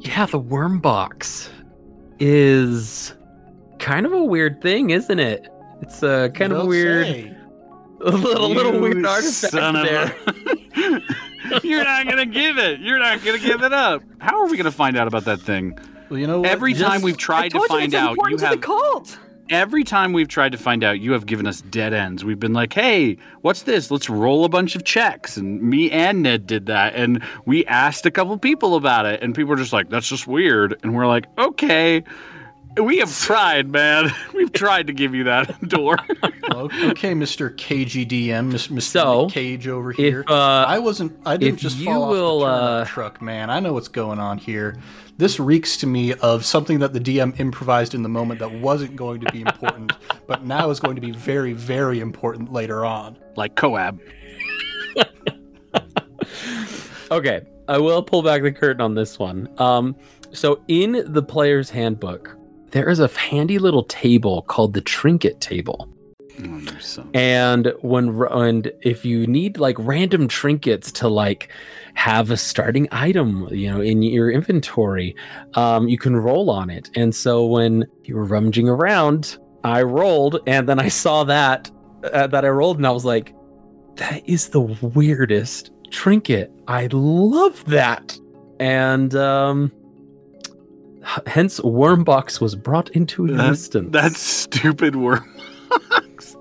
yeah, 0.00 0.26
the 0.26 0.38
worm 0.38 0.78
box 0.78 1.50
is 2.20 3.14
kind 3.78 4.06
of 4.06 4.12
a 4.12 4.22
weird 4.22 4.62
thing, 4.62 4.90
isn't 4.90 5.18
it? 5.18 5.48
It's 5.82 6.02
a 6.02 6.30
kind 6.34 6.52
of 6.52 6.60
Don't 6.60 6.68
weird, 6.68 7.06
say. 7.06 7.36
a 8.04 8.10
little 8.10 8.48
little 8.50 8.80
weird 8.80 9.04
artifact 9.04 9.52
son 9.52 9.76
of 9.76 9.84
there. 9.86 10.14
You're 11.62 11.84
not 11.84 12.06
gonna 12.06 12.26
give 12.26 12.58
it. 12.58 12.80
You're 12.80 12.98
not 12.98 13.22
gonna 13.24 13.38
give 13.38 13.62
it 13.62 13.72
up. 13.72 14.02
How 14.18 14.40
are 14.42 14.48
we 14.48 14.56
gonna 14.56 14.70
find 14.70 14.96
out 14.96 15.06
about 15.08 15.24
that 15.26 15.40
thing? 15.40 15.78
Well, 16.08 16.18
you 16.18 16.26
know 16.26 16.40
what? 16.40 16.50
Every 16.50 16.72
Just- 16.72 16.84
time 16.84 17.02
we've 17.02 17.16
tried 17.16 17.50
to 17.50 17.58
told 17.58 17.70
you 17.70 17.76
find 17.78 17.94
out, 17.94 18.16
you 18.30 18.36
have 18.38 18.50
the 18.52 18.56
cult. 18.58 19.18
every 19.50 19.84
time 19.84 20.12
we've 20.12 20.28
tried 20.28 20.52
to 20.52 20.58
find 20.58 20.82
out, 20.84 21.00
you 21.00 21.12
have 21.12 21.26
given 21.26 21.46
us 21.46 21.60
dead 21.60 21.92
ends. 21.92 22.24
We've 22.24 22.40
been 22.40 22.52
like, 22.54 22.72
"Hey, 22.72 23.18
what's 23.42 23.62
this? 23.62 23.90
Let's 23.90 24.08
roll 24.08 24.44
a 24.44 24.48
bunch 24.48 24.74
of 24.76 24.84
checks." 24.84 25.36
And 25.36 25.60
me 25.62 25.90
and 25.90 26.22
Ned 26.22 26.46
did 26.46 26.66
that, 26.66 26.94
and 26.94 27.22
we 27.44 27.64
asked 27.66 28.06
a 28.06 28.10
couple 28.10 28.36
people 28.38 28.74
about 28.74 29.06
it, 29.06 29.22
and 29.22 29.34
people 29.34 29.50
were 29.50 29.56
just 29.56 29.72
like, 29.72 29.90
"That's 29.90 30.08
just 30.08 30.26
weird." 30.26 30.76
And 30.82 30.94
we're 30.94 31.06
like, 31.06 31.26
"Okay." 31.38 32.04
We 32.76 32.98
have 32.98 33.16
tried, 33.16 33.70
man. 33.70 34.12
We've 34.34 34.52
tried 34.52 34.88
to 34.88 34.92
give 34.92 35.14
you 35.14 35.24
that 35.24 35.60
door. 35.68 35.96
Okay, 36.50 37.12
Mr. 37.12 37.54
KGDM, 37.54 38.52
Mr. 38.52 38.82
So, 38.82 39.28
Cage 39.28 39.68
over 39.68 39.92
here. 39.92 40.20
If 40.22 40.30
uh, 40.30 40.64
I 40.66 40.78
wasn't. 40.78 41.16
I 41.24 41.36
didn't 41.36 41.58
just 41.58 41.78
you 41.78 41.86
fall 41.86 42.08
will, 42.08 42.42
off 42.42 42.50
the 42.50 42.60
turnip 42.60 42.88
uh, 42.88 42.90
truck, 42.90 43.22
man. 43.22 43.50
I 43.50 43.60
know 43.60 43.72
what's 43.72 43.88
going 43.88 44.18
on 44.18 44.38
here. 44.38 44.76
This 45.16 45.38
reeks 45.38 45.76
to 45.78 45.86
me 45.86 46.14
of 46.14 46.44
something 46.44 46.80
that 46.80 46.92
the 46.92 47.00
DM 47.00 47.38
improvised 47.38 47.94
in 47.94 48.02
the 48.02 48.08
moment 48.08 48.40
that 48.40 48.50
wasn't 48.50 48.96
going 48.96 49.20
to 49.20 49.32
be 49.32 49.42
important, 49.42 49.92
but 50.26 50.44
now 50.44 50.70
is 50.70 50.80
going 50.80 50.96
to 50.96 51.00
be 51.00 51.12
very, 51.12 51.52
very 51.52 52.00
important 52.00 52.52
later 52.52 52.84
on. 52.84 53.16
like 53.36 53.54
Coab. 53.54 54.00
Okay, 57.10 57.42
I 57.68 57.78
will 57.78 58.02
pull 58.02 58.22
back 58.22 58.42
the 58.42 58.50
curtain 58.50 58.80
on 58.80 58.94
this 58.94 59.18
one. 59.18 59.48
Um, 59.58 59.94
so 60.32 60.64
in 60.66 61.04
the 61.12 61.22
player's 61.22 61.70
handbook, 61.70 62.36
there 62.74 62.90
is 62.90 62.98
a 62.98 63.06
handy 63.06 63.58
little 63.58 63.84
table 63.84 64.42
called 64.42 64.74
the 64.74 64.80
trinket 64.80 65.40
table. 65.40 65.88
Oh. 66.44 67.08
And 67.14 67.72
when 67.82 68.08
and 68.32 68.72
if 68.82 69.04
you 69.04 69.28
need 69.28 69.58
like 69.58 69.76
random 69.78 70.26
trinkets 70.26 70.90
to 70.92 71.08
like 71.08 71.52
have 71.94 72.32
a 72.32 72.36
starting 72.36 72.88
item, 72.90 73.48
you 73.52 73.70
know, 73.70 73.80
in 73.80 74.02
your 74.02 74.28
inventory, 74.28 75.14
um, 75.54 75.86
you 75.86 75.96
can 75.96 76.16
roll 76.16 76.50
on 76.50 76.68
it. 76.68 76.90
And 76.96 77.14
so 77.14 77.46
when 77.46 77.86
you 78.02 78.16
were 78.16 78.24
rummaging 78.24 78.68
around, 78.68 79.38
I 79.62 79.82
rolled, 79.82 80.40
and 80.48 80.68
then 80.68 80.80
I 80.80 80.88
saw 80.88 81.22
that 81.24 81.70
uh, 82.12 82.26
that 82.26 82.44
I 82.44 82.48
rolled, 82.48 82.78
and 82.78 82.86
I 82.88 82.90
was 82.90 83.04
like, 83.04 83.32
"That 83.94 84.28
is 84.28 84.48
the 84.48 84.60
weirdest 84.60 85.70
trinket. 85.92 86.50
I 86.66 86.88
love 86.90 87.64
that." 87.66 88.18
And 88.58 89.14
um, 89.14 89.70
hence, 91.26 91.60
Wormbox 91.60 92.40
was 92.40 92.54
brought 92.54 92.90
into 92.90 93.26
existence. 93.26 93.92
That 93.92 94.12
stupid 94.12 94.96
worm. 94.96 95.30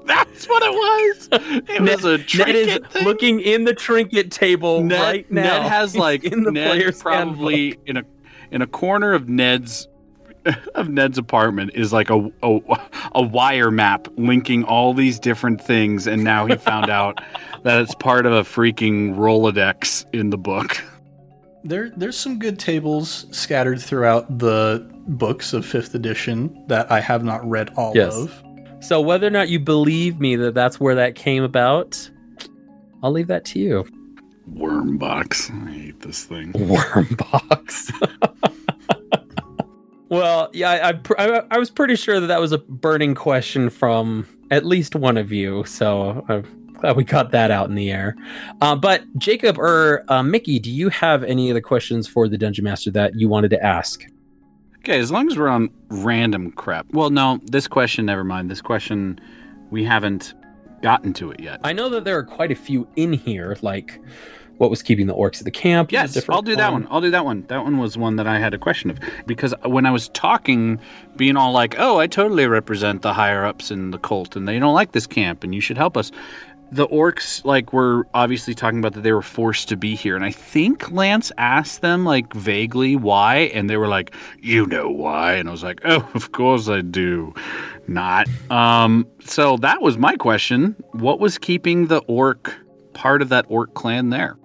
That's 0.05 0.47
what 0.47 0.63
it 0.63 0.71
was. 0.71 1.29
It 1.69 1.81
Ned- 1.81 1.95
was 1.95 2.05
a 2.05 2.17
trinket. 2.17 2.55
Ned 2.67 2.81
is 2.85 2.91
thing. 2.91 3.03
looking 3.05 3.39
in 3.39 3.63
the 3.63 3.73
trinket 3.73 4.31
table 4.31 4.83
Ned, 4.83 4.99
right 5.01 5.31
now. 5.31 5.43
Ned 5.43 5.61
has 5.63 5.95
like 5.95 6.23
in 6.25 6.43
the 6.43 6.51
Ned 6.51 6.67
player's 6.71 7.01
probably 7.01 7.69
handbook. 7.69 7.87
in 7.87 7.97
a 7.97 8.03
in 8.51 8.61
a 8.61 8.67
corner 8.67 9.13
of 9.13 9.29
Ned's 9.29 9.87
of 10.75 10.89
Ned's 10.89 11.17
apartment 11.17 11.71
is 11.73 11.93
like 11.93 12.09
a, 12.09 12.29
a 12.43 12.59
a 13.15 13.21
wire 13.23 13.71
map 13.71 14.09
linking 14.17 14.65
all 14.65 14.93
these 14.93 15.19
different 15.19 15.61
things, 15.61 16.05
and 16.05 16.21
now 16.23 16.45
he 16.45 16.57
found 16.57 16.89
out 16.89 17.21
that 17.63 17.81
it's 17.81 17.95
part 17.95 18.25
of 18.25 18.33
a 18.33 18.41
freaking 18.43 19.15
Rolodex 19.15 20.05
in 20.13 20.31
the 20.31 20.37
book. 20.37 20.81
There, 21.63 21.91
there's 21.95 22.17
some 22.17 22.39
good 22.39 22.59
tables 22.59 23.25
scattered 23.31 23.81
throughout 23.81 24.37
the 24.39 24.85
books 25.07 25.53
of 25.53 25.65
fifth 25.65 25.95
edition 25.95 26.63
that 26.67 26.91
I 26.91 26.99
have 26.99 27.23
not 27.23 27.47
read 27.49 27.69
all 27.77 27.93
Yes. 27.95 28.13
of. 28.15 28.43
So 28.81 28.99
whether 28.99 29.27
or 29.27 29.29
not 29.29 29.47
you 29.47 29.59
believe 29.59 30.19
me 30.19 30.35
that 30.35 30.53
that's 30.53 30.79
where 30.79 30.95
that 30.95 31.15
came 31.15 31.41
about, 31.43 32.09
I'll 33.01 33.11
leave 33.13 33.27
that 33.27 33.45
to 33.45 33.59
you. 33.59 33.85
Worm 34.47 34.97
box. 34.97 35.49
I 35.49 35.71
hate 35.71 36.01
this 36.01 36.25
thing. 36.25 36.51
Wormbox. 36.53 37.91
well, 40.09 40.49
yeah, 40.51 40.71
I, 40.71 40.89
I, 41.17 41.37
I, 41.37 41.43
I 41.51 41.57
was 41.57 41.69
pretty 41.69 41.95
sure 41.95 42.19
that 42.19 42.27
that 42.27 42.41
was 42.41 42.51
a 42.51 42.57
burning 42.57 43.15
question 43.15 43.69
from 43.69 44.27
at 44.51 44.65
least 44.65 44.95
one 44.95 45.15
of 45.15 45.31
you. 45.31 45.63
So 45.63 46.25
I'm 46.27 46.43
we 46.91 47.03
got 47.03 47.31
that 47.31 47.51
out 47.51 47.69
in 47.69 47.75
the 47.75 47.91
air. 47.91 48.15
Uh, 48.59 48.75
but 48.75 49.03
Jacob 49.17 49.57
or 49.57 50.03
uh, 50.09 50.21
Mickey, 50.21 50.59
do 50.59 50.69
you 50.69 50.89
have 50.89 51.23
any 51.23 51.49
other 51.49 51.61
questions 51.61 52.07
for 52.07 52.27
the 52.27 52.37
Dungeon 52.37 52.65
Master 52.65 52.91
that 52.91 53.15
you 53.15 53.29
wanted 53.29 53.49
to 53.51 53.63
ask? 53.63 54.05
Okay, 54.79 54.99
as 54.99 55.11
long 55.11 55.31
as 55.31 55.37
we're 55.37 55.47
on 55.47 55.69
random 55.87 56.51
crap. 56.51 56.85
Well, 56.91 57.09
no, 57.09 57.39
this 57.45 57.67
question, 57.67 58.05
never 58.05 58.25
mind. 58.25 58.51
This 58.51 58.61
question, 58.61 59.19
we 59.71 59.85
haven't 59.85 60.33
gotten 60.81 61.13
to 61.13 61.31
it 61.31 61.39
yet. 61.39 61.61
I 61.63 61.71
know 61.71 61.87
that 61.89 62.03
there 62.03 62.17
are 62.17 62.23
quite 62.23 62.51
a 62.51 62.55
few 62.55 62.85
in 62.97 63.13
here, 63.13 63.55
like 63.61 64.01
what 64.57 64.69
was 64.69 64.83
keeping 64.83 65.07
the 65.07 65.15
orcs 65.15 65.39
at 65.39 65.45
the 65.45 65.51
camp. 65.51 65.91
Yes, 65.91 66.29
I'll 66.29 66.41
do 66.41 66.55
that 66.55 66.71
one. 66.71 66.87
I'll 66.91 67.01
do 67.01 67.11
that 67.11 67.25
one. 67.25 67.45
That 67.47 67.63
one 67.63 67.77
was 67.77 67.97
one 67.97 68.17
that 68.17 68.27
I 68.27 68.39
had 68.39 68.53
a 68.53 68.57
question 68.57 68.89
of 68.89 68.99
because 69.25 69.53
when 69.63 69.85
I 69.85 69.91
was 69.91 70.09
talking, 70.09 70.79
being 71.15 71.37
all 71.37 71.51
like, 71.51 71.75
"Oh, 71.79 71.99
I 71.99 72.07
totally 72.07 72.45
represent 72.45 73.01
the 73.01 73.13
higher 73.13 73.45
ups 73.45 73.71
in 73.71 73.91
the 73.91 73.97
cult, 73.97 74.35
and 74.35 74.47
they 74.47 74.59
don't 74.59 74.73
like 74.73 74.91
this 74.91 75.07
camp, 75.07 75.43
and 75.43 75.55
you 75.55 75.61
should 75.61 75.77
help 75.77 75.97
us." 75.97 76.11
The 76.73 76.87
orcs 76.87 77.45
like 77.45 77.71
were 77.71 78.07
obviously 78.15 78.55
talking 78.55 78.79
about 78.79 78.93
that 78.93 79.01
they 79.01 79.13
were 79.13 79.21
forced 79.21 79.69
to 79.69 79.77
be 79.77 79.95
here, 79.95 80.15
and 80.15 80.25
I 80.25 80.31
think 80.31 80.91
Lance 80.91 81.31
asked 81.37 81.81
them 81.81 82.03
like 82.03 82.33
vaguely 82.33 82.95
why, 82.95 83.51
and 83.53 83.69
they 83.69 83.77
were 83.77 83.87
like, 83.87 84.15
"You 84.41 84.65
know 84.65 84.89
why?" 84.89 85.33
And 85.33 85.47
I 85.47 85.51
was 85.51 85.63
like, 85.63 85.81
"Oh, 85.85 86.09
of 86.15 86.31
course 86.31 86.67
I 86.69 86.81
do." 86.81 87.33
Not. 87.87 88.27
Um. 88.49 89.05
So 89.23 89.57
that 89.57 89.81
was 89.81 89.97
my 89.97 90.15
question. 90.15 90.75
What 90.93 91.19
was 91.19 91.37
keeping 91.37 91.87
the 91.87 91.99
orc 92.07 92.51
part 92.93 93.21
of 93.21 93.29
that 93.29 93.45
orc 93.49 93.73
clan 93.75 94.09
there? 94.09 94.37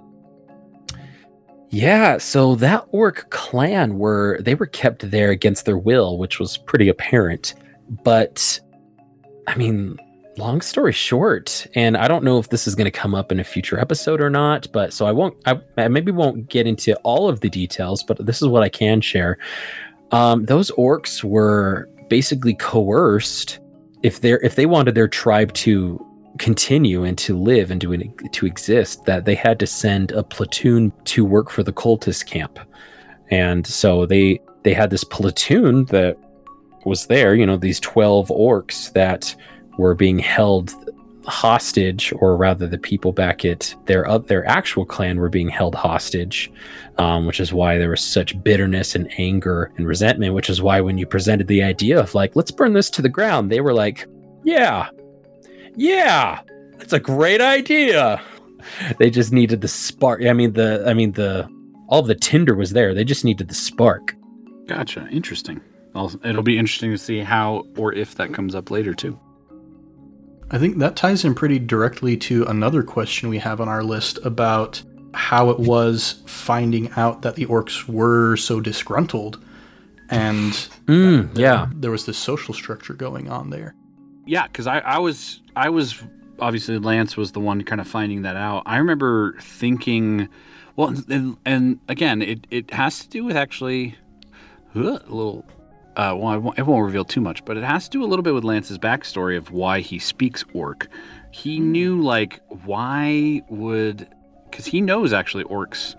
Yeah, 1.71 2.19
so 2.19 2.55
that 2.57 2.87
orc 2.93 3.31
clan 3.31 3.99
were 3.99 4.39
they 4.43 4.55
were 4.55 4.67
kept 4.67 5.11
there 5.11 5.31
against 5.31 5.65
their 5.67 5.79
will, 5.79 6.19
which 6.19 6.39
was 6.39 6.57
pretty 6.57 6.89
apparent. 6.89 7.55
But 8.05 8.61
I 9.47 9.55
mean, 9.57 9.99
long 10.39 10.61
story 10.61 10.93
short, 10.93 11.67
and 11.75 11.97
I 11.97 12.09
don't 12.09 12.25
know 12.25 12.39
if 12.39 12.49
this 12.49 12.67
is 12.67 12.75
going 12.75 12.87
to 12.87 12.91
come 12.91 13.15
up 13.15 13.31
in 13.33 13.41
a 13.41 13.45
future 13.45 13.79
episode 13.79 14.21
or 14.21 14.31
not, 14.31 14.69
but 14.73 14.93
so 14.93 15.07
I 15.07 15.13
won't 15.13 15.37
I, 15.47 15.61
I 15.77 15.89
maybe 15.89 16.13
won't 16.13 16.49
get 16.49 16.67
into 16.67 16.97
all 16.99 17.29
of 17.29 17.41
the 17.41 17.51
details, 17.51 18.03
but 18.03 18.25
this 18.25 18.41
is 18.41 18.49
what 18.49 18.63
I 18.63 18.69
can 18.69 19.01
share. 19.01 19.39
Um, 20.13 20.47
those 20.47 20.71
orcs 20.73 21.23
were 21.23 21.89
basically 22.09 22.55
coerced 22.55 23.59
if 24.03 24.21
they 24.21 24.33
if 24.35 24.55
they 24.55 24.67
wanted 24.67 24.95
their 24.95 25.09
tribe 25.09 25.53
to 25.55 26.05
continue 26.39 27.03
and 27.03 27.19
to 27.19 27.37
live 27.37 27.71
and 27.71 27.81
to 27.81 27.97
to 28.33 28.47
exist 28.47 29.05
that 29.05 29.25
they 29.25 29.35
had 29.35 29.59
to 29.59 29.67
send 29.67 30.13
a 30.13 30.23
platoon 30.23 30.93
to 31.05 31.25
work 31.25 31.51
for 31.51 31.63
the 31.63 31.73
cultist 31.73 32.27
camp 32.27 32.61
and 33.31 33.67
so 33.67 34.07
they 34.07 34.41
they 34.63 34.73
had 34.73 34.91
this 34.91 35.03
platoon 35.03 35.85
that 35.87 36.17
was 36.85 37.07
there 37.07 37.35
you 37.35 37.45
know 37.45 37.57
these 37.57 37.81
12 37.81 38.29
orcs 38.29 38.93
that 38.93 39.35
were 39.79 39.95
being 39.95 40.19
held 40.19 40.75
hostage, 41.29 42.13
or 42.21 42.37
rather, 42.37 42.67
the 42.67 42.79
people 42.79 43.13
back 43.13 43.45
at 43.45 43.75
their 43.87 44.09
uh, 44.09 44.19
their 44.19 44.47
actual 44.47 44.85
clan 44.85 45.19
were 45.19 45.29
being 45.29 45.49
held 45.49 45.75
hostage, 45.75 46.51
um, 46.99 47.27
which 47.27 47.41
is 47.41 47.53
why 47.53 47.79
there 47.79 47.91
was 47.91 48.01
such 48.01 48.43
bitterness 48.43 48.95
and 48.95 49.11
anger 49.19 49.73
and 49.77 49.87
resentment. 49.87 50.35
Which 50.35 50.51
is 50.51 50.61
why 50.61 50.81
when 50.81 50.99
you 50.99 51.07
presented 51.07 51.47
the 51.47 51.63
idea 51.63 52.01
of 52.01 52.15
like, 52.15 52.35
let's 52.37 52.51
burn 52.51 52.73
this 52.73 52.91
to 52.91 53.03
the 53.03 53.09
ground, 53.09 53.51
they 53.51 53.61
were 53.61 53.75
like, 53.75 54.07
yeah, 54.45 54.89
yeah, 55.77 56.41
that's 56.79 56.93
a 56.93 57.01
great 57.01 57.41
idea. 57.41 58.21
They 58.99 59.09
just 59.09 59.33
needed 59.33 59.63
the 59.63 59.69
spark. 59.69 60.21
I 60.27 60.35
mean, 60.35 60.53
the 60.53 60.85
I 60.87 60.93
mean 60.93 61.13
the 61.13 61.49
all 61.89 62.03
the 62.03 62.15
tinder 62.15 62.55
was 62.55 62.73
there. 62.73 62.93
They 62.93 63.05
just 63.05 63.25
needed 63.25 63.49
the 63.49 63.55
spark. 63.55 64.15
Gotcha. 64.67 65.09
Interesting. 65.11 65.63
It'll 65.95 66.43
be 66.43 66.59
interesting 66.59 66.91
to 66.91 66.99
see 66.99 67.21
how 67.21 67.65
or 67.77 67.95
if 67.95 68.17
that 68.17 68.35
comes 68.35 68.55
up 68.55 68.71
later 68.71 68.93
too. 68.95 69.19
I 70.51 70.59
think 70.59 70.79
that 70.79 70.97
ties 70.97 71.25
in 71.25 71.35
pretty 71.35 71.59
directly 71.59 72.17
to 72.19 72.45
another 72.45 72.83
question 72.83 73.29
we 73.29 73.39
have 73.39 73.61
on 73.61 73.69
our 73.69 73.83
list 73.83 74.19
about 74.25 74.83
how 75.15 75.51
it 75.51 75.59
was 75.59 76.23
finding 76.27 76.91
out 76.93 77.23
that 77.23 77.35
the 77.35 77.47
orcs 77.47 77.87
were 77.87 78.37
so 78.37 78.61
disgruntled 78.61 79.43
and 80.11 80.53
Mm, 80.87 81.37
yeah. 81.37 81.69
there 81.75 81.91
was 81.91 82.07
this 82.07 82.17
social 82.17 82.55
structure 82.55 82.95
going 82.95 83.29
on 83.29 83.51
there. 83.51 83.75
Yeah, 84.25 84.47
because 84.47 84.67
I, 84.67 84.79
I 84.79 84.99
was 84.99 85.43
I 85.55 85.69
was 85.69 86.03
obviously 86.39 86.79
Lance 86.79 87.17
was 87.17 87.33
the 87.33 87.41
one 87.41 87.63
kind 87.63 87.81
of 87.81 87.87
finding 87.87 88.23
that 88.23 88.37
out. 88.37 88.63
I 88.65 88.79
remember 88.79 89.35
thinking, 89.41 90.29
well, 90.77 90.95
and, 91.09 91.37
and 91.45 91.81
again, 91.89 92.23
it, 92.23 92.47
it 92.51 92.73
has 92.73 93.01
to 93.01 93.09
do 93.09 93.25
with 93.25 93.37
actually 93.37 93.97
a 94.75 94.79
little. 94.79 95.45
Uh, 95.99 96.15
well, 96.15 96.29
I 96.29 96.37
won't, 96.37 96.59
I 96.61 96.63
won't 96.63 96.85
reveal 96.85 97.05
too 97.05 97.21
much, 97.21 97.45
but 97.45 97.57
it 97.57 97.65
has 97.65 97.89
to 97.89 97.91
do 97.91 98.05
a 98.05 98.07
little 98.07 98.23
bit 98.23 98.33
with 98.33 98.45
Lance's 98.45 98.79
backstory 98.79 99.37
of 99.37 99.51
why 99.51 99.81
he 99.81 99.99
speaks 99.99 100.45
orc. 100.55 100.87
He 101.33 101.59
knew 101.59 102.01
like 102.01 102.41
why 102.65 103.43
would 103.49 104.09
because 104.49 104.65
he 104.65 104.81
knows 104.81 105.13
actually 105.13 105.43
orcs, 105.45 105.97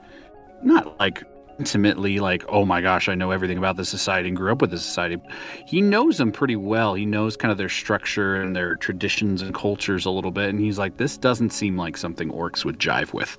not 0.64 0.98
like 1.02 1.24
intimately 1.60 2.22
like 2.22 2.46
oh 2.48 2.64
my 2.64 2.80
gosh 2.80 3.10
I 3.10 3.16
know 3.16 3.32
everything 3.32 3.58
about 3.58 3.76
this 3.76 3.90
society 3.90 4.30
and 4.30 4.38
grew 4.38 4.54
up 4.54 4.62
with 4.62 4.72
this 4.72 4.86
society. 4.86 5.22
He 5.68 5.82
knows 5.82 6.18
them 6.18 6.32
pretty 6.32 6.56
well. 6.56 6.94
He 6.94 7.06
knows 7.06 7.36
kind 7.36 7.52
of 7.52 7.58
their 7.58 7.68
structure 7.68 8.42
and 8.42 8.56
their 8.56 8.78
traditions 8.78 9.42
and 9.42 9.54
cultures 9.54 10.06
a 10.06 10.12
little 10.12 10.32
bit, 10.32 10.48
and 10.48 10.62
he's 10.62 10.80
like 10.80 10.96
this 10.96 11.18
doesn't 11.18 11.50
seem 11.50 11.76
like 11.76 11.98
something 11.98 12.32
orcs 12.32 12.64
would 12.64 12.80
jive 12.80 13.12
with. 13.12 13.36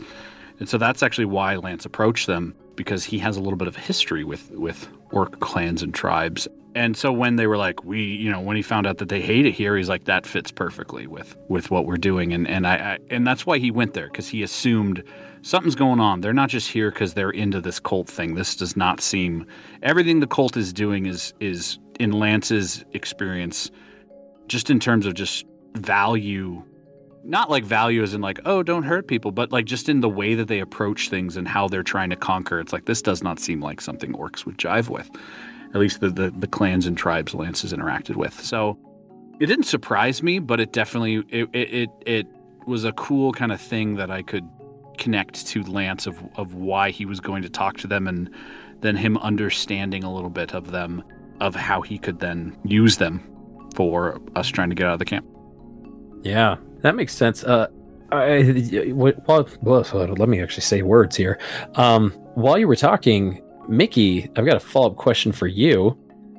And 0.58 0.68
so 0.68 0.76
that's 0.76 1.02
actually 1.02 1.24
why 1.24 1.56
Lance 1.56 1.86
approached 1.86 2.26
them 2.26 2.54
because 2.76 3.02
he 3.02 3.18
has 3.20 3.38
a 3.38 3.40
little 3.40 3.56
bit 3.56 3.66
of 3.66 3.76
history 3.76 4.24
with 4.24 4.50
with 4.50 4.90
orc 5.12 5.40
clans 5.40 5.82
and 5.82 5.94
tribes. 5.94 6.48
And 6.74 6.96
so 6.96 7.12
when 7.12 7.36
they 7.36 7.46
were 7.46 7.56
like, 7.56 7.84
we, 7.84 8.02
you 8.02 8.30
know, 8.30 8.40
when 8.40 8.56
he 8.56 8.62
found 8.62 8.86
out 8.86 8.98
that 8.98 9.08
they 9.08 9.20
hate 9.20 9.44
it 9.44 9.52
here, 9.52 9.76
he's 9.76 9.88
like, 9.88 10.04
that 10.04 10.24
fits 10.24 10.52
perfectly 10.52 11.06
with 11.06 11.36
with 11.48 11.70
what 11.70 11.84
we're 11.84 11.96
doing. 11.96 12.32
And 12.32 12.46
and 12.46 12.66
I, 12.66 12.74
I 12.74 12.98
and 13.10 13.26
that's 13.26 13.44
why 13.44 13.58
he 13.58 13.70
went 13.70 13.94
there 13.94 14.06
because 14.06 14.28
he 14.28 14.42
assumed 14.42 15.02
something's 15.42 15.74
going 15.74 16.00
on. 16.00 16.20
They're 16.20 16.32
not 16.32 16.48
just 16.48 16.70
here 16.70 16.90
because 16.90 17.14
they're 17.14 17.30
into 17.30 17.60
this 17.60 17.80
cult 17.80 18.08
thing. 18.08 18.34
This 18.34 18.54
does 18.54 18.76
not 18.76 19.00
seem 19.00 19.46
everything 19.82 20.20
the 20.20 20.26
cult 20.26 20.56
is 20.56 20.72
doing 20.72 21.06
is 21.06 21.34
is 21.40 21.78
in 21.98 22.12
Lance's 22.12 22.84
experience, 22.92 23.70
just 24.46 24.70
in 24.70 24.78
terms 24.78 25.06
of 25.06 25.14
just 25.14 25.44
value 25.74 26.62
not 27.22 27.50
like 27.50 27.64
value 27.64 28.02
as 28.02 28.14
in 28.14 28.20
like 28.20 28.40
oh 28.46 28.62
don't 28.62 28.82
hurt 28.82 29.06
people 29.06 29.30
but 29.30 29.52
like 29.52 29.66
just 29.66 29.88
in 29.88 30.00
the 30.00 30.08
way 30.08 30.34
that 30.34 30.48
they 30.48 30.60
approach 30.60 31.08
things 31.08 31.36
and 31.36 31.46
how 31.46 31.68
they're 31.68 31.82
trying 31.82 32.10
to 32.10 32.16
conquer 32.16 32.60
it's 32.60 32.72
like 32.72 32.86
this 32.86 33.02
does 33.02 33.22
not 33.22 33.38
seem 33.38 33.60
like 33.60 33.80
something 33.80 34.12
orcs 34.14 34.46
would 34.46 34.58
jive 34.58 34.88
with. 34.88 35.10
At 35.72 35.80
least 35.80 36.00
the 36.00 36.08
the, 36.08 36.30
the 36.30 36.48
clans 36.48 36.86
and 36.86 36.96
tribes 36.96 37.34
lance 37.34 37.62
has 37.62 37.72
interacted 37.72 38.16
with. 38.16 38.34
So 38.40 38.78
it 39.38 39.46
didn't 39.46 39.66
surprise 39.66 40.22
me 40.22 40.38
but 40.38 40.60
it 40.60 40.72
definitely 40.72 41.24
it 41.28 41.48
it 41.52 41.72
it, 41.72 41.90
it 42.06 42.26
was 42.66 42.84
a 42.84 42.92
cool 42.92 43.32
kind 43.32 43.52
of 43.52 43.60
thing 43.60 43.96
that 43.96 44.10
i 44.10 44.22
could 44.22 44.46
connect 44.98 45.46
to 45.46 45.62
lance 45.62 46.06
of 46.06 46.22
of 46.36 46.54
why 46.54 46.90
he 46.90 47.06
was 47.06 47.20
going 47.20 47.42
to 47.42 47.48
talk 47.48 47.78
to 47.78 47.86
them 47.86 48.06
and 48.06 48.30
then 48.80 48.96
him 48.96 49.16
understanding 49.18 50.04
a 50.04 50.12
little 50.12 50.30
bit 50.30 50.54
of 50.54 50.70
them 50.70 51.02
of 51.40 51.54
how 51.54 51.80
he 51.80 51.98
could 51.98 52.20
then 52.20 52.56
use 52.64 52.98
them 52.98 53.22
for 53.74 54.20
us 54.36 54.48
trying 54.48 54.68
to 54.68 54.74
get 54.74 54.86
out 54.86 54.94
of 54.94 54.98
the 54.98 55.04
camp. 55.04 55.26
Yeah, 56.22 56.56
that 56.82 56.94
makes 56.94 57.14
sense. 57.14 57.44
Uh, 57.44 57.68
I, 58.12 58.92
well, 58.92 59.46
let 59.62 60.28
me 60.28 60.42
actually 60.42 60.62
say 60.62 60.82
words 60.82 61.16
here. 61.16 61.38
Um, 61.76 62.10
while 62.34 62.58
you 62.58 62.66
were 62.66 62.76
talking, 62.76 63.42
Mickey, 63.68 64.28
I've 64.36 64.46
got 64.46 64.56
a 64.56 64.60
follow 64.60 64.90
up 64.90 64.96
question 64.96 65.32
for 65.32 65.46
you. 65.46 65.96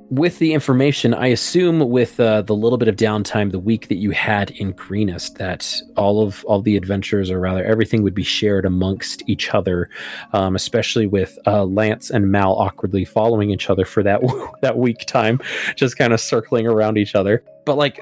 With 0.10 0.40
the 0.40 0.54
information, 0.54 1.14
I 1.14 1.28
assume 1.28 1.80
with 1.80 2.20
uh, 2.20 2.42
the 2.42 2.54
little 2.54 2.78
bit 2.78 2.90
of 2.90 2.98
downtime 2.98 3.54
the 3.54 3.60
week 3.60 3.88
that 3.88 3.96
you 3.96 4.12
had 4.12 4.52
in 4.52 4.74
Greenest, 4.74 5.38
that 5.38 5.74
all 5.96 6.22
of 6.22 6.44
all 6.44 6.62
the 6.62 6.76
adventures, 6.76 7.32
or 7.32 7.40
rather 7.40 7.64
everything, 7.64 8.04
would 8.04 8.14
be 8.14 8.24
shared 8.24 8.66
amongst 8.66 9.24
each 9.30 9.54
other, 9.54 9.90
um, 10.34 10.58
especially 10.58 11.08
with 11.08 11.40
uh, 11.48 11.64
Lance 11.64 12.10
and 12.10 12.30
Mal 12.30 12.54
awkwardly 12.56 13.06
following 13.06 13.52
each 13.52 13.70
other 13.70 13.86
for 13.86 14.04
that 14.04 14.20
that 14.62 14.78
week 14.78 15.06
time, 15.06 15.40
just 15.78 15.98
kind 15.98 16.12
of 16.12 16.20
circling 16.20 16.68
around 16.68 16.98
each 16.98 17.16
other. 17.16 17.42
But 17.66 17.78
like, 17.78 18.02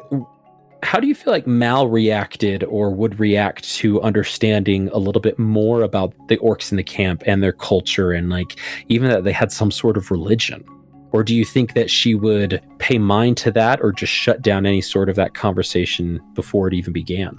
how 0.84 1.00
do 1.00 1.08
you 1.08 1.16
feel 1.16 1.34
like 1.34 1.46
Mal 1.46 1.88
reacted 1.88 2.64
or 2.64 2.92
would 2.92 3.20
react 3.20 3.64
to 3.76 4.02
understanding 4.02 4.90
a 4.90 4.98
little 4.98 5.22
bit 5.22 5.38
more 5.38 5.82
about 5.82 6.14
the 6.28 6.38
orcs 6.38 6.72
in 6.72 6.78
the 6.78 6.84
camp 6.84 7.24
and 7.26 7.44
their 7.44 7.52
culture 7.52 8.12
and 8.12 8.30
like 8.30 8.60
even 8.88 9.10
that 9.10 9.24
they 9.24 9.32
had 9.32 9.52
some 9.52 9.72
sort 9.72 9.98
of 9.98 10.10
religion? 10.12 10.64
Or 11.12 11.24
do 11.24 11.36
you 11.36 11.44
think 11.44 11.74
that 11.74 11.90
she 11.90 12.16
would 12.16 12.62
pay 12.78 12.98
mind 12.98 13.38
to 13.38 13.52
that 13.52 13.82
or 13.82 13.92
just 13.92 14.14
shut 14.14 14.42
down 14.42 14.66
any 14.66 14.82
sort 14.82 15.10
of 15.10 15.16
that 15.16 15.34
conversation 15.34 16.22
before 16.34 16.68
it 16.68 16.74
even 16.74 16.94
began? 16.94 17.38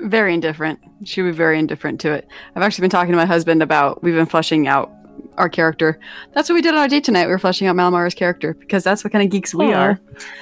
Very 0.00 0.34
indifferent. 0.34 0.80
She 1.04 1.22
would 1.22 1.32
be 1.32 1.36
very 1.36 1.58
indifferent 1.58 2.00
to 2.00 2.12
it. 2.12 2.26
I've 2.56 2.62
actually 2.62 2.82
been 2.82 2.90
talking 2.90 3.12
to 3.12 3.18
my 3.18 3.26
husband 3.26 3.62
about 3.62 4.02
we've 4.02 4.14
been 4.14 4.26
fleshing 4.26 4.66
out 4.66 4.90
our 5.38 5.48
character. 5.48 5.98
That's 6.34 6.48
what 6.48 6.54
we 6.56 6.62
did 6.62 6.74
on 6.74 6.80
our 6.80 6.88
date 6.88 7.04
tonight. 7.04 7.26
We 7.26 7.32
were 7.32 7.38
fleshing 7.38 7.66
out 7.66 7.76
Malmara's 7.76 8.14
character 8.14 8.54
because 8.54 8.84
that's 8.84 9.02
what 9.04 9.12
kind 9.12 9.24
of 9.24 9.30
geeks 9.30 9.54
we 9.54 9.72
Aw. 9.72 9.76
are. 9.78 10.00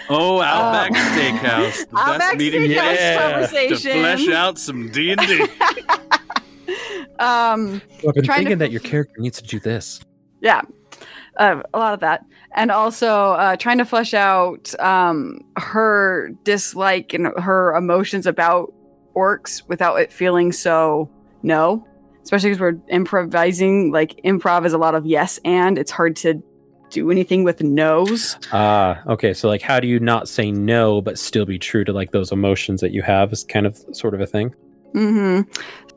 Oh, 0.08 0.40
Outback 0.40 0.90
Uh, 0.92 0.94
Steakhouse, 1.18 1.88
the 1.90 1.98
Outback 1.98 2.18
best 2.18 2.36
meeting 2.38 2.62
Steakhouse 2.62 3.52
yeah, 3.52 3.68
to 3.68 3.76
flesh 3.76 4.28
out 4.28 4.58
some 4.58 4.90
D 4.90 5.12
and 5.12 5.20
D. 5.20 5.46
Um, 7.18 7.82
I've 8.06 8.14
been 8.14 8.24
Trying 8.24 8.38
to- 8.38 8.44
thinking 8.44 8.58
that 8.58 8.70
your 8.70 8.80
character 8.80 9.20
needs 9.20 9.42
to 9.42 9.46
do 9.46 9.60
this. 9.60 10.00
yeah, 10.40 10.62
uh, 11.36 11.60
a 11.74 11.78
lot 11.78 11.92
of 11.92 12.00
that, 12.00 12.24
and 12.54 12.70
also 12.70 13.32
uh, 13.32 13.56
trying 13.56 13.76
to 13.78 13.84
flesh 13.84 14.14
out 14.14 14.72
um, 14.80 15.40
her 15.58 16.30
dislike 16.44 17.12
and 17.12 17.26
her 17.38 17.74
emotions 17.76 18.26
about 18.26 18.72
orcs 19.14 19.62
without 19.68 19.96
it 20.00 20.10
feeling 20.12 20.50
so 20.50 21.10
no. 21.42 21.86
Especially 22.22 22.50
because 22.50 22.60
we're 22.60 22.78
improvising. 22.88 23.92
Like 23.92 24.20
improv 24.24 24.66
is 24.66 24.72
a 24.72 24.78
lot 24.78 24.94
of 24.94 25.06
yes 25.06 25.38
and. 25.44 25.78
It's 25.78 25.90
hard 25.90 26.16
to 26.16 26.42
do 26.90 27.10
anything 27.10 27.44
with 27.44 27.62
no's. 27.62 28.36
Ah, 28.52 29.02
okay. 29.06 29.32
So 29.32 29.48
like 29.48 29.62
how 29.62 29.80
do 29.80 29.88
you 29.88 30.00
not 30.00 30.28
say 30.28 30.50
no 30.50 31.00
but 31.00 31.18
still 31.18 31.46
be 31.46 31.58
true 31.58 31.84
to 31.84 31.92
like 31.92 32.10
those 32.10 32.32
emotions 32.32 32.80
that 32.80 32.92
you 32.92 33.02
have 33.02 33.32
is 33.32 33.44
kind 33.44 33.66
of 33.66 33.78
sort 33.92 34.14
of 34.14 34.20
a 34.20 34.26
thing? 34.26 34.54
hmm 34.92 35.42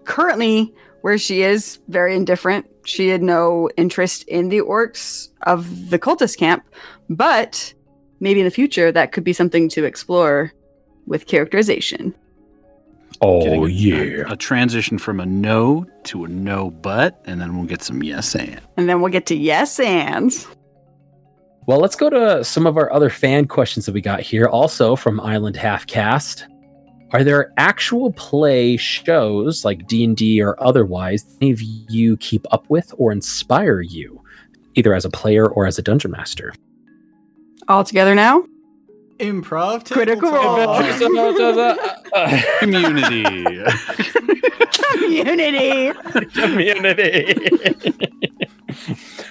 Currently, 0.06 0.74
where 1.02 1.18
she 1.18 1.42
is 1.42 1.80
very 1.88 2.16
indifferent, 2.16 2.66
she 2.86 3.10
had 3.10 3.22
no 3.22 3.70
interest 3.78 4.24
in 4.28 4.50
the 4.50 4.60
orcs 4.60 5.30
of 5.44 5.90
the 5.90 6.00
cultist 6.00 6.38
camp, 6.38 6.66
but 7.10 7.74
maybe 8.20 8.40
in 8.40 8.46
the 8.46 8.52
future 8.52 8.92
that 8.92 9.12
could 9.12 9.24
be 9.24 9.34
something 9.34 9.70
to 9.70 9.84
explore 9.86 10.52
with 11.06 11.26
characterization. 11.26 12.14
Oh 13.24 13.42
Getting 13.42 13.94
a, 13.94 14.34
a 14.34 14.36
transition 14.36 14.98
from 14.98 15.22
a 15.22 15.26
no 15.26 15.86
to 16.04 16.26
a 16.26 16.28
no 16.28 16.72
but, 16.72 17.22
and 17.26 17.40
then 17.40 17.56
we'll 17.56 17.66
get 17.66 17.82
some 17.82 18.04
yes 18.04 18.36
and. 18.36 18.60
And 18.76 18.90
then 18.90 19.02
we'll 19.02 19.12
get 19.12 19.26
to 19.28 19.36
yes 19.36 19.80
ands. 19.80 20.46
Well, 21.66 21.80
let's 21.80 21.96
go 21.96 22.10
to 22.10 22.44
some 22.44 22.68
of 22.68 22.76
our 22.76 22.92
other 22.92 23.10
fan 23.10 23.48
questions 23.48 23.86
that 23.86 23.94
we 23.94 24.02
got 24.02 24.20
here, 24.20 24.48
also 24.48 24.98
from 24.98 25.22
Island 25.22 25.56
Halfcast. 25.56 26.44
Are 27.14 27.24
there 27.24 27.54
actual 27.58 28.12
play 28.12 28.76
shows 28.76 29.64
like 29.64 29.88
D 29.88 30.04
and 30.04 30.18
D 30.18 30.42
or 30.42 30.62
otherwise 30.62 31.24
that 31.24 31.38
any 31.42 31.52
of 31.52 31.62
you 31.62 32.18
keep 32.18 32.46
up 32.52 32.70
with 32.70 32.94
or 32.98 33.14
inspire 33.14 33.80
you, 33.80 34.22
either 34.74 34.94
as 34.94 35.06
a 35.06 35.10
player 35.10 35.48
or 35.48 35.66
as 35.66 35.80
a 35.80 35.82
dungeon 35.82 36.12
master? 36.12 36.54
All 37.70 37.86
together 37.86 38.14
now? 38.14 38.44
Improv 39.20 39.90
Critical. 39.90 40.32
Role. 40.32 40.78
Community. 42.60 43.34
Community. 44.94 45.94
community. 46.34 47.94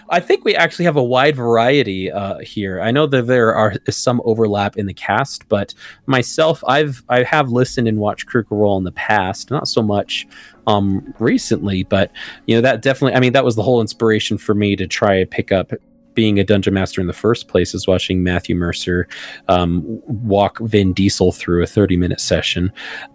I 0.08 0.20
think 0.20 0.44
we 0.44 0.54
actually 0.54 0.84
have 0.84 0.96
a 0.96 1.02
wide 1.02 1.36
variety 1.36 2.10
uh, 2.10 2.38
here. 2.38 2.80
I 2.80 2.90
know 2.90 3.06
that 3.06 3.26
there 3.26 3.54
are 3.54 3.74
some 3.88 4.20
overlap 4.24 4.76
in 4.76 4.86
the 4.86 4.94
cast, 4.94 5.48
but 5.48 5.74
myself, 6.06 6.62
I've 6.66 7.02
I 7.08 7.22
have 7.22 7.50
listened 7.50 7.88
and 7.88 7.98
watched 7.98 8.26
Critical 8.26 8.58
Role 8.58 8.76
in 8.76 8.84
the 8.84 8.92
past, 8.92 9.50
not 9.50 9.68
so 9.68 9.82
much 9.82 10.26
um, 10.66 11.14
recently, 11.18 11.82
but 11.82 12.12
you 12.46 12.54
know 12.54 12.60
that 12.60 12.82
definitely. 12.82 13.16
I 13.16 13.20
mean, 13.20 13.32
that 13.32 13.44
was 13.44 13.56
the 13.56 13.62
whole 13.62 13.80
inspiration 13.80 14.38
for 14.38 14.54
me 14.54 14.76
to 14.76 14.86
try 14.86 15.14
and 15.14 15.30
pick 15.30 15.50
up 15.50 15.72
being 16.14 16.38
a 16.38 16.44
dungeon 16.44 16.74
master 16.74 17.00
in 17.00 17.06
the 17.06 17.12
first 17.12 17.48
place 17.48 17.74
is 17.74 17.86
watching 17.86 18.22
Matthew 18.22 18.54
Mercer 18.54 19.08
um, 19.48 19.82
walk 20.06 20.58
Vin 20.60 20.92
Diesel 20.92 21.32
through 21.32 21.62
a 21.62 21.66
30 21.66 21.96
minute 21.96 22.20
session. 22.20 22.72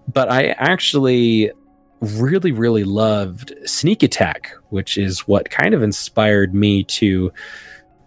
But 0.08 0.30
I 0.30 0.50
actually 0.58 1.52
really, 2.02 2.52
really 2.52 2.84
loved 2.84 3.54
Sneak 3.66 4.04
Attack, 4.04 4.52
which 4.70 4.98
is 4.98 5.22
what 5.28 5.50
kind 5.50 5.74
of 5.74 5.84
inspired 5.84 6.54
me 6.54 6.84
to. 6.84 7.32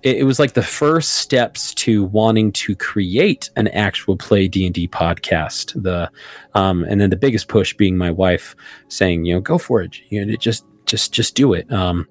It, 0.02 0.18
it 0.18 0.24
was 0.24 0.38
like 0.38 0.54
the 0.54 0.62
first 0.62 1.16
steps 1.16 1.74
to 1.74 2.04
wanting 2.04 2.52
to 2.52 2.74
create 2.74 3.50
an 3.56 3.68
actual 3.68 4.16
play 4.16 4.48
D 4.48 4.64
and 4.64 4.74
D 4.74 4.88
podcast. 4.88 5.80
The 5.80 6.10
um, 6.54 6.84
and 6.84 7.00
then 7.00 7.10
the 7.10 7.16
biggest 7.16 7.48
push 7.48 7.74
being 7.74 7.98
my 7.98 8.10
wife 8.10 8.54
saying, 8.88 9.24
you 9.24 9.34
know, 9.34 9.40
go 9.40 9.58
for 9.58 9.82
it. 9.82 9.96
You 10.10 10.24
know, 10.24 10.36
just 10.36 10.64
just 10.86 11.12
just 11.12 11.34
do 11.34 11.52
it. 11.52 11.70
Um, 11.72 12.06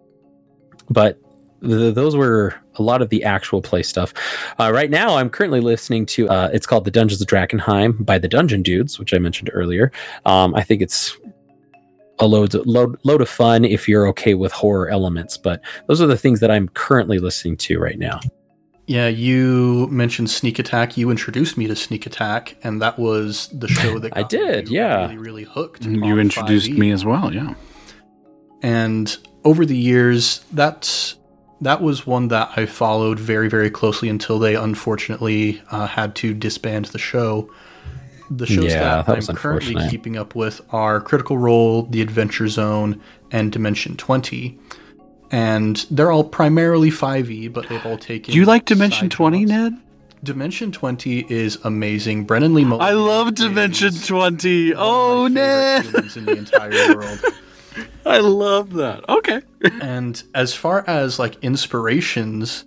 but 0.89 1.19
th- 1.62 1.95
those 1.95 2.16
were 2.16 2.55
a 2.76 2.82
lot 2.82 3.01
of 3.01 3.10
the 3.10 3.24
actual 3.24 3.62
play 3.62 3.84
stuff. 3.84 4.14
Uh, 4.60 4.72
right 4.74 4.89
now, 4.89 5.16
I'm 5.18 5.30
currently 5.30 5.62
listening 5.62 6.05
to. 6.07 6.30
Uh, 6.30 6.49
it's 6.53 6.66
called 6.66 6.86
The 6.86 6.91
Dungeons 6.91 7.22
of 7.22 7.28
Drakkenheim 7.28 8.05
by 8.05 8.18
the 8.18 8.28
Dungeon 8.28 8.62
Dudes, 8.64 8.99
which 8.99 9.14
I 9.14 9.18
mentioned 9.20 9.49
earlier. 9.53 9.91
Um, 10.26 10.55
I 10.55 10.64
think 10.64 10.82
it's 10.82 11.18
a 12.20 12.28
load, 12.28 12.53
load 12.66 12.97
load 13.03 13.22
of 13.22 13.30
fun 13.30 13.64
if 13.64 13.88
you're 13.88 14.07
okay 14.10 14.34
with 14.34 14.51
horror 14.51 14.89
elements. 14.89 15.38
But 15.38 15.62
those 15.88 16.01
are 16.01 16.07
the 16.07 16.18
things 16.18 16.39
that 16.41 16.51
I'm 16.51 16.70
currently 16.70 17.20
listening 17.20 17.57
to 17.57 17.80
right 17.80 17.97
now. 17.97 18.20
Yeah, 18.89 19.07
you 19.07 19.88
mentioned 19.91 20.32
Sneak 20.32 20.57
Attack. 20.57 20.97
You 20.97 21.12
introduced 21.12 21.57
me 21.57 21.68
to 21.68 21.76
Sneak 21.76 22.07
Attack, 22.07 22.57
and 22.64 22.82
that 22.82 22.97
was 22.97 23.47
the 23.49 23.68
show 23.68 23.99
that 23.99 24.18
I 24.18 24.24
did, 24.24 24.68
me 24.68 24.78
yeah. 24.78 25.03
really, 25.03 25.18
really 25.20 25.43
hooked. 25.43 25.86
You 25.86 26.18
introduced 26.18 26.72
5e. 26.72 26.78
me 26.78 26.89
as 26.89 27.05
well, 27.05 27.32
yeah. 27.32 27.53
And 28.64 29.16
over 29.43 29.64
the 29.64 29.78
years, 29.78 30.43
that 30.53 31.14
that 31.62 31.82
was 31.82 32.07
one 32.07 32.30
that 32.30 32.51
I 32.55 32.66
followed 32.66 33.20
very, 33.20 33.49
very 33.49 33.70
closely 33.70 34.10
until 34.10 34.39
they 34.39 34.55
unfortunately 34.55 35.62
uh, 35.72 35.88
had 35.88 36.16
to 36.18 36.34
disband 36.34 36.86
the 36.86 36.99
show. 36.99 37.51
The 38.32 38.45
shows 38.45 38.66
Yeah, 38.66 39.01
that, 39.01 39.07
that 39.07 39.30
I'm 39.30 39.36
currently 39.36 39.89
keeping 39.89 40.16
up 40.16 40.36
with 40.36 40.62
are 40.70 41.01
Critical 41.01 41.38
Role, 41.38 41.84
The 41.84 42.01
Adventure 42.01 42.47
Zone, 42.47 43.01
and 43.32 43.51
Dimension 43.51 43.97
20. 43.97 44.57
And 45.32 45.86
they're 45.91 46.12
all 46.12 46.24
primarily 46.24 46.91
5e, 46.91 47.51
but 47.51 47.70
they've 47.70 47.86
all 47.86 47.97
taken. 47.97 48.32
Do 48.32 48.39
you 48.39 48.45
like 48.45 48.66
Dimension 48.66 49.10
20, 49.10 49.45
jobs. 49.45 49.51
Ned? 49.51 49.74
Dimension 50.24 50.72
20 50.72 51.26
is 51.30 51.57
amazing. 51.64 52.26
Brennan 52.26 52.53
Lee 52.53 52.66
Mulligan 52.66 52.88
I 52.88 52.93
love 52.93 53.36
Dimension 53.36 53.93
20. 53.93 54.74
Oh, 54.76 55.28
Ned. 55.28 55.86
in 55.86 56.26
the 56.26 56.38
entire 56.38 56.95
world. 56.95 57.20
I 58.10 58.20
love 58.20 58.74
that. 58.74 59.07
Okay. 59.07 59.41
And 59.82 60.22
as 60.34 60.53
far 60.53 60.86
as 60.88 61.20
like 61.20 61.36
inspirations, 61.43 62.64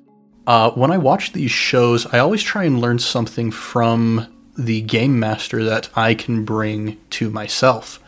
uh, 0.46 0.70
when 0.72 0.90
I 0.90 0.98
watch 0.98 1.32
these 1.32 1.50
shows, 1.50 2.06
I 2.06 2.18
always 2.18 2.42
try 2.42 2.64
and 2.64 2.80
learn 2.80 2.98
something 2.98 3.50
from 3.50 4.26
the 4.58 4.82
game 4.82 5.18
master 5.18 5.64
that 5.64 5.88
I 5.96 6.14
can 6.14 6.44
bring 6.44 6.98
to 7.10 7.30
myself. 7.30 7.98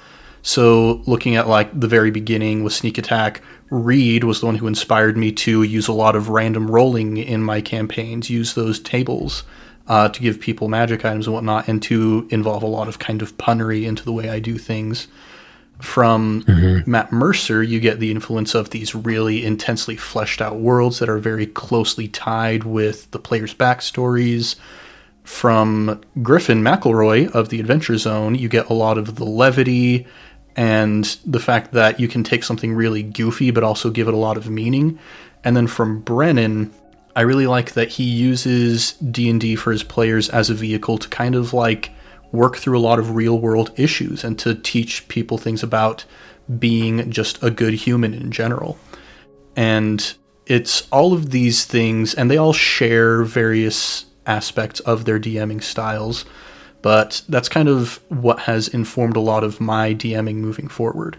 So, 0.43 1.03
looking 1.07 1.35
at 1.37 1.49
like 1.49 1.79
the 1.79 1.89
very 1.89 2.11
beginning 2.11 2.63
with 2.63 2.75
Sneak 2.75 2.99
Attack, 2.99 3.41
Reed 3.71 4.25
was 4.25 4.41
the 4.41 4.47
one 4.47 4.57
who 4.57 4.67
inspired 4.67 5.17
me 5.17 5.33
to 5.33 5.63
use 5.63 5.89
a 5.89 5.93
lot 5.95 6.15
of 6.15 6.29
random 6.29 6.71
rolling 6.71 7.17
in 7.17 7.43
my 7.43 7.63
campaigns, 7.63 8.29
use 8.29 8.53
those 8.53 8.79
tables 8.79 9.45
uh, 9.89 10.11
to 10.11 10.21
give 10.21 10.41
people 10.41 10.69
magic 10.69 11.07
items 11.07 11.27
and 11.27 11.35
whatnot, 11.35 11.67
and 11.69 11.83
to 11.85 12.29
involve 12.31 12.63
a 12.63 12.67
lot 12.67 12.89
of 12.89 12.99
kind 12.99 13.23
of 13.23 13.39
punnery 13.39 13.85
into 13.87 14.05
the 14.05 14.13
way 14.13 14.29
I 14.29 14.39
do 14.39 14.59
things 14.59 15.09
from 15.81 16.43
mm-hmm. 16.45 16.91
Matt 16.91 17.13
Mercer, 17.13 17.63
you 17.63 17.81
get 17.81 18.01
the 18.01 18.11
influence 18.11 18.55
of 18.55 18.71
these 18.71 18.95
really 18.95 19.45
intensely 19.45 19.97
fleshed 19.97 20.41
out 20.41 20.57
worlds 20.57 20.99
that 20.99 21.09
are 21.09 21.19
very 21.19 21.47
closely 21.47 22.09
tied 22.09 22.65
with 22.65 23.11
the 23.11 23.19
players' 23.19 23.55
backstories. 23.55 24.57
From 25.25 26.03
Griffin 26.23 26.63
McElroy 26.63 27.31
of 27.31 27.49
the 27.49 27.59
Adventure 27.59 27.97
Zone, 27.97 28.35
you 28.35 28.49
get 28.49 28.69
a 28.69 28.75
lot 28.75 28.99
of 28.99 29.17
the 29.17 29.25
levity 29.25 30.07
and 30.55 31.05
the 31.25 31.41
fact 31.41 31.73
that 31.73 31.99
you 31.99 32.09
can 32.09 32.23
take 32.23 32.45
something 32.45 32.75
really 32.75 33.03
goofy 33.03 33.51
but 33.51 33.65
also 33.65 33.91
give 33.91 34.07
it 34.07 34.15
a 34.15 34.19
lot 34.19 34.37
of 34.37 34.51
meaning. 34.51 34.99
And 35.43 35.57
then 35.57 35.67
from 35.67 36.01
Brennan, 36.01 36.73
I 37.17 37.23
really 37.23 37.47
like 37.47 37.73
that 37.73 37.89
he 37.89 38.05
uses 38.05 38.93
D&D 38.93 39.57
for 39.57 39.73
his 39.73 39.83
players 39.83 40.29
as 40.29 40.51
a 40.51 40.55
vehicle 40.55 40.99
to 40.99 41.09
kind 41.09 41.35
of 41.35 41.53
like 41.53 41.91
work 42.35 42.57
through 42.57 42.79
a 42.79 42.81
lot 42.81 42.99
of 42.99 43.15
real 43.15 43.39
world 43.39 43.71
issues 43.77 44.25
and 44.25 44.39
to 44.41 44.55
teach 44.55 45.07
people 45.09 45.39
things 45.39 45.63
about 45.63 46.05
being 46.59 47.11
just 47.11 47.43
a 47.43 47.51
good 47.51 47.75
human 47.75 48.13
in 48.13 48.31
general. 48.31 48.77
And 49.57 50.15
it's 50.47 50.87
all 50.91 51.13
of 51.15 51.31
these 51.31 51.65
things, 51.65 52.13
and 52.13 52.31
they 52.31 52.37
all 52.37 52.53
share 52.53 53.23
various 53.23 54.07
aspects 54.27 54.81
of 54.81 55.05
their 55.05 55.19
DMing 55.19 55.63
styles, 55.63 56.25
but 56.83 57.23
that's 57.29 57.49
kind 57.49 57.69
of 57.69 58.01
what 58.09 58.41
has 58.41 58.69
informed 58.69 59.17
a 59.17 59.21
lot 59.21 59.45
of 59.45 59.61
my 59.61 59.95
DMing 59.95 60.37
moving 60.37 60.69
forward. 60.69 61.17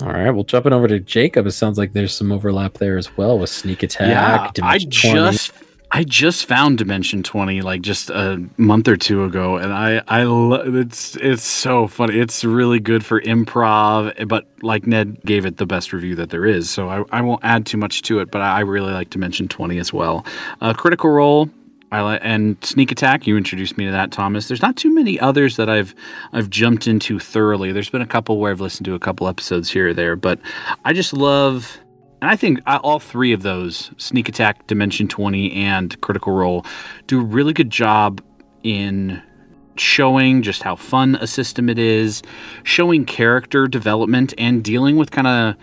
All 0.00 0.08
right, 0.08 0.30
well, 0.30 0.44
jumping 0.44 0.72
over 0.72 0.88
to 0.88 0.98
Jacob, 0.98 1.46
it 1.46 1.52
sounds 1.52 1.76
like 1.78 1.92
there's 1.92 2.14
some 2.14 2.32
overlap 2.32 2.74
there 2.74 2.96
as 2.98 3.16
well 3.16 3.38
with 3.38 3.50
Sneak 3.50 3.82
Attack. 3.82 4.08
yeah, 4.08 4.48
I 4.62 4.78
Dimension 4.78 5.12
20. 5.12 5.30
just 5.32 5.52
I 5.94 6.02
just 6.02 6.46
found 6.46 6.78
Dimension 6.78 7.22
20 7.22 7.62
like 7.62 7.80
just 7.80 8.10
a 8.10 8.44
month 8.56 8.88
or 8.88 8.96
two 8.96 9.22
ago 9.22 9.58
and 9.58 9.72
I 9.72 10.02
I 10.08 10.24
lo- 10.24 10.80
it's 10.80 11.14
it's 11.14 11.44
so 11.44 11.86
funny. 11.86 12.18
It's 12.18 12.42
really 12.42 12.80
good 12.80 13.04
for 13.04 13.20
improv, 13.20 14.26
but 14.26 14.48
like 14.60 14.88
Ned 14.88 15.22
gave 15.22 15.46
it 15.46 15.58
the 15.58 15.66
best 15.66 15.92
review 15.92 16.16
that 16.16 16.30
there 16.30 16.46
is. 16.46 16.68
So 16.68 16.88
I, 16.88 17.04
I 17.12 17.20
won't 17.20 17.44
add 17.44 17.64
too 17.64 17.78
much 17.78 18.02
to 18.02 18.18
it, 18.18 18.32
but 18.32 18.40
I 18.40 18.58
really 18.60 18.92
like 18.92 19.10
Dimension 19.10 19.46
20 19.46 19.78
as 19.78 19.92
well. 19.92 20.26
Uh, 20.60 20.74
Critical 20.74 21.10
Role 21.10 21.48
I 21.92 22.16
and 22.16 22.56
Sneak 22.64 22.90
Attack. 22.90 23.28
You 23.28 23.36
introduced 23.36 23.78
me 23.78 23.84
to 23.84 23.92
that, 23.92 24.10
Thomas. 24.10 24.48
There's 24.48 24.62
not 24.62 24.74
too 24.76 24.92
many 24.92 25.20
others 25.20 25.54
that 25.58 25.70
I've 25.70 25.94
I've 26.32 26.50
jumped 26.50 26.88
into 26.88 27.20
thoroughly. 27.20 27.70
There's 27.70 27.90
been 27.90 28.02
a 28.02 28.06
couple 28.06 28.38
where 28.38 28.50
I've 28.50 28.60
listened 28.60 28.86
to 28.86 28.94
a 28.94 28.98
couple 28.98 29.28
episodes 29.28 29.70
here 29.70 29.90
or 29.90 29.94
there, 29.94 30.16
but 30.16 30.40
I 30.84 30.92
just 30.92 31.12
love 31.12 31.78
and 32.24 32.30
I 32.30 32.36
think 32.36 32.62
uh, 32.64 32.80
all 32.82 33.00
three 33.00 33.34
of 33.34 33.42
those, 33.42 33.90
Sneak 33.98 34.30
Attack, 34.30 34.66
Dimension 34.66 35.08
20, 35.08 35.52
and 35.52 36.00
Critical 36.00 36.32
Role, 36.32 36.64
do 37.06 37.20
a 37.20 37.22
really 37.22 37.52
good 37.52 37.68
job 37.68 38.22
in 38.62 39.22
showing 39.76 40.40
just 40.40 40.62
how 40.62 40.74
fun 40.74 41.16
a 41.16 41.26
system 41.26 41.68
it 41.68 41.78
is, 41.78 42.22
showing 42.62 43.04
character 43.04 43.66
development, 43.66 44.32
and 44.38 44.64
dealing 44.64 44.96
with 44.96 45.10
kind 45.10 45.26
of, 45.26 45.54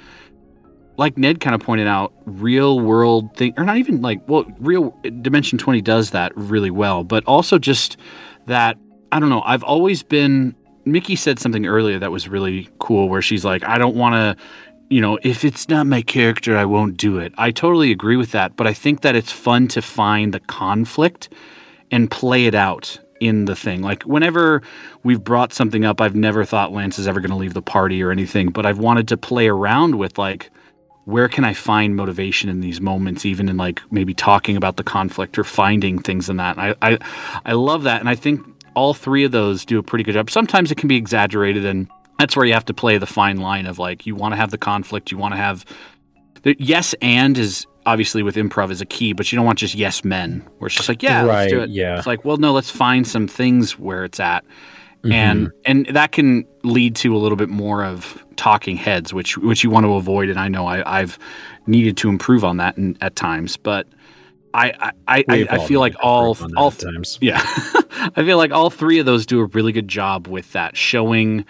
like 0.98 1.18
Ned 1.18 1.40
kind 1.40 1.56
of 1.56 1.62
pointed 1.62 1.88
out, 1.88 2.14
real 2.28 2.80
world 2.80 3.36
thing, 3.36 3.56
or 3.58 3.64
not 3.64 3.78
even 3.78 4.04
like, 4.04 4.22
well, 4.30 4.46
real 4.60 4.96
Dimension 5.24 5.58
20 5.58 5.82
does 5.82 6.12
that 6.12 6.32
really 6.36 6.70
well, 6.70 7.04
but 7.04 7.26
also 7.26 7.58
just 7.58 7.98
that, 8.46 8.78
I 9.12 9.20
don't 9.20 9.30
know, 9.30 9.42
I've 9.42 9.64
always 9.64 10.04
been. 10.04 10.56
Mickey 10.84 11.16
said 11.16 11.38
something 11.38 11.68
earlier 11.68 12.00
that 12.00 12.12
was 12.12 12.28
really 12.28 12.68
cool 12.80 13.08
where 13.08 13.22
she's 13.22 13.46
like, 13.46 13.64
I 13.64 13.78
don't 13.78 13.96
want 13.96 14.16
to 14.16 14.44
you 14.92 15.00
know, 15.00 15.18
if 15.24 15.46
it's 15.46 15.70
not 15.70 15.88
my 15.88 16.02
character, 16.02 16.58
I 16.58 16.66
won't 16.66 16.98
do 16.98 17.18
it. 17.18 17.34
I 17.38 17.52
totally 17.52 17.92
agree 17.92 18.18
with 18.18 18.32
that, 18.32 18.58
but 18.58 18.68
I 18.68 18.74
think 18.74 19.02
that 19.02 19.16
it's 19.16 19.32
fun 19.32 19.70
to 19.70 19.82
find 19.82 20.34
the 20.34 20.42
conflict 20.42 21.30
and 21.90 22.12
play 22.12 22.46
it 22.46 22.54
out 22.54 23.00
in 23.22 23.46
the 23.46 23.56
thing. 23.56 23.82
Like 23.82 24.04
whenever 24.04 24.62
we've 25.04 25.24
brought 25.24 25.54
something 25.54 25.86
up, 25.86 26.02
I've 26.02 26.16
never 26.16 26.44
thought 26.44 26.74
Lance 26.74 27.00
is 27.00 27.08
ever 27.08 27.22
going 27.22 27.32
to 27.32 27.38
leave 27.38 27.54
the 27.54 27.62
party 27.62 28.04
or 28.04 28.12
anything, 28.12 28.50
but 28.50 28.66
I've 28.66 28.80
wanted 28.80 29.08
to 29.08 29.18
play 29.18 29.48
around 29.48 29.96
with 29.96 30.18
like 30.18 30.52
where 31.06 31.30
can 31.30 31.46
I 31.46 31.54
find 31.54 31.96
motivation 31.96 32.50
in 32.50 32.60
these 32.60 32.82
moments, 32.82 33.26
even 33.26 33.48
in 33.48 33.56
like 33.56 33.82
maybe 33.92 34.14
talking 34.14 34.58
about 34.58 34.76
the 34.76 34.84
conflict 34.84 35.40
or 35.40 35.46
finding 35.46 36.00
things 36.00 36.30
in 36.30 36.36
that. 36.36 36.60
I, 36.60 36.76
I, 36.82 36.98
I 37.46 37.54
love 37.54 37.84
that, 37.84 38.02
and 38.02 38.10
I 38.10 38.16
think 38.16 38.46
all 38.74 38.94
three 38.94 39.24
of 39.24 39.32
those 39.32 39.64
do 39.64 39.80
a 39.80 39.84
pretty 39.84 40.04
good 40.04 40.14
job. 40.14 40.30
Sometimes 40.30 40.70
it 40.70 40.76
can 40.76 40.90
be 40.90 40.98
exaggerated 40.98 41.66
and 41.66 41.90
that's 42.20 42.36
where 42.36 42.46
you 42.46 42.54
have 42.54 42.66
to 42.66 42.74
play 42.74 42.98
the 42.98 43.06
fine 43.08 43.38
line 43.38 43.66
of 43.66 43.80
like 43.80 44.06
you 44.06 44.16
want 44.16 44.32
to 44.32 44.36
have 44.36 44.52
the 44.52 44.58
conflict 44.58 45.12
you 45.12 45.18
want 45.18 45.34
to 45.34 45.38
have 45.38 45.66
the 46.44 46.56
yes 46.60 46.94
and 47.02 47.38
is 47.38 47.66
obviously 47.86 48.22
with 48.22 48.36
improv 48.36 48.70
is 48.72 48.82
a 48.82 48.86
key 48.86 49.14
but 49.14 49.32
you 49.32 49.36
don't 49.36 49.46
want 49.46 49.58
just 49.60 49.74
yes 49.76 50.04
men 50.04 50.48
where 50.60 50.68
it's 50.68 50.76
just 50.76 50.88
like 50.90 51.02
yeah 51.02 51.24
let's 51.24 51.52
do 51.52 51.62
it 51.62 51.70
yeah. 51.70 51.98
it's 51.98 52.08
like 52.08 52.24
well 52.24 52.38
no 52.38 52.52
let's 52.54 52.70
find 52.70 53.08
some 53.08 53.28
things 53.28 53.78
where 53.80 54.04
it's 54.04 54.20
at 54.20 54.44
Mm-hmm. 55.04 55.12
and 55.14 55.52
and 55.66 55.86
that 55.96 56.12
can 56.12 56.46
lead 56.62 56.96
to 56.98 57.16
a 57.16 57.18
little 57.18 57.36
bit 57.36 57.50
more 57.50 57.84
of 57.84 58.24
talking 58.36 58.76
heads 58.78 59.12
which 59.12 59.36
which 59.36 59.64
you 59.64 59.72
want 59.72 59.84
to 59.84 59.96
avoid 59.96 60.30
and 60.30 60.40
i 60.40 60.48
know 60.48 60.68
I, 60.68 61.00
i've 61.00 61.18
needed 61.66 61.98
to 61.98 62.10
improve 62.10 62.44
on 62.44 62.58
that 62.58 62.78
in, 62.78 62.96
at 63.02 63.16
times 63.16 63.58
but 63.58 63.88
i 64.54 64.70
i 64.80 64.92
i, 65.08 65.26
I, 65.28 65.38
We've 65.38 65.50
I 65.50 65.58
all 65.58 65.66
feel 65.68 65.80
like 65.80 65.96
all 66.04 66.34
improve 66.34 66.44
on 66.44 66.52
that 66.52 66.58
all 66.60 66.70
times. 66.70 67.18
yeah. 67.20 67.42
I 68.16 68.24
feel 68.24 68.38
like 68.38 68.52
all 68.52 68.70
three 68.70 69.00
of 69.00 69.06
those 69.06 69.26
do 69.26 69.40
a 69.40 69.46
really 69.46 69.72
good 69.72 69.88
job 69.88 70.28
with 70.28 70.52
that, 70.54 70.76
showing 70.76 71.46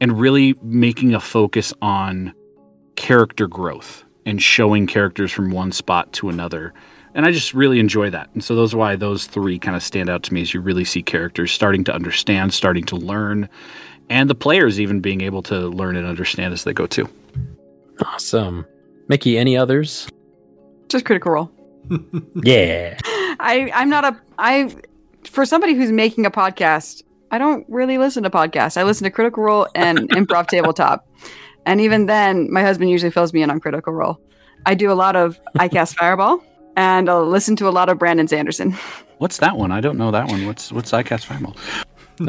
and 0.00 0.18
really 0.18 0.54
making 0.62 1.14
a 1.14 1.20
focus 1.20 1.72
on 1.82 2.34
character 2.96 3.46
growth 3.46 4.04
and 4.24 4.42
showing 4.42 4.86
characters 4.86 5.30
from 5.32 5.50
one 5.50 5.72
spot 5.72 6.12
to 6.14 6.28
another. 6.28 6.74
And 7.14 7.24
I 7.24 7.32
just 7.32 7.54
really 7.54 7.78
enjoy 7.78 8.10
that. 8.10 8.28
And 8.34 8.44
so 8.44 8.54
those 8.54 8.74
are 8.74 8.76
why 8.76 8.96
those 8.96 9.26
three 9.26 9.58
kind 9.58 9.76
of 9.76 9.82
stand 9.82 10.10
out 10.10 10.22
to 10.24 10.34
me 10.34 10.42
as 10.42 10.52
you 10.52 10.60
really 10.60 10.84
see 10.84 11.02
characters 11.02 11.52
starting 11.52 11.84
to 11.84 11.94
understand, 11.94 12.52
starting 12.52 12.84
to 12.84 12.96
learn, 12.96 13.48
and 14.10 14.28
the 14.28 14.34
players 14.34 14.78
even 14.80 15.00
being 15.00 15.20
able 15.22 15.42
to 15.44 15.68
learn 15.68 15.96
and 15.96 16.06
understand 16.06 16.52
as 16.52 16.64
they 16.64 16.72
go 16.72 16.86
too. 16.86 17.08
Awesome. 18.04 18.66
Mickey, 19.08 19.38
any 19.38 19.56
others? 19.56 20.08
Just 20.88 21.04
critical 21.04 21.32
role. 21.32 21.50
Yeah. 22.42 22.98
I 23.38 23.70
I'm 23.72 23.88
not 23.88 24.04
a 24.04 24.20
I 24.38 24.74
for 25.24 25.44
somebody 25.44 25.74
who's 25.74 25.92
making 25.92 26.26
a 26.26 26.30
podcast. 26.30 27.02
I 27.30 27.38
don't 27.38 27.64
really 27.68 27.98
listen 27.98 28.22
to 28.22 28.30
podcasts. 28.30 28.76
I 28.76 28.84
listen 28.84 29.04
to 29.04 29.10
Critical 29.10 29.42
Role 29.42 29.66
and 29.74 29.98
Improv 30.10 30.46
Tabletop, 30.48 31.06
and 31.64 31.80
even 31.80 32.06
then, 32.06 32.50
my 32.52 32.62
husband 32.62 32.90
usually 32.90 33.10
fills 33.10 33.32
me 33.32 33.42
in 33.42 33.50
on 33.50 33.60
Critical 33.60 33.92
Role. 33.92 34.20
I 34.64 34.74
do 34.74 34.90
a 34.90 34.94
lot 34.94 35.16
of 35.16 35.38
I 35.58 35.68
cast 35.76 35.96
Fireball, 35.98 36.42
and 36.76 37.08
I'll 37.08 37.26
listen 37.26 37.56
to 37.56 37.68
a 37.68 37.70
lot 37.70 37.88
of 37.88 37.98
Brandon 37.98 38.28
Sanderson. 38.28 38.72
What's 39.18 39.38
that 39.38 39.56
one? 39.56 39.72
I 39.72 39.80
don't 39.80 39.96
know 39.96 40.10
that 40.10 40.28
one. 40.28 40.44
What's 40.46 40.70
what's 40.70 40.92
I 40.92 41.02
Cast 41.02 41.24
Fireball? 41.26 41.56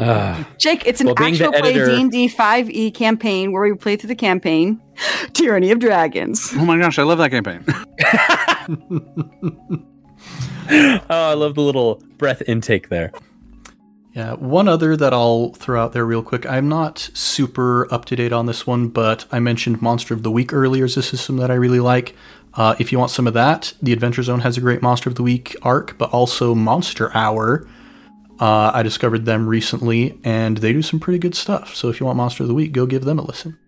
Ah. 0.00 0.46
Jake, 0.56 0.86
it's 0.86 1.00
an 1.02 1.06
Well, 1.08 1.16
actual 1.18 1.50
play 1.52 1.70
editor- 1.70 1.86
D 1.86 2.00
and 2.00 2.10
D 2.10 2.28
five 2.28 2.70
E 2.70 2.90
campaign 2.90 3.52
where 3.52 3.62
we 3.62 3.74
play 3.74 3.96
through 3.96 4.08
the 4.08 4.14
campaign, 4.14 4.80
Tyranny 5.34 5.70
of 5.70 5.80
Dragons. 5.80 6.50
Oh 6.56 6.64
my 6.64 6.78
gosh, 6.78 6.98
I 6.98 7.02
love 7.02 7.18
that 7.18 7.30
campaign. 7.30 7.62
oh, 10.70 11.04
I 11.10 11.34
love 11.34 11.54
the 11.54 11.62
little 11.62 12.02
breath 12.16 12.42
intake 12.46 12.88
there. 12.88 13.12
Yeah, 14.14 14.34
one 14.34 14.68
other 14.68 14.96
that 14.96 15.12
I'll 15.12 15.50
throw 15.50 15.82
out 15.82 15.92
there 15.92 16.04
real 16.04 16.22
quick. 16.22 16.46
I'm 16.46 16.68
not 16.68 17.10
super 17.14 17.92
up 17.92 18.04
to 18.06 18.16
date 18.16 18.32
on 18.32 18.46
this 18.46 18.66
one, 18.66 18.88
but 18.88 19.26
I 19.30 19.38
mentioned 19.38 19.80
Monster 19.82 20.14
of 20.14 20.22
the 20.22 20.30
Week 20.30 20.52
earlier 20.52 20.86
as 20.86 20.96
a 20.96 21.02
system 21.02 21.36
that 21.36 21.50
I 21.50 21.54
really 21.54 21.80
like. 21.80 22.16
Uh, 22.54 22.74
if 22.78 22.90
you 22.90 22.98
want 22.98 23.10
some 23.10 23.26
of 23.26 23.34
that, 23.34 23.74
the 23.80 23.92
Adventure 23.92 24.22
Zone 24.22 24.40
has 24.40 24.56
a 24.56 24.60
great 24.60 24.82
Monster 24.82 25.08
of 25.10 25.16
the 25.16 25.22
Week 25.22 25.54
arc, 25.62 25.96
but 25.98 26.10
also 26.10 26.54
Monster 26.54 27.14
Hour. 27.14 27.68
Uh, 28.40 28.70
I 28.72 28.82
discovered 28.82 29.24
them 29.24 29.46
recently, 29.46 30.18
and 30.24 30.58
they 30.58 30.72
do 30.72 30.82
some 30.82 31.00
pretty 31.00 31.18
good 31.18 31.34
stuff. 31.34 31.74
So 31.74 31.88
if 31.88 32.00
you 32.00 32.06
want 32.06 32.16
Monster 32.16 32.44
of 32.44 32.48
the 32.48 32.54
Week, 32.54 32.72
go 32.72 32.86
give 32.86 33.04
them 33.04 33.18
a 33.18 33.22
listen. 33.22 33.58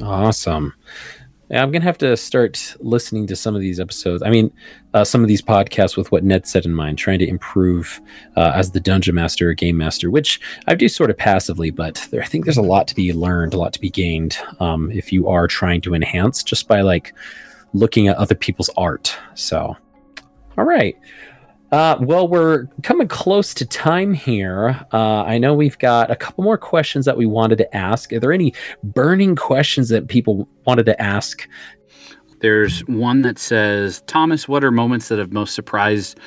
Awesome. 0.00 0.74
I'm 1.60 1.70
gonna 1.70 1.84
have 1.84 1.98
to 1.98 2.16
start 2.16 2.76
listening 2.80 3.26
to 3.26 3.36
some 3.36 3.54
of 3.54 3.60
these 3.60 3.78
episodes. 3.78 4.22
I 4.22 4.30
mean, 4.30 4.50
uh, 4.94 5.04
some 5.04 5.22
of 5.22 5.28
these 5.28 5.42
podcasts 5.42 5.96
with 5.96 6.10
what 6.10 6.24
Ned 6.24 6.46
said 6.46 6.64
in 6.64 6.72
mind, 6.72 6.96
trying 6.96 7.18
to 7.18 7.28
improve 7.28 8.00
uh, 8.36 8.52
as 8.54 8.70
the 8.70 8.80
dungeon 8.80 9.14
master 9.14 9.50
or 9.50 9.54
game 9.54 9.76
master, 9.76 10.10
which 10.10 10.40
I 10.66 10.74
do 10.74 10.88
sort 10.88 11.10
of 11.10 11.18
passively, 11.18 11.70
but 11.70 12.06
there, 12.10 12.22
I 12.22 12.26
think 12.26 12.44
there's 12.44 12.56
a 12.56 12.62
lot 12.62 12.88
to 12.88 12.94
be 12.94 13.12
learned, 13.12 13.52
a 13.52 13.58
lot 13.58 13.74
to 13.74 13.80
be 13.80 13.90
gained 13.90 14.38
um, 14.60 14.90
if 14.92 15.12
you 15.12 15.28
are 15.28 15.46
trying 15.46 15.82
to 15.82 15.94
enhance 15.94 16.42
just 16.42 16.68
by 16.68 16.80
like 16.80 17.14
looking 17.74 18.08
at 18.08 18.16
other 18.16 18.34
people's 18.34 18.70
art. 18.76 19.16
So, 19.34 19.76
all 20.56 20.64
right. 20.64 20.96
Uh, 21.72 21.96
well, 22.02 22.28
we're 22.28 22.66
coming 22.82 23.08
close 23.08 23.54
to 23.54 23.64
time 23.64 24.12
here. 24.12 24.78
Uh, 24.92 25.22
I 25.22 25.38
know 25.38 25.54
we've 25.54 25.78
got 25.78 26.10
a 26.10 26.16
couple 26.16 26.44
more 26.44 26.58
questions 26.58 27.06
that 27.06 27.16
we 27.16 27.24
wanted 27.24 27.56
to 27.58 27.76
ask. 27.76 28.12
Are 28.12 28.20
there 28.20 28.32
any 28.32 28.52
burning 28.82 29.36
questions 29.36 29.88
that 29.88 30.08
people 30.08 30.46
wanted 30.66 30.84
to 30.84 31.00
ask? 31.00 31.48
There's 32.40 32.80
one 32.80 33.22
that 33.22 33.38
says, 33.38 34.02
Thomas, 34.06 34.46
what 34.46 34.62
are 34.62 34.70
moments 34.70 35.08
that 35.08 35.18
have 35.18 35.32
most 35.32 35.54
surprised 35.54 36.20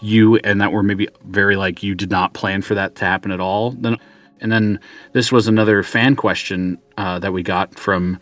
you 0.00 0.36
and 0.36 0.60
that 0.60 0.70
were 0.70 0.84
maybe 0.84 1.08
very 1.24 1.56
like 1.56 1.82
you 1.82 1.96
did 1.96 2.10
not 2.10 2.34
plan 2.34 2.62
for 2.62 2.76
that 2.76 2.94
to 2.96 3.04
happen 3.04 3.32
at 3.32 3.40
all? 3.40 3.72
Then, 3.72 3.96
and 4.40 4.52
then 4.52 4.78
this 5.12 5.32
was 5.32 5.48
another 5.48 5.82
fan 5.82 6.14
question 6.14 6.78
uh, 6.98 7.18
that 7.18 7.32
we 7.32 7.42
got 7.42 7.76
from 7.76 8.16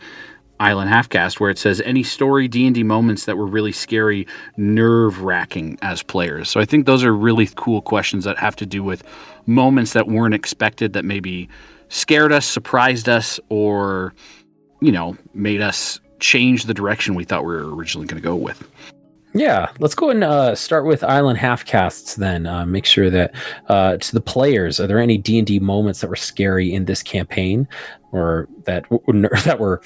Island 0.59 0.89
Halfcast 0.89 1.39
where 1.39 1.49
it 1.49 1.57
says 1.57 1.81
any 1.81 2.03
story 2.03 2.47
D 2.47 2.65
and 2.65 2.75
D 2.75 2.83
moments 2.83 3.25
that 3.25 3.37
were 3.37 3.45
really 3.45 3.71
scary, 3.71 4.27
nerve 4.57 5.21
wracking 5.21 5.77
as 5.81 6.03
players. 6.03 6.49
So 6.49 6.59
I 6.59 6.65
think 6.65 6.85
those 6.85 7.03
are 7.03 7.15
really 7.15 7.49
cool 7.55 7.81
questions 7.81 8.23
that 8.23 8.37
have 8.37 8.55
to 8.57 8.65
do 8.65 8.83
with 8.83 9.03
moments 9.45 9.93
that 9.93 10.07
weren't 10.07 10.33
expected 10.33 10.93
that 10.93 11.05
maybe 11.05 11.49
scared 11.89 12.31
us, 12.31 12.45
surprised 12.45 13.07
us, 13.07 13.39
or 13.49 14.13
you 14.81 14.91
know 14.91 15.17
made 15.33 15.61
us 15.61 15.99
change 16.19 16.63
the 16.63 16.73
direction 16.73 17.15
we 17.15 17.23
thought 17.23 17.45
we 17.45 17.53
were 17.53 17.75
originally 17.75 18.07
going 18.07 18.21
to 18.21 18.27
go 18.27 18.35
with. 18.35 18.67
Yeah, 19.33 19.69
let's 19.79 19.93
go 19.93 20.09
and 20.09 20.23
uh, 20.23 20.55
start 20.55 20.85
with 20.85 21.03
Island 21.03 21.37
Half 21.37 21.65
Halfcasts 21.65 22.15
then. 22.15 22.47
Uh, 22.47 22.65
make 22.65 22.85
sure 22.85 23.09
that 23.09 23.35
uh, 23.67 23.97
to 23.97 24.13
the 24.13 24.21
players, 24.21 24.79
are 24.79 24.87
there 24.87 24.99
any 24.99 25.17
D 25.17 25.37
and 25.37 25.45
D 25.45 25.59
moments 25.59 26.01
that 26.01 26.09
were 26.09 26.15
scary 26.15 26.73
in 26.73 26.85
this 26.85 27.03
campaign, 27.03 27.67
or 28.11 28.47
that 28.63 28.85
that 29.45 29.57
were 29.59 29.81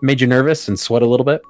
made 0.00 0.20
you 0.20 0.26
nervous 0.26 0.68
and 0.68 0.78
sweat 0.78 1.02
a 1.02 1.06
little 1.06 1.24
bit? 1.24 1.42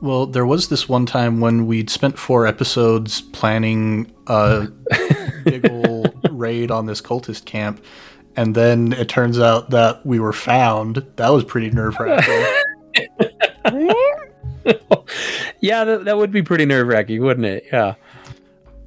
Well, 0.00 0.26
there 0.26 0.46
was 0.46 0.68
this 0.68 0.88
one 0.88 1.06
time 1.06 1.40
when 1.40 1.66
we'd 1.66 1.90
spent 1.90 2.18
four 2.18 2.46
episodes 2.46 3.20
planning 3.20 4.12
a 4.26 4.68
big 5.44 5.70
ol' 5.70 6.06
raid 6.30 6.70
on 6.70 6.86
this 6.86 7.00
cultist 7.00 7.44
camp, 7.44 7.84
and 8.36 8.54
then 8.54 8.92
it 8.94 9.08
turns 9.08 9.38
out 9.38 9.70
that 9.70 10.04
we 10.04 10.18
were 10.18 10.32
found. 10.32 11.04
That 11.16 11.28
was 11.28 11.44
pretty 11.44 11.70
nerve 11.70 11.96
wracking. 12.00 12.46
yeah, 15.64 15.84
that, 15.84 16.04
that 16.04 16.16
would 16.16 16.30
be 16.30 16.42
pretty 16.42 16.66
nerve 16.66 16.86
wracking, 16.88 17.22
wouldn't 17.22 17.46
it? 17.46 17.64
Yeah. 17.72 17.94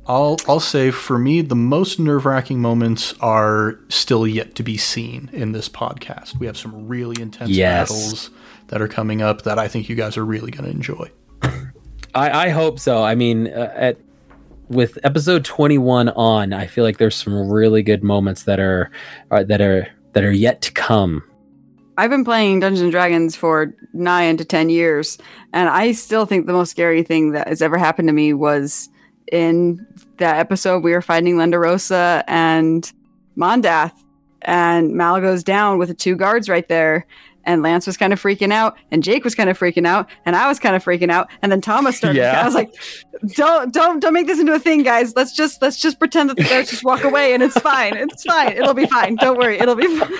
I'll 0.06 0.38
I'll 0.48 0.62
say 0.62 0.92
for 0.92 1.18
me 1.20 1.42
the 1.42 1.56
most 1.56 2.00
nerve 2.00 2.26
wracking 2.26 2.62
moments 2.62 3.14
are 3.20 3.78
still 3.90 4.26
yet 4.26 4.56
to 4.56 4.64
be 4.64 4.78
seen 4.78 5.30
in 5.34 5.52
this 5.52 5.68
podcast. 5.68 6.40
We 6.40 6.46
have 6.46 6.58
some 6.58 6.88
really 6.88 7.22
intense 7.22 7.50
Yes. 7.50 7.90
battles 7.92 8.30
that 8.68 8.82
are 8.82 8.88
coming 8.88 9.22
up 9.22 9.42
that 9.42 9.60
I 9.60 9.68
think 9.68 9.90
you 9.90 9.96
guys 9.96 10.16
are 10.16 10.24
really 10.26 10.52
going 10.52 10.64
to 10.64 10.72
enjoy. 10.72 11.12
I, 12.16 12.48
I 12.48 12.50
hope 12.50 12.80
so. 12.80 13.04
I 13.04 13.16
mean, 13.16 13.48
uh, 13.48 13.72
at 13.76 13.98
with 14.70 14.98
episode 15.04 15.44
21 15.46 16.10
on, 16.10 16.54
I 16.54 16.68
feel 16.68 16.84
like 16.86 16.98
there's 16.98 17.16
some 17.16 17.50
really 17.50 17.84
good 17.84 18.04
moments 18.04 18.44
that 18.44 18.60
are, 18.62 18.90
are 19.30 19.44
that 19.44 19.60
are 19.62 19.88
that 20.14 20.24
are 20.24 20.32
yet 20.32 20.62
to 20.62 20.72
come. 20.72 21.22
I've 21.98 22.12
been 22.12 22.24
playing 22.24 22.60
Dungeons 22.60 22.82
and 22.82 22.92
Dragons 22.92 23.36
for 23.36 23.74
nine 23.94 24.38
to 24.38 24.46
ten 24.46 24.70
years, 24.70 25.18
and 25.52 25.68
I 25.68 25.92
still 25.94 26.26
think 26.26 26.46
the 26.46 26.54
most 26.54 26.70
scary 26.70 27.02
thing 27.02 27.32
that 27.32 27.48
has 27.48 27.62
ever 27.62 27.78
happened 27.78 28.08
to 28.08 28.14
me 28.14 28.34
was 28.34 28.90
in 29.32 29.86
that 30.18 30.38
episode 30.38 30.84
we 30.84 30.92
were 30.92 31.02
fighting 31.02 31.36
Lenderosa 31.36 32.24
and 32.28 32.92
Mondath, 33.36 33.94
and 34.44 34.94
Mal 34.94 35.20
goes 35.22 35.44
down 35.44 35.80
with 35.80 35.90
the 35.90 35.96
two 35.96 36.16
guards 36.16 36.48
right 36.48 36.68
there. 36.68 37.06
And 37.44 37.62
Lance 37.62 37.88
was 37.88 37.96
kind 37.96 38.12
of 38.12 38.22
freaking 38.22 38.52
out, 38.52 38.76
and 38.92 39.02
Jake 39.02 39.24
was 39.24 39.34
kind 39.34 39.50
of 39.50 39.58
freaking 39.58 39.88
out, 39.88 40.10
and 40.26 40.36
I 40.36 40.50
was 40.50 40.60
kind 40.60 40.76
of 40.76 40.84
freaking 40.84 41.10
out, 41.10 41.30
and 41.42 41.50
then 41.50 41.62
Thomas 41.62 41.96
started. 41.96 42.20
Yeah. 42.20 42.42
I 42.42 42.44
was 42.44 42.54
like, 42.54 42.74
"Don't, 43.36 43.74
don't, 43.74 44.02
don't 44.02 44.12
make 44.12 44.28
this 44.28 44.38
into 44.38 44.54
a 44.54 44.60
thing, 44.60 44.84
guys. 44.84 45.16
Let's 45.16 45.32
just, 45.32 45.62
let's 45.62 45.80
just 45.80 45.98
pretend 45.98 46.30
that 46.30 46.36
the 46.36 46.44
guards 46.44 46.72
just 46.72 46.84
walk 46.84 47.06
away, 47.06 47.34
and 47.34 47.42
it's 47.42 47.58
fine. 47.58 47.96
It's 47.96 48.24
fine. 48.24 48.52
It'll 48.52 48.74
be 48.74 48.86
fine. 48.86 49.16
Don't 49.16 49.38
worry. 49.38 49.58
It'll 49.60 49.76
be." 49.76 49.88
Fine. 49.98 50.20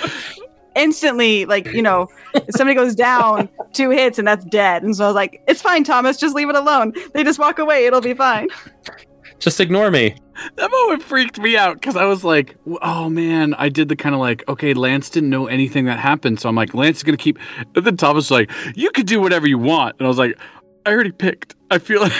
Instantly, 0.78 1.44
like 1.44 1.66
you 1.72 1.82
know, 1.82 2.08
if 2.34 2.54
somebody 2.56 2.74
goes 2.74 2.94
down 2.94 3.48
two 3.72 3.90
hits 3.90 4.18
and 4.18 4.26
that's 4.26 4.44
dead. 4.46 4.82
And 4.82 4.96
so 4.96 5.04
I 5.04 5.06
was 5.08 5.14
like, 5.14 5.42
it's 5.48 5.60
fine, 5.60 5.84
Thomas, 5.84 6.16
just 6.16 6.34
leave 6.34 6.48
it 6.48 6.56
alone. 6.56 6.92
They 7.12 7.24
just 7.24 7.38
walk 7.38 7.58
away, 7.58 7.86
it'll 7.86 8.00
be 8.00 8.14
fine. 8.14 8.48
Just 9.38 9.60
ignore 9.60 9.90
me. 9.90 10.16
That 10.56 10.70
moment 10.70 11.02
freaked 11.02 11.38
me 11.38 11.56
out 11.56 11.74
because 11.74 11.96
I 11.96 12.04
was 12.04 12.24
like, 12.24 12.56
"Oh 12.82 13.08
man!" 13.08 13.54
I 13.54 13.68
did 13.68 13.88
the 13.88 13.96
kind 13.96 14.14
of 14.14 14.20
like, 14.20 14.48
"Okay, 14.48 14.72
Lance 14.74 15.10
didn't 15.10 15.30
know 15.30 15.46
anything 15.46 15.84
that 15.86 15.98
happened," 15.98 16.40
so 16.40 16.48
I'm 16.48 16.54
like, 16.54 16.74
"Lance 16.74 16.98
is 16.98 17.02
gonna 17.02 17.16
keep." 17.16 17.38
And 17.74 17.84
then 17.84 17.96
Thomas 17.96 18.30
was 18.30 18.30
like, 18.30 18.50
"You 18.76 18.90
could 18.90 19.06
do 19.06 19.20
whatever 19.20 19.46
you 19.48 19.58
want," 19.58 19.96
and 19.98 20.06
I 20.06 20.08
was 20.08 20.18
like, 20.18 20.38
"I 20.86 20.92
already 20.92 21.12
picked. 21.12 21.54
I 21.70 21.78
feel 21.78 22.00
like 22.02 22.12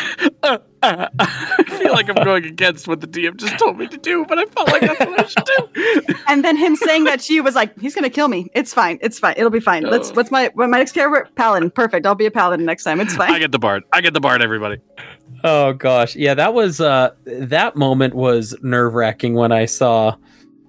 uh, 0.42 0.58
uh, 0.82 1.08
I 1.18 1.64
feel 1.64 1.92
like 1.92 2.08
I'm 2.08 2.22
going 2.24 2.44
against 2.44 2.86
what 2.86 3.00
the 3.00 3.06
DM 3.06 3.36
just 3.36 3.58
told 3.58 3.78
me 3.78 3.88
to 3.88 3.96
do, 3.96 4.24
but 4.26 4.38
I 4.38 4.44
felt 4.46 4.68
like 4.68 4.82
that's 4.82 5.00
what 5.00 5.20
I 5.20 5.26
should 5.26 5.44
do." 5.44 6.14
And 6.28 6.44
then 6.44 6.56
him 6.56 6.76
saying 6.76 7.04
that 7.04 7.20
to 7.20 7.34
you 7.34 7.42
was 7.42 7.54
like, 7.54 7.78
he's 7.80 7.94
gonna 7.94 8.10
kill 8.10 8.28
me. 8.28 8.50
It's 8.54 8.74
fine. 8.74 8.98
It's 9.00 9.18
fine. 9.18 9.34
It'll 9.38 9.50
be 9.50 9.60
fine. 9.60 9.84
Let's 9.84 10.12
what's 10.12 10.30
my 10.30 10.50
what 10.54 10.68
my 10.68 10.78
next 10.78 10.92
character? 10.92 11.30
Paladin. 11.36 11.70
Perfect. 11.70 12.06
I'll 12.06 12.14
be 12.14 12.26
a 12.26 12.30
paladin 12.30 12.66
next 12.66 12.84
time. 12.84 13.00
It's 13.00 13.14
fine. 13.14 13.32
I 13.32 13.38
get 13.38 13.50
the 13.50 13.58
bard. 13.58 13.84
I 13.92 14.02
get 14.02 14.12
the 14.12 14.20
bard. 14.20 14.42
Everybody. 14.42 14.78
Oh 15.44 15.72
gosh, 15.72 16.16
yeah, 16.16 16.34
that 16.34 16.52
was 16.52 16.80
uh 16.80 17.10
that 17.24 17.76
moment 17.76 18.14
was 18.14 18.54
nerve 18.62 18.94
wracking 18.94 19.34
when 19.34 19.52
I 19.52 19.64
saw 19.64 20.16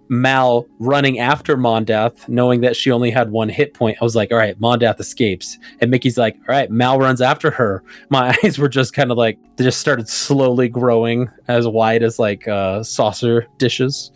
Mal 0.10 0.66
running 0.80 1.20
after 1.20 1.56
Mondath, 1.56 2.28
knowing 2.28 2.62
that 2.62 2.76
she 2.76 2.92
only 2.92 3.12
had 3.12 3.32
one 3.32 3.48
hit 3.48 3.74
point. 3.74 3.98
I 4.02 4.04
was 4.04 4.16
like, 4.16 4.32
all 4.32 4.38
right, 4.38 4.60
Mondath 4.60 5.00
escapes, 5.00 5.58
and 5.80 5.92
Mickey's 5.92 6.18
like, 6.18 6.36
all 6.36 6.56
right, 6.56 6.70
Mal 6.70 7.00
runs 7.00 7.22
after 7.22 7.52
her. 7.52 7.84
My 8.10 8.36
eyes 8.44 8.58
were 8.58 8.70
just 8.70 8.94
kind 8.94 9.12
of 9.12 9.18
like 9.18 9.38
they 9.56 9.64
just 9.64 9.80
started 9.80 10.10
slowly 10.10 10.68
growing 10.68 11.30
as 11.48 11.68
wide 11.68 12.04
as 12.04 12.20
like 12.20 12.48
uh 12.48 12.84
saucer 12.84 13.48
dishes. 13.58 14.12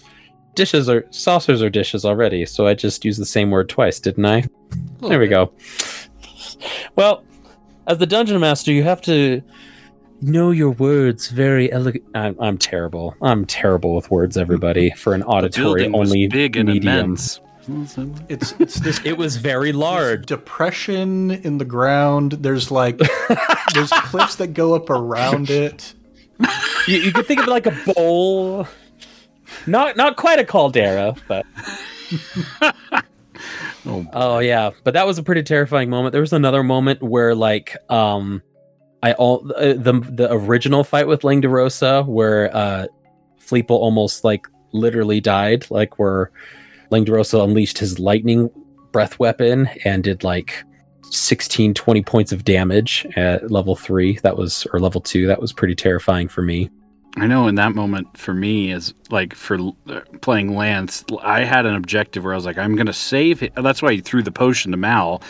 Dishes 0.55 0.89
are 0.89 1.05
saucers 1.11 1.61
are 1.61 1.69
dishes 1.69 2.05
already, 2.05 2.45
so 2.45 2.67
I 2.67 2.73
just 2.73 3.05
used 3.05 3.21
the 3.21 3.25
same 3.25 3.51
word 3.51 3.69
twice, 3.69 3.99
didn't 3.99 4.25
I? 4.25 4.45
There 5.01 5.19
we 5.19 5.27
go. 5.27 5.51
Well, 6.95 7.23
as 7.87 7.97
the 7.97 8.05
dungeon 8.05 8.39
master, 8.39 8.71
you 8.71 8.83
have 8.83 9.01
to 9.01 9.41
know 10.22 10.51
your 10.51 10.70
words 10.72 11.30
very 11.30 11.72
elegant. 11.72 12.03
I'm, 12.16 12.36
I'm 12.39 12.57
terrible. 12.57 13.16
I'm 13.22 13.45
terrible 13.45 13.95
with 13.95 14.09
words, 14.11 14.38
everybody, 14.38 14.91
for 14.91 15.14
an 15.14 15.24
auditory 15.36 15.88
only 15.93 16.28
big 16.28 16.55
and 16.57 16.70
medium. 16.70 16.93
immense. 16.93 17.39
It's 18.28 18.53
it's 18.59 18.80
this 18.82 18.99
It 19.05 19.18
was 19.18 19.38
very 19.38 19.72
large. 19.72 20.26
depression 20.26 21.32
in 21.32 21.57
the 21.59 21.66
ground. 21.66 22.34
There's 22.34 22.72
like 22.72 22.97
there's 23.74 23.89
cliffs 23.91 24.36
that 24.36 24.47
go 24.53 24.74
up 24.76 24.89
around 24.89 25.49
it. 25.49 25.93
You, 26.88 26.97
you 26.97 27.11
could 27.14 27.26
think 27.26 27.39
of 27.39 27.47
it 27.47 27.51
like 27.51 27.66
a 27.66 27.93
bowl. 27.93 28.68
Not 29.66 29.95
not 29.95 30.18
quite 30.18 30.39
a 30.39 30.43
caldera, 30.43 31.16
but 31.30 31.45
Oh, 33.86 34.05
oh 34.14 34.39
yeah. 34.39 34.72
But 34.84 34.93
that 34.95 35.05
was 35.07 35.18
a 35.18 35.24
pretty 35.24 35.43
terrifying 35.43 35.89
moment. 35.89 36.11
There 36.14 36.22
was 36.22 36.34
another 36.34 36.64
moment 36.64 37.01
where 37.01 37.34
like 37.36 37.76
um 37.89 38.41
I 39.03 39.13
all 39.13 39.51
uh, 39.55 39.73
the 39.73 40.01
the 40.09 40.29
original 40.31 40.83
fight 40.83 41.07
with 41.07 41.21
Langdorosa 41.21 42.07
where 42.07 42.55
uh 42.55 42.87
Fleeple 43.39 43.71
almost 43.71 44.23
like 44.23 44.47
literally 44.71 45.19
died, 45.21 45.69
like 45.69 45.99
where 45.99 46.31
Langdorosa 46.89 47.43
unleashed 47.43 47.77
his 47.77 47.99
lightning 47.99 48.49
breath 48.91 49.19
weapon 49.19 49.69
and 49.83 50.03
did 50.03 50.23
like 50.23 50.63
16 51.03 51.73
20 51.73 52.01
points 52.03 52.31
of 52.31 52.45
damage 52.45 53.05
at 53.15 53.51
level 53.51 53.75
3 53.75 54.19
that 54.23 54.37
was 54.37 54.65
or 54.71 54.79
level 54.79 55.01
2 55.01 55.27
that 55.27 55.41
was 55.41 55.51
pretty 55.51 55.75
terrifying 55.75 56.27
for 56.27 56.41
me 56.41 56.69
I 57.17 57.27
know 57.27 57.47
in 57.47 57.55
that 57.55 57.75
moment 57.75 58.17
for 58.17 58.33
me 58.33 58.71
is 58.71 58.93
like 59.11 59.35
for 59.35 59.59
uh, 59.87 60.01
playing 60.21 60.55
Lance, 60.55 61.05
I 61.21 61.43
had 61.43 61.67
an 61.67 61.75
objective 61.75 62.23
where 62.23 62.33
I 62.33 62.35
was 62.35 62.45
like, 62.45 62.57
I'm 62.57 62.75
gonna 62.75 62.91
save. 62.91 63.43
It. 63.43 63.53
That's 63.55 63.83
why 63.83 63.93
he 63.93 64.01
threw 64.01 64.23
the 64.23 64.31
potion 64.31 64.71
to 64.71 64.77
Mal 64.77 65.21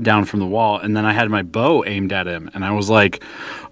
down 0.00 0.24
from 0.24 0.40
the 0.40 0.46
wall, 0.46 0.78
and 0.78 0.96
then 0.96 1.04
I 1.04 1.12
had 1.12 1.28
my 1.30 1.42
bow 1.42 1.84
aimed 1.84 2.12
at 2.12 2.26
him, 2.26 2.50
and 2.54 2.64
I 2.64 2.70
was 2.72 2.88
like, 2.88 3.22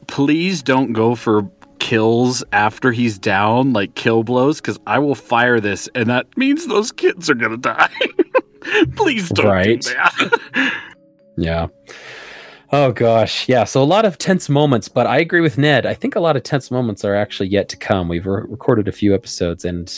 please 0.06 0.62
don't 0.62 0.92
go 0.92 1.14
for 1.14 1.50
kills 1.78 2.44
after 2.52 2.92
he's 2.92 3.18
down, 3.18 3.72
like 3.72 3.94
kill 3.94 4.22
blows, 4.22 4.60
because 4.60 4.78
I 4.86 4.98
will 4.98 5.14
fire 5.14 5.60
this, 5.60 5.88
and 5.94 6.08
that 6.10 6.26
means 6.36 6.66
those 6.66 6.92
kids 6.92 7.30
are 7.30 7.34
gonna 7.34 7.56
die. 7.56 7.90
please 8.96 9.28
don't 9.30 9.46
Right. 9.46 9.80
do 9.80 9.90
that. 9.94 10.72
Yeah. 11.36 11.68
Oh 12.72 12.92
gosh, 12.92 13.48
yeah. 13.48 13.64
So 13.64 13.82
a 13.82 13.84
lot 13.84 14.04
of 14.04 14.18
tense 14.18 14.48
moments, 14.50 14.88
but 14.88 15.06
I 15.06 15.18
agree 15.18 15.40
with 15.40 15.56
Ned. 15.56 15.86
I 15.86 15.94
think 15.94 16.16
a 16.16 16.20
lot 16.20 16.36
of 16.36 16.42
tense 16.42 16.70
moments 16.70 17.02
are 17.04 17.14
actually 17.14 17.48
yet 17.48 17.68
to 17.70 17.76
come. 17.78 18.08
We've 18.08 18.26
re- 18.26 18.44
recorded 18.46 18.86
a 18.88 18.92
few 18.92 19.14
episodes, 19.14 19.64
and 19.64 19.90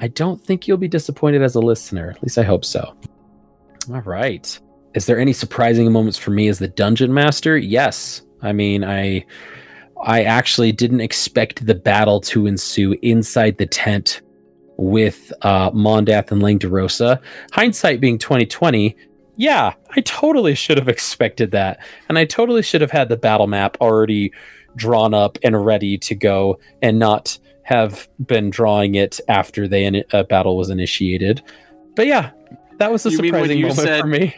I 0.00 0.08
don't 0.08 0.40
think 0.42 0.66
you'll 0.66 0.78
be 0.78 0.88
disappointed 0.88 1.42
as 1.42 1.54
a 1.56 1.60
listener. 1.60 2.10
At 2.10 2.22
least 2.22 2.38
I 2.38 2.42
hope 2.42 2.64
so. 2.64 2.96
All 3.92 4.00
right. 4.00 4.58
Is 4.94 5.06
there 5.06 5.18
any 5.18 5.32
surprising 5.32 5.90
moments 5.92 6.18
for 6.18 6.30
me 6.30 6.48
as 6.48 6.58
the 6.58 6.68
dungeon 6.68 7.12
master? 7.14 7.56
Yes. 7.56 8.22
I 8.42 8.52
mean, 8.52 8.84
I 8.84 9.24
I 10.02 10.22
actually 10.24 10.72
didn't 10.72 11.00
expect 11.02 11.66
the 11.66 11.74
battle 11.74 12.20
to 12.22 12.46
ensue 12.46 12.96
inside 13.02 13.58
the 13.58 13.66
tent 13.66 14.22
with 14.78 15.30
uh, 15.42 15.70
Mondath 15.72 16.32
and 16.32 16.40
Langdorosa. 16.40 17.20
Hindsight 17.52 18.00
being 18.00 18.16
2020, 18.16 18.96
yeah, 19.36 19.74
I 19.94 20.00
totally 20.00 20.54
should 20.54 20.78
have 20.78 20.88
expected 20.88 21.50
that. 21.50 21.80
And 22.08 22.18
I 22.18 22.24
totally 22.24 22.62
should 22.62 22.80
have 22.80 22.90
had 22.90 23.10
the 23.10 23.16
battle 23.18 23.46
map 23.46 23.76
already 23.80 24.32
drawn 24.76 25.12
up 25.12 25.36
and 25.42 25.66
ready 25.66 25.98
to 25.98 26.14
go 26.14 26.58
and 26.80 26.98
not 26.98 27.38
have 27.64 28.08
been 28.26 28.48
drawing 28.48 28.94
it 28.94 29.20
after 29.28 29.68
the 29.68 29.80
in- 29.80 30.04
uh, 30.14 30.22
battle 30.22 30.56
was 30.56 30.70
initiated. 30.70 31.42
But 31.94 32.06
yeah, 32.06 32.30
that 32.78 32.90
was 32.90 33.04
a 33.04 33.10
You 33.10 33.16
surprising 33.16 33.60
moment 33.60 33.78
said- 33.80 34.00
for 34.00 34.06
me. 34.06 34.34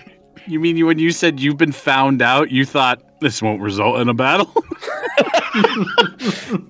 You 0.47 0.61
mean 0.61 0.84
when 0.84 0.99
you 0.99 1.11
said 1.11 1.40
you've 1.40 1.57
been 1.57 1.72
found 1.72 2.22
out, 2.22 2.51
you 2.51 2.64
thought 2.64 3.20
this 3.20 3.43
won't 3.43 3.61
result 3.61 4.01
in 4.01 4.09
a 4.09 4.14
battle? 4.14 4.53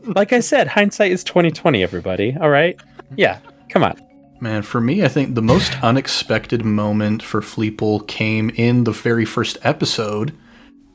Like 0.05 0.33
I 0.33 0.41
said, 0.41 0.66
hindsight 0.66 1.12
is 1.12 1.25
2020, 1.25 1.83
everybody. 1.83 2.37
All 2.41 2.51
right? 2.51 2.79
Yeah, 3.16 3.39
come 3.68 3.83
on. 3.85 4.01
Man, 4.41 4.62
for 4.62 4.81
me, 4.81 5.05
I 5.05 5.09
think 5.09 5.35
the 5.35 5.43
most 5.43 5.73
unexpected 5.83 6.64
moment 6.64 7.23
for 7.23 7.41
Fleeple 7.41 8.07
came 8.09 8.51
in 8.51 8.85
the 8.85 8.91
very 8.91 9.25
first 9.25 9.57
episode 9.62 10.37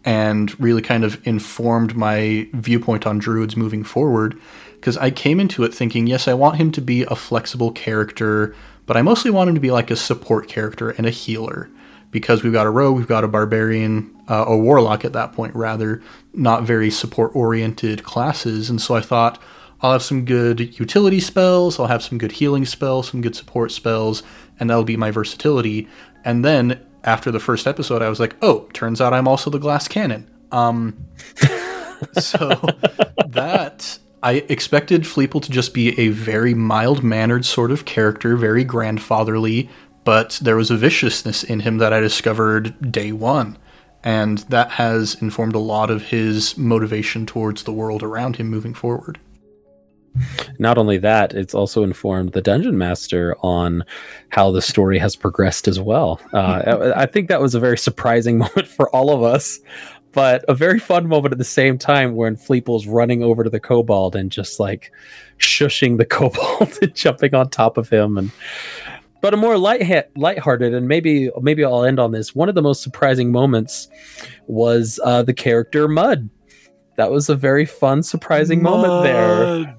and 0.04 0.58
really 0.60 0.82
kind 0.82 1.04
of 1.04 1.26
informed 1.26 1.96
my 1.96 2.48
viewpoint 2.54 3.08
on 3.08 3.18
druids 3.18 3.56
moving 3.56 3.84
forward. 3.84 4.40
Because 4.76 4.98
I 4.98 5.12
came 5.12 5.40
into 5.40 5.64
it 5.64 5.74
thinking, 5.74 6.08
yes, 6.08 6.28
I 6.28 6.34
want 6.34 6.58
him 6.58 6.72
to 6.74 6.82
be 6.82 7.04
a 7.04 7.16
flexible 7.16 7.72
character, 7.72 8.54
but 8.86 8.98
I 8.98 9.02
mostly 9.02 9.32
want 9.32 9.50
him 9.50 9.56
to 9.56 9.62
be 9.62 9.72
like 9.72 9.90
a 9.90 9.96
support 9.96 10.48
character 10.48 10.92
and 10.92 11.06
a 11.06 11.12
healer. 11.12 11.70
Because 12.10 12.44
we've 12.44 12.54
got 12.54 12.66
a 12.66 12.70
rogue, 12.70 12.96
we've 12.98 13.08
got 13.08 13.24
a 13.24 13.28
barbarian, 13.28 14.16
uh, 14.28 14.46
a 14.48 14.58
warlock 14.58 15.04
at 15.04 15.14
that 15.14 15.34
point, 15.34 15.54
rather, 15.56 16.02
not 16.34 16.64
very 16.64 16.90
support 16.90 17.36
oriented 17.36 18.04
classes. 18.04 18.70
And 18.70 18.82
so 18.82 18.96
I 18.96 19.02
thought, 19.02 19.42
I'll 19.82 19.92
have 19.92 20.04
some 20.04 20.26
good 20.26 20.80
utility 20.80 21.20
spells, 21.20 21.80
I'll 21.80 21.88
have 21.88 22.02
some 22.02 22.18
good 22.18 22.34
healing 22.34 22.66
spells, 22.66 23.10
some 23.10 23.22
good 23.22 23.36
support 23.36 23.72
spells, 23.72 24.24
and 24.60 24.70
that'll 24.70 24.84
be 24.84 24.98
my 24.98 25.12
versatility. 25.12 25.88
And 26.26 26.44
then 26.44 26.80
after 27.04 27.32
the 27.32 27.40
first 27.40 27.68
episode, 27.68 28.02
I 28.02 28.10
was 28.10 28.20
like, 28.20 28.36
oh, 28.42 28.68
turns 28.74 29.00
out 29.00 29.14
I'm 29.14 29.28
also 29.28 29.50
the 29.50 29.60
glass 29.60 29.88
cannon. 29.88 30.30
Um, 30.52 30.98
so 32.20 32.50
that 33.28 34.00
I 34.24 34.46
expected 34.50 35.04
Fleeple 35.04 35.42
to 35.44 35.52
just 35.52 35.74
be 35.74 35.98
a 36.00 36.10
very 36.10 36.54
mild 36.54 37.04
mannered 37.04 37.46
sort 37.46 37.72
of 37.72 37.86
character, 37.86 38.36
very 38.36 38.64
grandfatherly, 38.64 39.70
but 40.08 40.40
there 40.42 40.56
was 40.56 40.72
a 40.72 40.78
viciousness 40.78 41.44
in 41.44 41.60
him 41.60 41.80
that 41.80 41.92
I 41.92 42.00
discovered 42.00 42.94
day 42.94 43.12
one. 43.12 43.58
And 44.06 44.38
that 44.48 44.72
has 44.72 45.22
informed 45.22 45.54
a 45.54 45.60
lot 45.60 45.92
of 45.92 46.02
his 46.02 46.58
motivation 46.58 47.26
towards 47.26 47.64
the 47.64 47.74
world 47.74 48.02
around 48.04 48.38
him 48.38 48.48
moving 48.48 48.74
forward. 48.74 49.20
Not 50.60 50.78
only 50.78 50.98
that, 51.00 51.34
it's 51.34 51.54
also 51.54 51.84
informed 51.84 52.32
the 52.32 52.42
dungeon 52.42 52.78
master 52.78 53.36
on 53.42 53.84
how 54.30 54.50
the 54.50 54.62
story 54.62 54.98
has 54.98 55.18
progressed 55.18 55.68
as 55.68 55.78
well. 55.78 56.22
Uh, 56.32 56.94
I 56.96 57.06
think 57.06 57.28
that 57.28 57.42
was 57.42 57.54
a 57.54 57.60
very 57.60 57.78
surprising 57.78 58.38
moment 58.46 58.68
for 58.68 58.90
all 58.96 59.10
of 59.10 59.24
us, 59.24 59.60
but 60.14 60.46
a 60.48 60.54
very 60.54 60.80
fun 60.80 61.10
moment 61.10 61.34
at 61.34 61.38
the 61.38 61.44
same 61.44 61.78
time 61.78 62.16
when 62.16 62.38
Fleeple's 62.38 62.88
running 62.88 63.24
over 63.24 63.44
to 63.44 63.50
the 63.50 63.60
kobold 63.60 64.16
and 64.16 64.32
just 64.32 64.58
like 64.58 64.90
shushing 65.38 65.98
the 65.98 66.06
kobold 66.18 66.78
and 66.82 66.96
jumping 66.96 67.36
on 67.36 67.50
top 67.50 67.78
of 67.78 67.90
him 67.90 68.18
and 68.18 68.32
but 69.28 69.34
a 69.34 69.38
more 69.38 69.58
light 69.58 70.06
lighthearted 70.16 70.74
and 70.74 70.88
maybe 70.88 71.30
maybe 71.42 71.62
I'll 71.66 71.84
end 71.84 72.00
on 72.00 72.14
this. 72.14 72.34
One 72.34 72.48
of 72.48 72.56
the 72.56 72.62
most 72.62 72.82
surprising 72.82 73.30
moments 73.30 73.90
was 74.48 75.02
uh, 75.04 75.22
the 75.22 75.34
character 75.34 75.90
Mud. 75.90 76.30
That 76.96 77.12
was 77.12 77.28
a 77.28 77.36
very 77.36 77.66
fun, 77.66 78.04
surprising 78.04 78.62
moment 78.64 79.04
there 79.04 79.76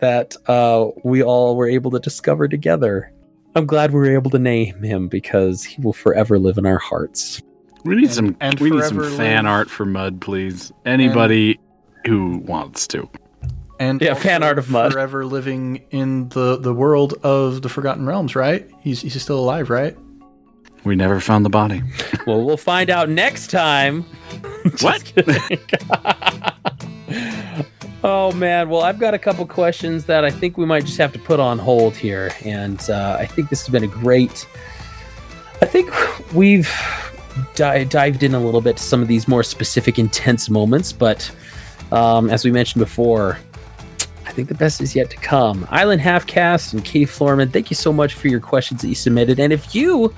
that 0.00 0.34
uh, 0.48 0.88
we 1.04 1.22
all 1.22 1.54
were 1.54 1.68
able 1.68 1.92
to 1.92 2.00
discover 2.00 2.48
together. 2.48 3.12
I'm 3.54 3.64
glad 3.64 3.92
we 3.92 4.00
were 4.00 4.12
able 4.12 4.32
to 4.32 4.40
name 4.40 4.82
him 4.82 5.06
because 5.06 5.62
he 5.62 5.80
will 5.80 5.92
forever 5.92 6.36
live 6.36 6.58
in 6.58 6.66
our 6.66 6.78
hearts. 6.78 7.40
We 7.84 7.94
need 7.94 8.06
And- 8.06 8.12
some 8.12 8.36
and 8.40 8.58
we 8.58 8.70
need 8.70 8.82
some 8.82 8.96
forever 8.96 9.16
fan 9.16 9.44
live- 9.44 9.52
art 9.52 9.70
for 9.70 9.86
Mud, 9.86 10.20
please. 10.20 10.72
Anybody 10.84 11.60
who 12.06 12.38
wants 12.38 12.88
to. 12.88 13.08
And 13.78 14.00
Yeah, 14.00 14.14
fan 14.14 14.42
art 14.42 14.58
of 14.58 14.70
Mud. 14.70 14.92
Forever 14.92 15.24
living 15.24 15.84
in 15.90 16.28
the, 16.30 16.56
the 16.56 16.74
world 16.74 17.14
of 17.22 17.62
the 17.62 17.68
Forgotten 17.68 18.06
Realms, 18.06 18.34
right? 18.34 18.68
He's, 18.80 19.02
he's 19.02 19.20
still 19.22 19.38
alive, 19.38 19.70
right? 19.70 19.96
We 20.84 20.96
never 20.96 21.20
found 21.20 21.44
the 21.44 21.50
body. 21.50 21.82
Well, 22.26 22.44
we'll 22.44 22.58
find 22.58 22.90
out 22.90 23.08
next 23.08 23.50
time. 23.50 24.04
What? 24.82 25.12
oh 28.04 28.32
man, 28.32 28.68
well 28.68 28.82
I've 28.82 28.98
got 28.98 29.14
a 29.14 29.18
couple 29.18 29.46
questions 29.46 30.04
that 30.06 30.24
I 30.24 30.30
think 30.30 30.58
we 30.58 30.66
might 30.66 30.84
just 30.84 30.98
have 30.98 31.12
to 31.14 31.18
put 31.18 31.40
on 31.40 31.58
hold 31.58 31.96
here, 31.96 32.30
and 32.44 32.78
uh, 32.90 33.16
I 33.18 33.24
think 33.24 33.48
this 33.48 33.64
has 33.64 33.72
been 33.72 33.84
a 33.84 33.86
great. 33.86 34.46
I 35.62 35.66
think 35.66 35.90
we've 36.34 36.70
di- 37.54 37.84
dived 37.84 38.22
in 38.22 38.34
a 38.34 38.40
little 38.40 38.60
bit 38.60 38.76
to 38.76 38.82
some 38.82 39.00
of 39.00 39.08
these 39.08 39.26
more 39.26 39.42
specific, 39.42 39.98
intense 39.98 40.50
moments, 40.50 40.92
but 40.92 41.30
um, 41.90 42.28
as 42.28 42.44
we 42.44 42.50
mentioned 42.50 42.80
before, 42.80 43.38
I 43.47 43.47
think 44.38 44.48
the 44.48 44.54
best 44.54 44.80
is 44.80 44.94
yet 44.94 45.10
to 45.10 45.16
come. 45.16 45.66
Island 45.68 46.00
Halfcast 46.00 46.72
and 46.72 46.84
Katie 46.84 47.06
Florman, 47.06 47.50
thank 47.50 47.70
you 47.70 47.74
so 47.74 47.92
much 47.92 48.14
for 48.14 48.28
your 48.28 48.38
questions 48.38 48.82
that 48.82 48.88
you 48.88 48.94
submitted. 48.94 49.40
And 49.40 49.52
if 49.52 49.74
you 49.74 50.14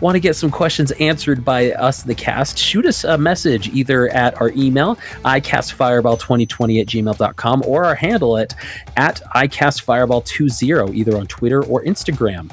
want 0.00 0.16
to 0.16 0.20
get 0.20 0.34
some 0.34 0.50
questions 0.50 0.90
answered 0.92 1.44
by 1.44 1.70
us, 1.74 2.02
the 2.02 2.16
cast, 2.16 2.58
shoot 2.58 2.84
us 2.84 3.04
a 3.04 3.16
message 3.16 3.68
either 3.68 4.08
at 4.08 4.34
our 4.40 4.50
email, 4.56 4.96
icastfireball2020 5.24 6.80
at 6.80 6.88
gmail.com, 6.88 7.62
or 7.64 7.84
our 7.84 7.94
handle 7.94 8.38
at, 8.38 8.56
at 8.96 9.22
icastfireball20, 9.36 10.92
either 10.92 11.16
on 11.16 11.28
Twitter 11.28 11.62
or 11.62 11.84
Instagram. 11.84 12.50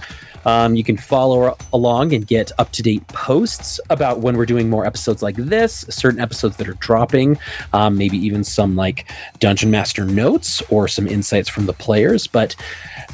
Um, 0.48 0.76
you 0.78 0.84
can 0.84 0.96
follow 0.96 1.58
along 1.74 2.14
and 2.14 2.26
get 2.26 2.54
up 2.58 2.72
to 2.72 2.82
date 2.82 3.06
posts 3.10 3.82
about 3.90 4.20
when 4.20 4.38
we're 4.38 4.46
doing 4.46 4.70
more 4.70 4.86
episodes 4.86 5.22
like 5.22 5.36
this, 5.36 5.86
certain 5.90 6.22
episodes 6.22 6.56
that 6.56 6.70
are 6.70 6.76
dropping, 6.76 7.38
um, 7.74 7.98
maybe 7.98 8.18
even 8.18 8.46
some 8.46 8.78
like 8.78 9.12
Dungeon 9.40 9.70
Master 9.70 10.06
notes 10.06 10.62
or 10.70 10.88
some 10.88 11.06
insights 11.06 11.50
from 11.50 11.66
the 11.66 11.74
players. 11.74 12.28
But 12.28 12.56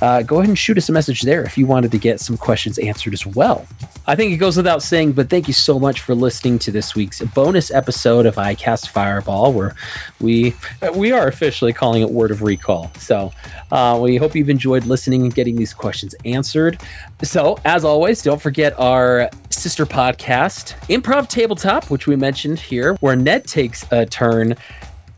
uh, 0.01 0.21
go 0.21 0.37
ahead 0.37 0.49
and 0.49 0.57
shoot 0.57 0.77
us 0.77 0.89
a 0.89 0.91
message 0.91 1.21
there 1.21 1.43
if 1.43 1.57
you 1.57 1.65
wanted 1.65 1.91
to 1.91 1.97
get 1.97 2.19
some 2.19 2.37
questions 2.37 2.77
answered 2.77 3.13
as 3.13 3.25
well. 3.25 3.65
I 4.05 4.15
think 4.15 4.33
it 4.33 4.37
goes 4.37 4.57
without 4.57 4.83
saying, 4.83 5.13
but 5.13 5.29
thank 5.29 5.47
you 5.47 5.53
so 5.53 5.79
much 5.79 6.01
for 6.01 6.13
listening 6.13 6.59
to 6.59 6.71
this 6.71 6.93
week's 6.93 7.21
bonus 7.21 7.71
episode 7.71 8.25
of 8.25 8.37
I 8.37 8.53
Cast 8.53 8.89
Fireball, 8.89 9.53
where 9.53 9.75
we 10.19 10.55
we 10.95 11.11
are 11.11 11.27
officially 11.27 11.73
calling 11.73 12.01
it 12.01 12.09
Word 12.09 12.29
of 12.29 12.41
Recall. 12.41 12.91
So 12.99 13.31
uh, 13.71 13.97
we 14.01 14.17
hope 14.17 14.35
you've 14.35 14.49
enjoyed 14.49 14.85
listening 14.85 15.23
and 15.23 15.33
getting 15.33 15.55
these 15.55 15.73
questions 15.73 16.13
answered. 16.25 16.81
So, 17.23 17.57
as 17.63 17.85
always, 17.85 18.21
don't 18.21 18.41
forget 18.41 18.77
our 18.77 19.29
sister 19.49 19.85
podcast, 19.85 20.73
Improv 20.89 21.29
Tabletop, 21.29 21.89
which 21.89 22.05
we 22.05 22.17
mentioned 22.17 22.59
here, 22.59 22.95
where 22.95 23.15
Ned 23.15 23.47
takes 23.47 23.85
a 23.91 24.05
turn 24.05 24.57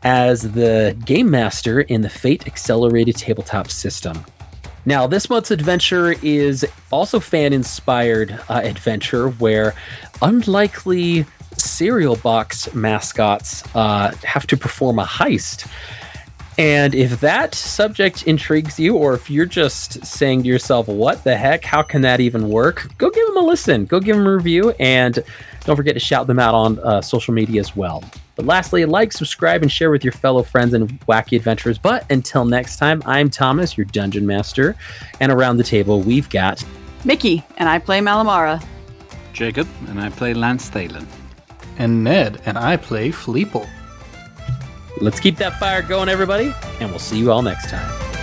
as 0.04 0.52
the 0.52 0.96
game 1.04 1.28
master 1.28 1.80
in 1.80 2.02
the 2.02 2.08
Fate 2.08 2.46
Accelerated 2.46 3.16
Tabletop 3.16 3.68
system. 3.72 4.24
Now, 4.84 5.08
this 5.08 5.28
month's 5.28 5.50
adventure 5.50 6.14
is 6.22 6.64
also 6.92 7.18
fan 7.18 7.52
inspired 7.52 8.38
uh, 8.48 8.60
adventure 8.62 9.30
where 9.30 9.74
unlikely 10.22 11.26
cereal 11.56 12.14
box 12.14 12.72
mascots 12.72 13.64
uh, 13.74 14.14
have 14.22 14.46
to 14.46 14.56
perform 14.56 15.00
a 15.00 15.04
heist. 15.04 15.68
And 16.58 16.94
if 16.94 17.20
that 17.20 17.54
subject 17.54 18.26
intrigues 18.26 18.80
you, 18.80 18.96
or 18.96 19.12
if 19.12 19.28
you're 19.28 19.44
just 19.44 20.04
saying 20.06 20.42
to 20.42 20.48
yourself, 20.48 20.88
what 20.88 21.22
the 21.22 21.36
heck, 21.36 21.64
how 21.64 21.82
can 21.82 22.00
that 22.02 22.18
even 22.20 22.48
work? 22.48 22.88
Go 22.96 23.10
give 23.10 23.26
them 23.26 23.36
a 23.36 23.40
listen, 23.40 23.84
go 23.84 24.00
give 24.00 24.16
them 24.16 24.26
a 24.26 24.34
review, 24.34 24.70
and 24.80 25.22
don't 25.64 25.76
forget 25.76 25.94
to 25.94 26.00
shout 26.00 26.26
them 26.26 26.38
out 26.38 26.54
on 26.54 26.78
uh, 26.78 27.02
social 27.02 27.34
media 27.34 27.60
as 27.60 27.76
well. 27.76 28.02
But 28.36 28.46
lastly, 28.46 28.84
like, 28.86 29.12
subscribe, 29.12 29.62
and 29.62 29.70
share 29.70 29.90
with 29.90 30.02
your 30.02 30.12
fellow 30.12 30.42
friends 30.42 30.72
and 30.72 30.88
wacky 31.00 31.36
adventurers. 31.36 31.76
But 31.76 32.10
until 32.10 32.46
next 32.46 32.78
time, 32.78 33.02
I'm 33.04 33.28
Thomas, 33.28 33.76
your 33.76 33.86
dungeon 33.86 34.26
master, 34.26 34.76
and 35.20 35.30
around 35.30 35.58
the 35.58 35.64
table, 35.64 36.00
we've 36.00 36.28
got 36.30 36.64
Mickey, 37.04 37.44
and 37.58 37.68
I 37.68 37.78
play 37.78 38.00
Malamara. 38.00 38.64
Jacob, 39.34 39.68
and 39.88 40.00
I 40.00 40.08
play 40.08 40.32
Lance 40.32 40.70
Thalen. 40.70 41.06
And 41.78 42.02
Ned, 42.02 42.40
and 42.46 42.56
I 42.56 42.78
play 42.78 43.10
Fleeple. 43.10 43.68
Let's 44.98 45.20
keep 45.20 45.36
that 45.36 45.58
fire 45.58 45.82
going, 45.82 46.08
everybody, 46.08 46.54
and 46.80 46.90
we'll 46.90 46.98
see 46.98 47.18
you 47.18 47.30
all 47.30 47.42
next 47.42 47.68
time. 47.68 48.15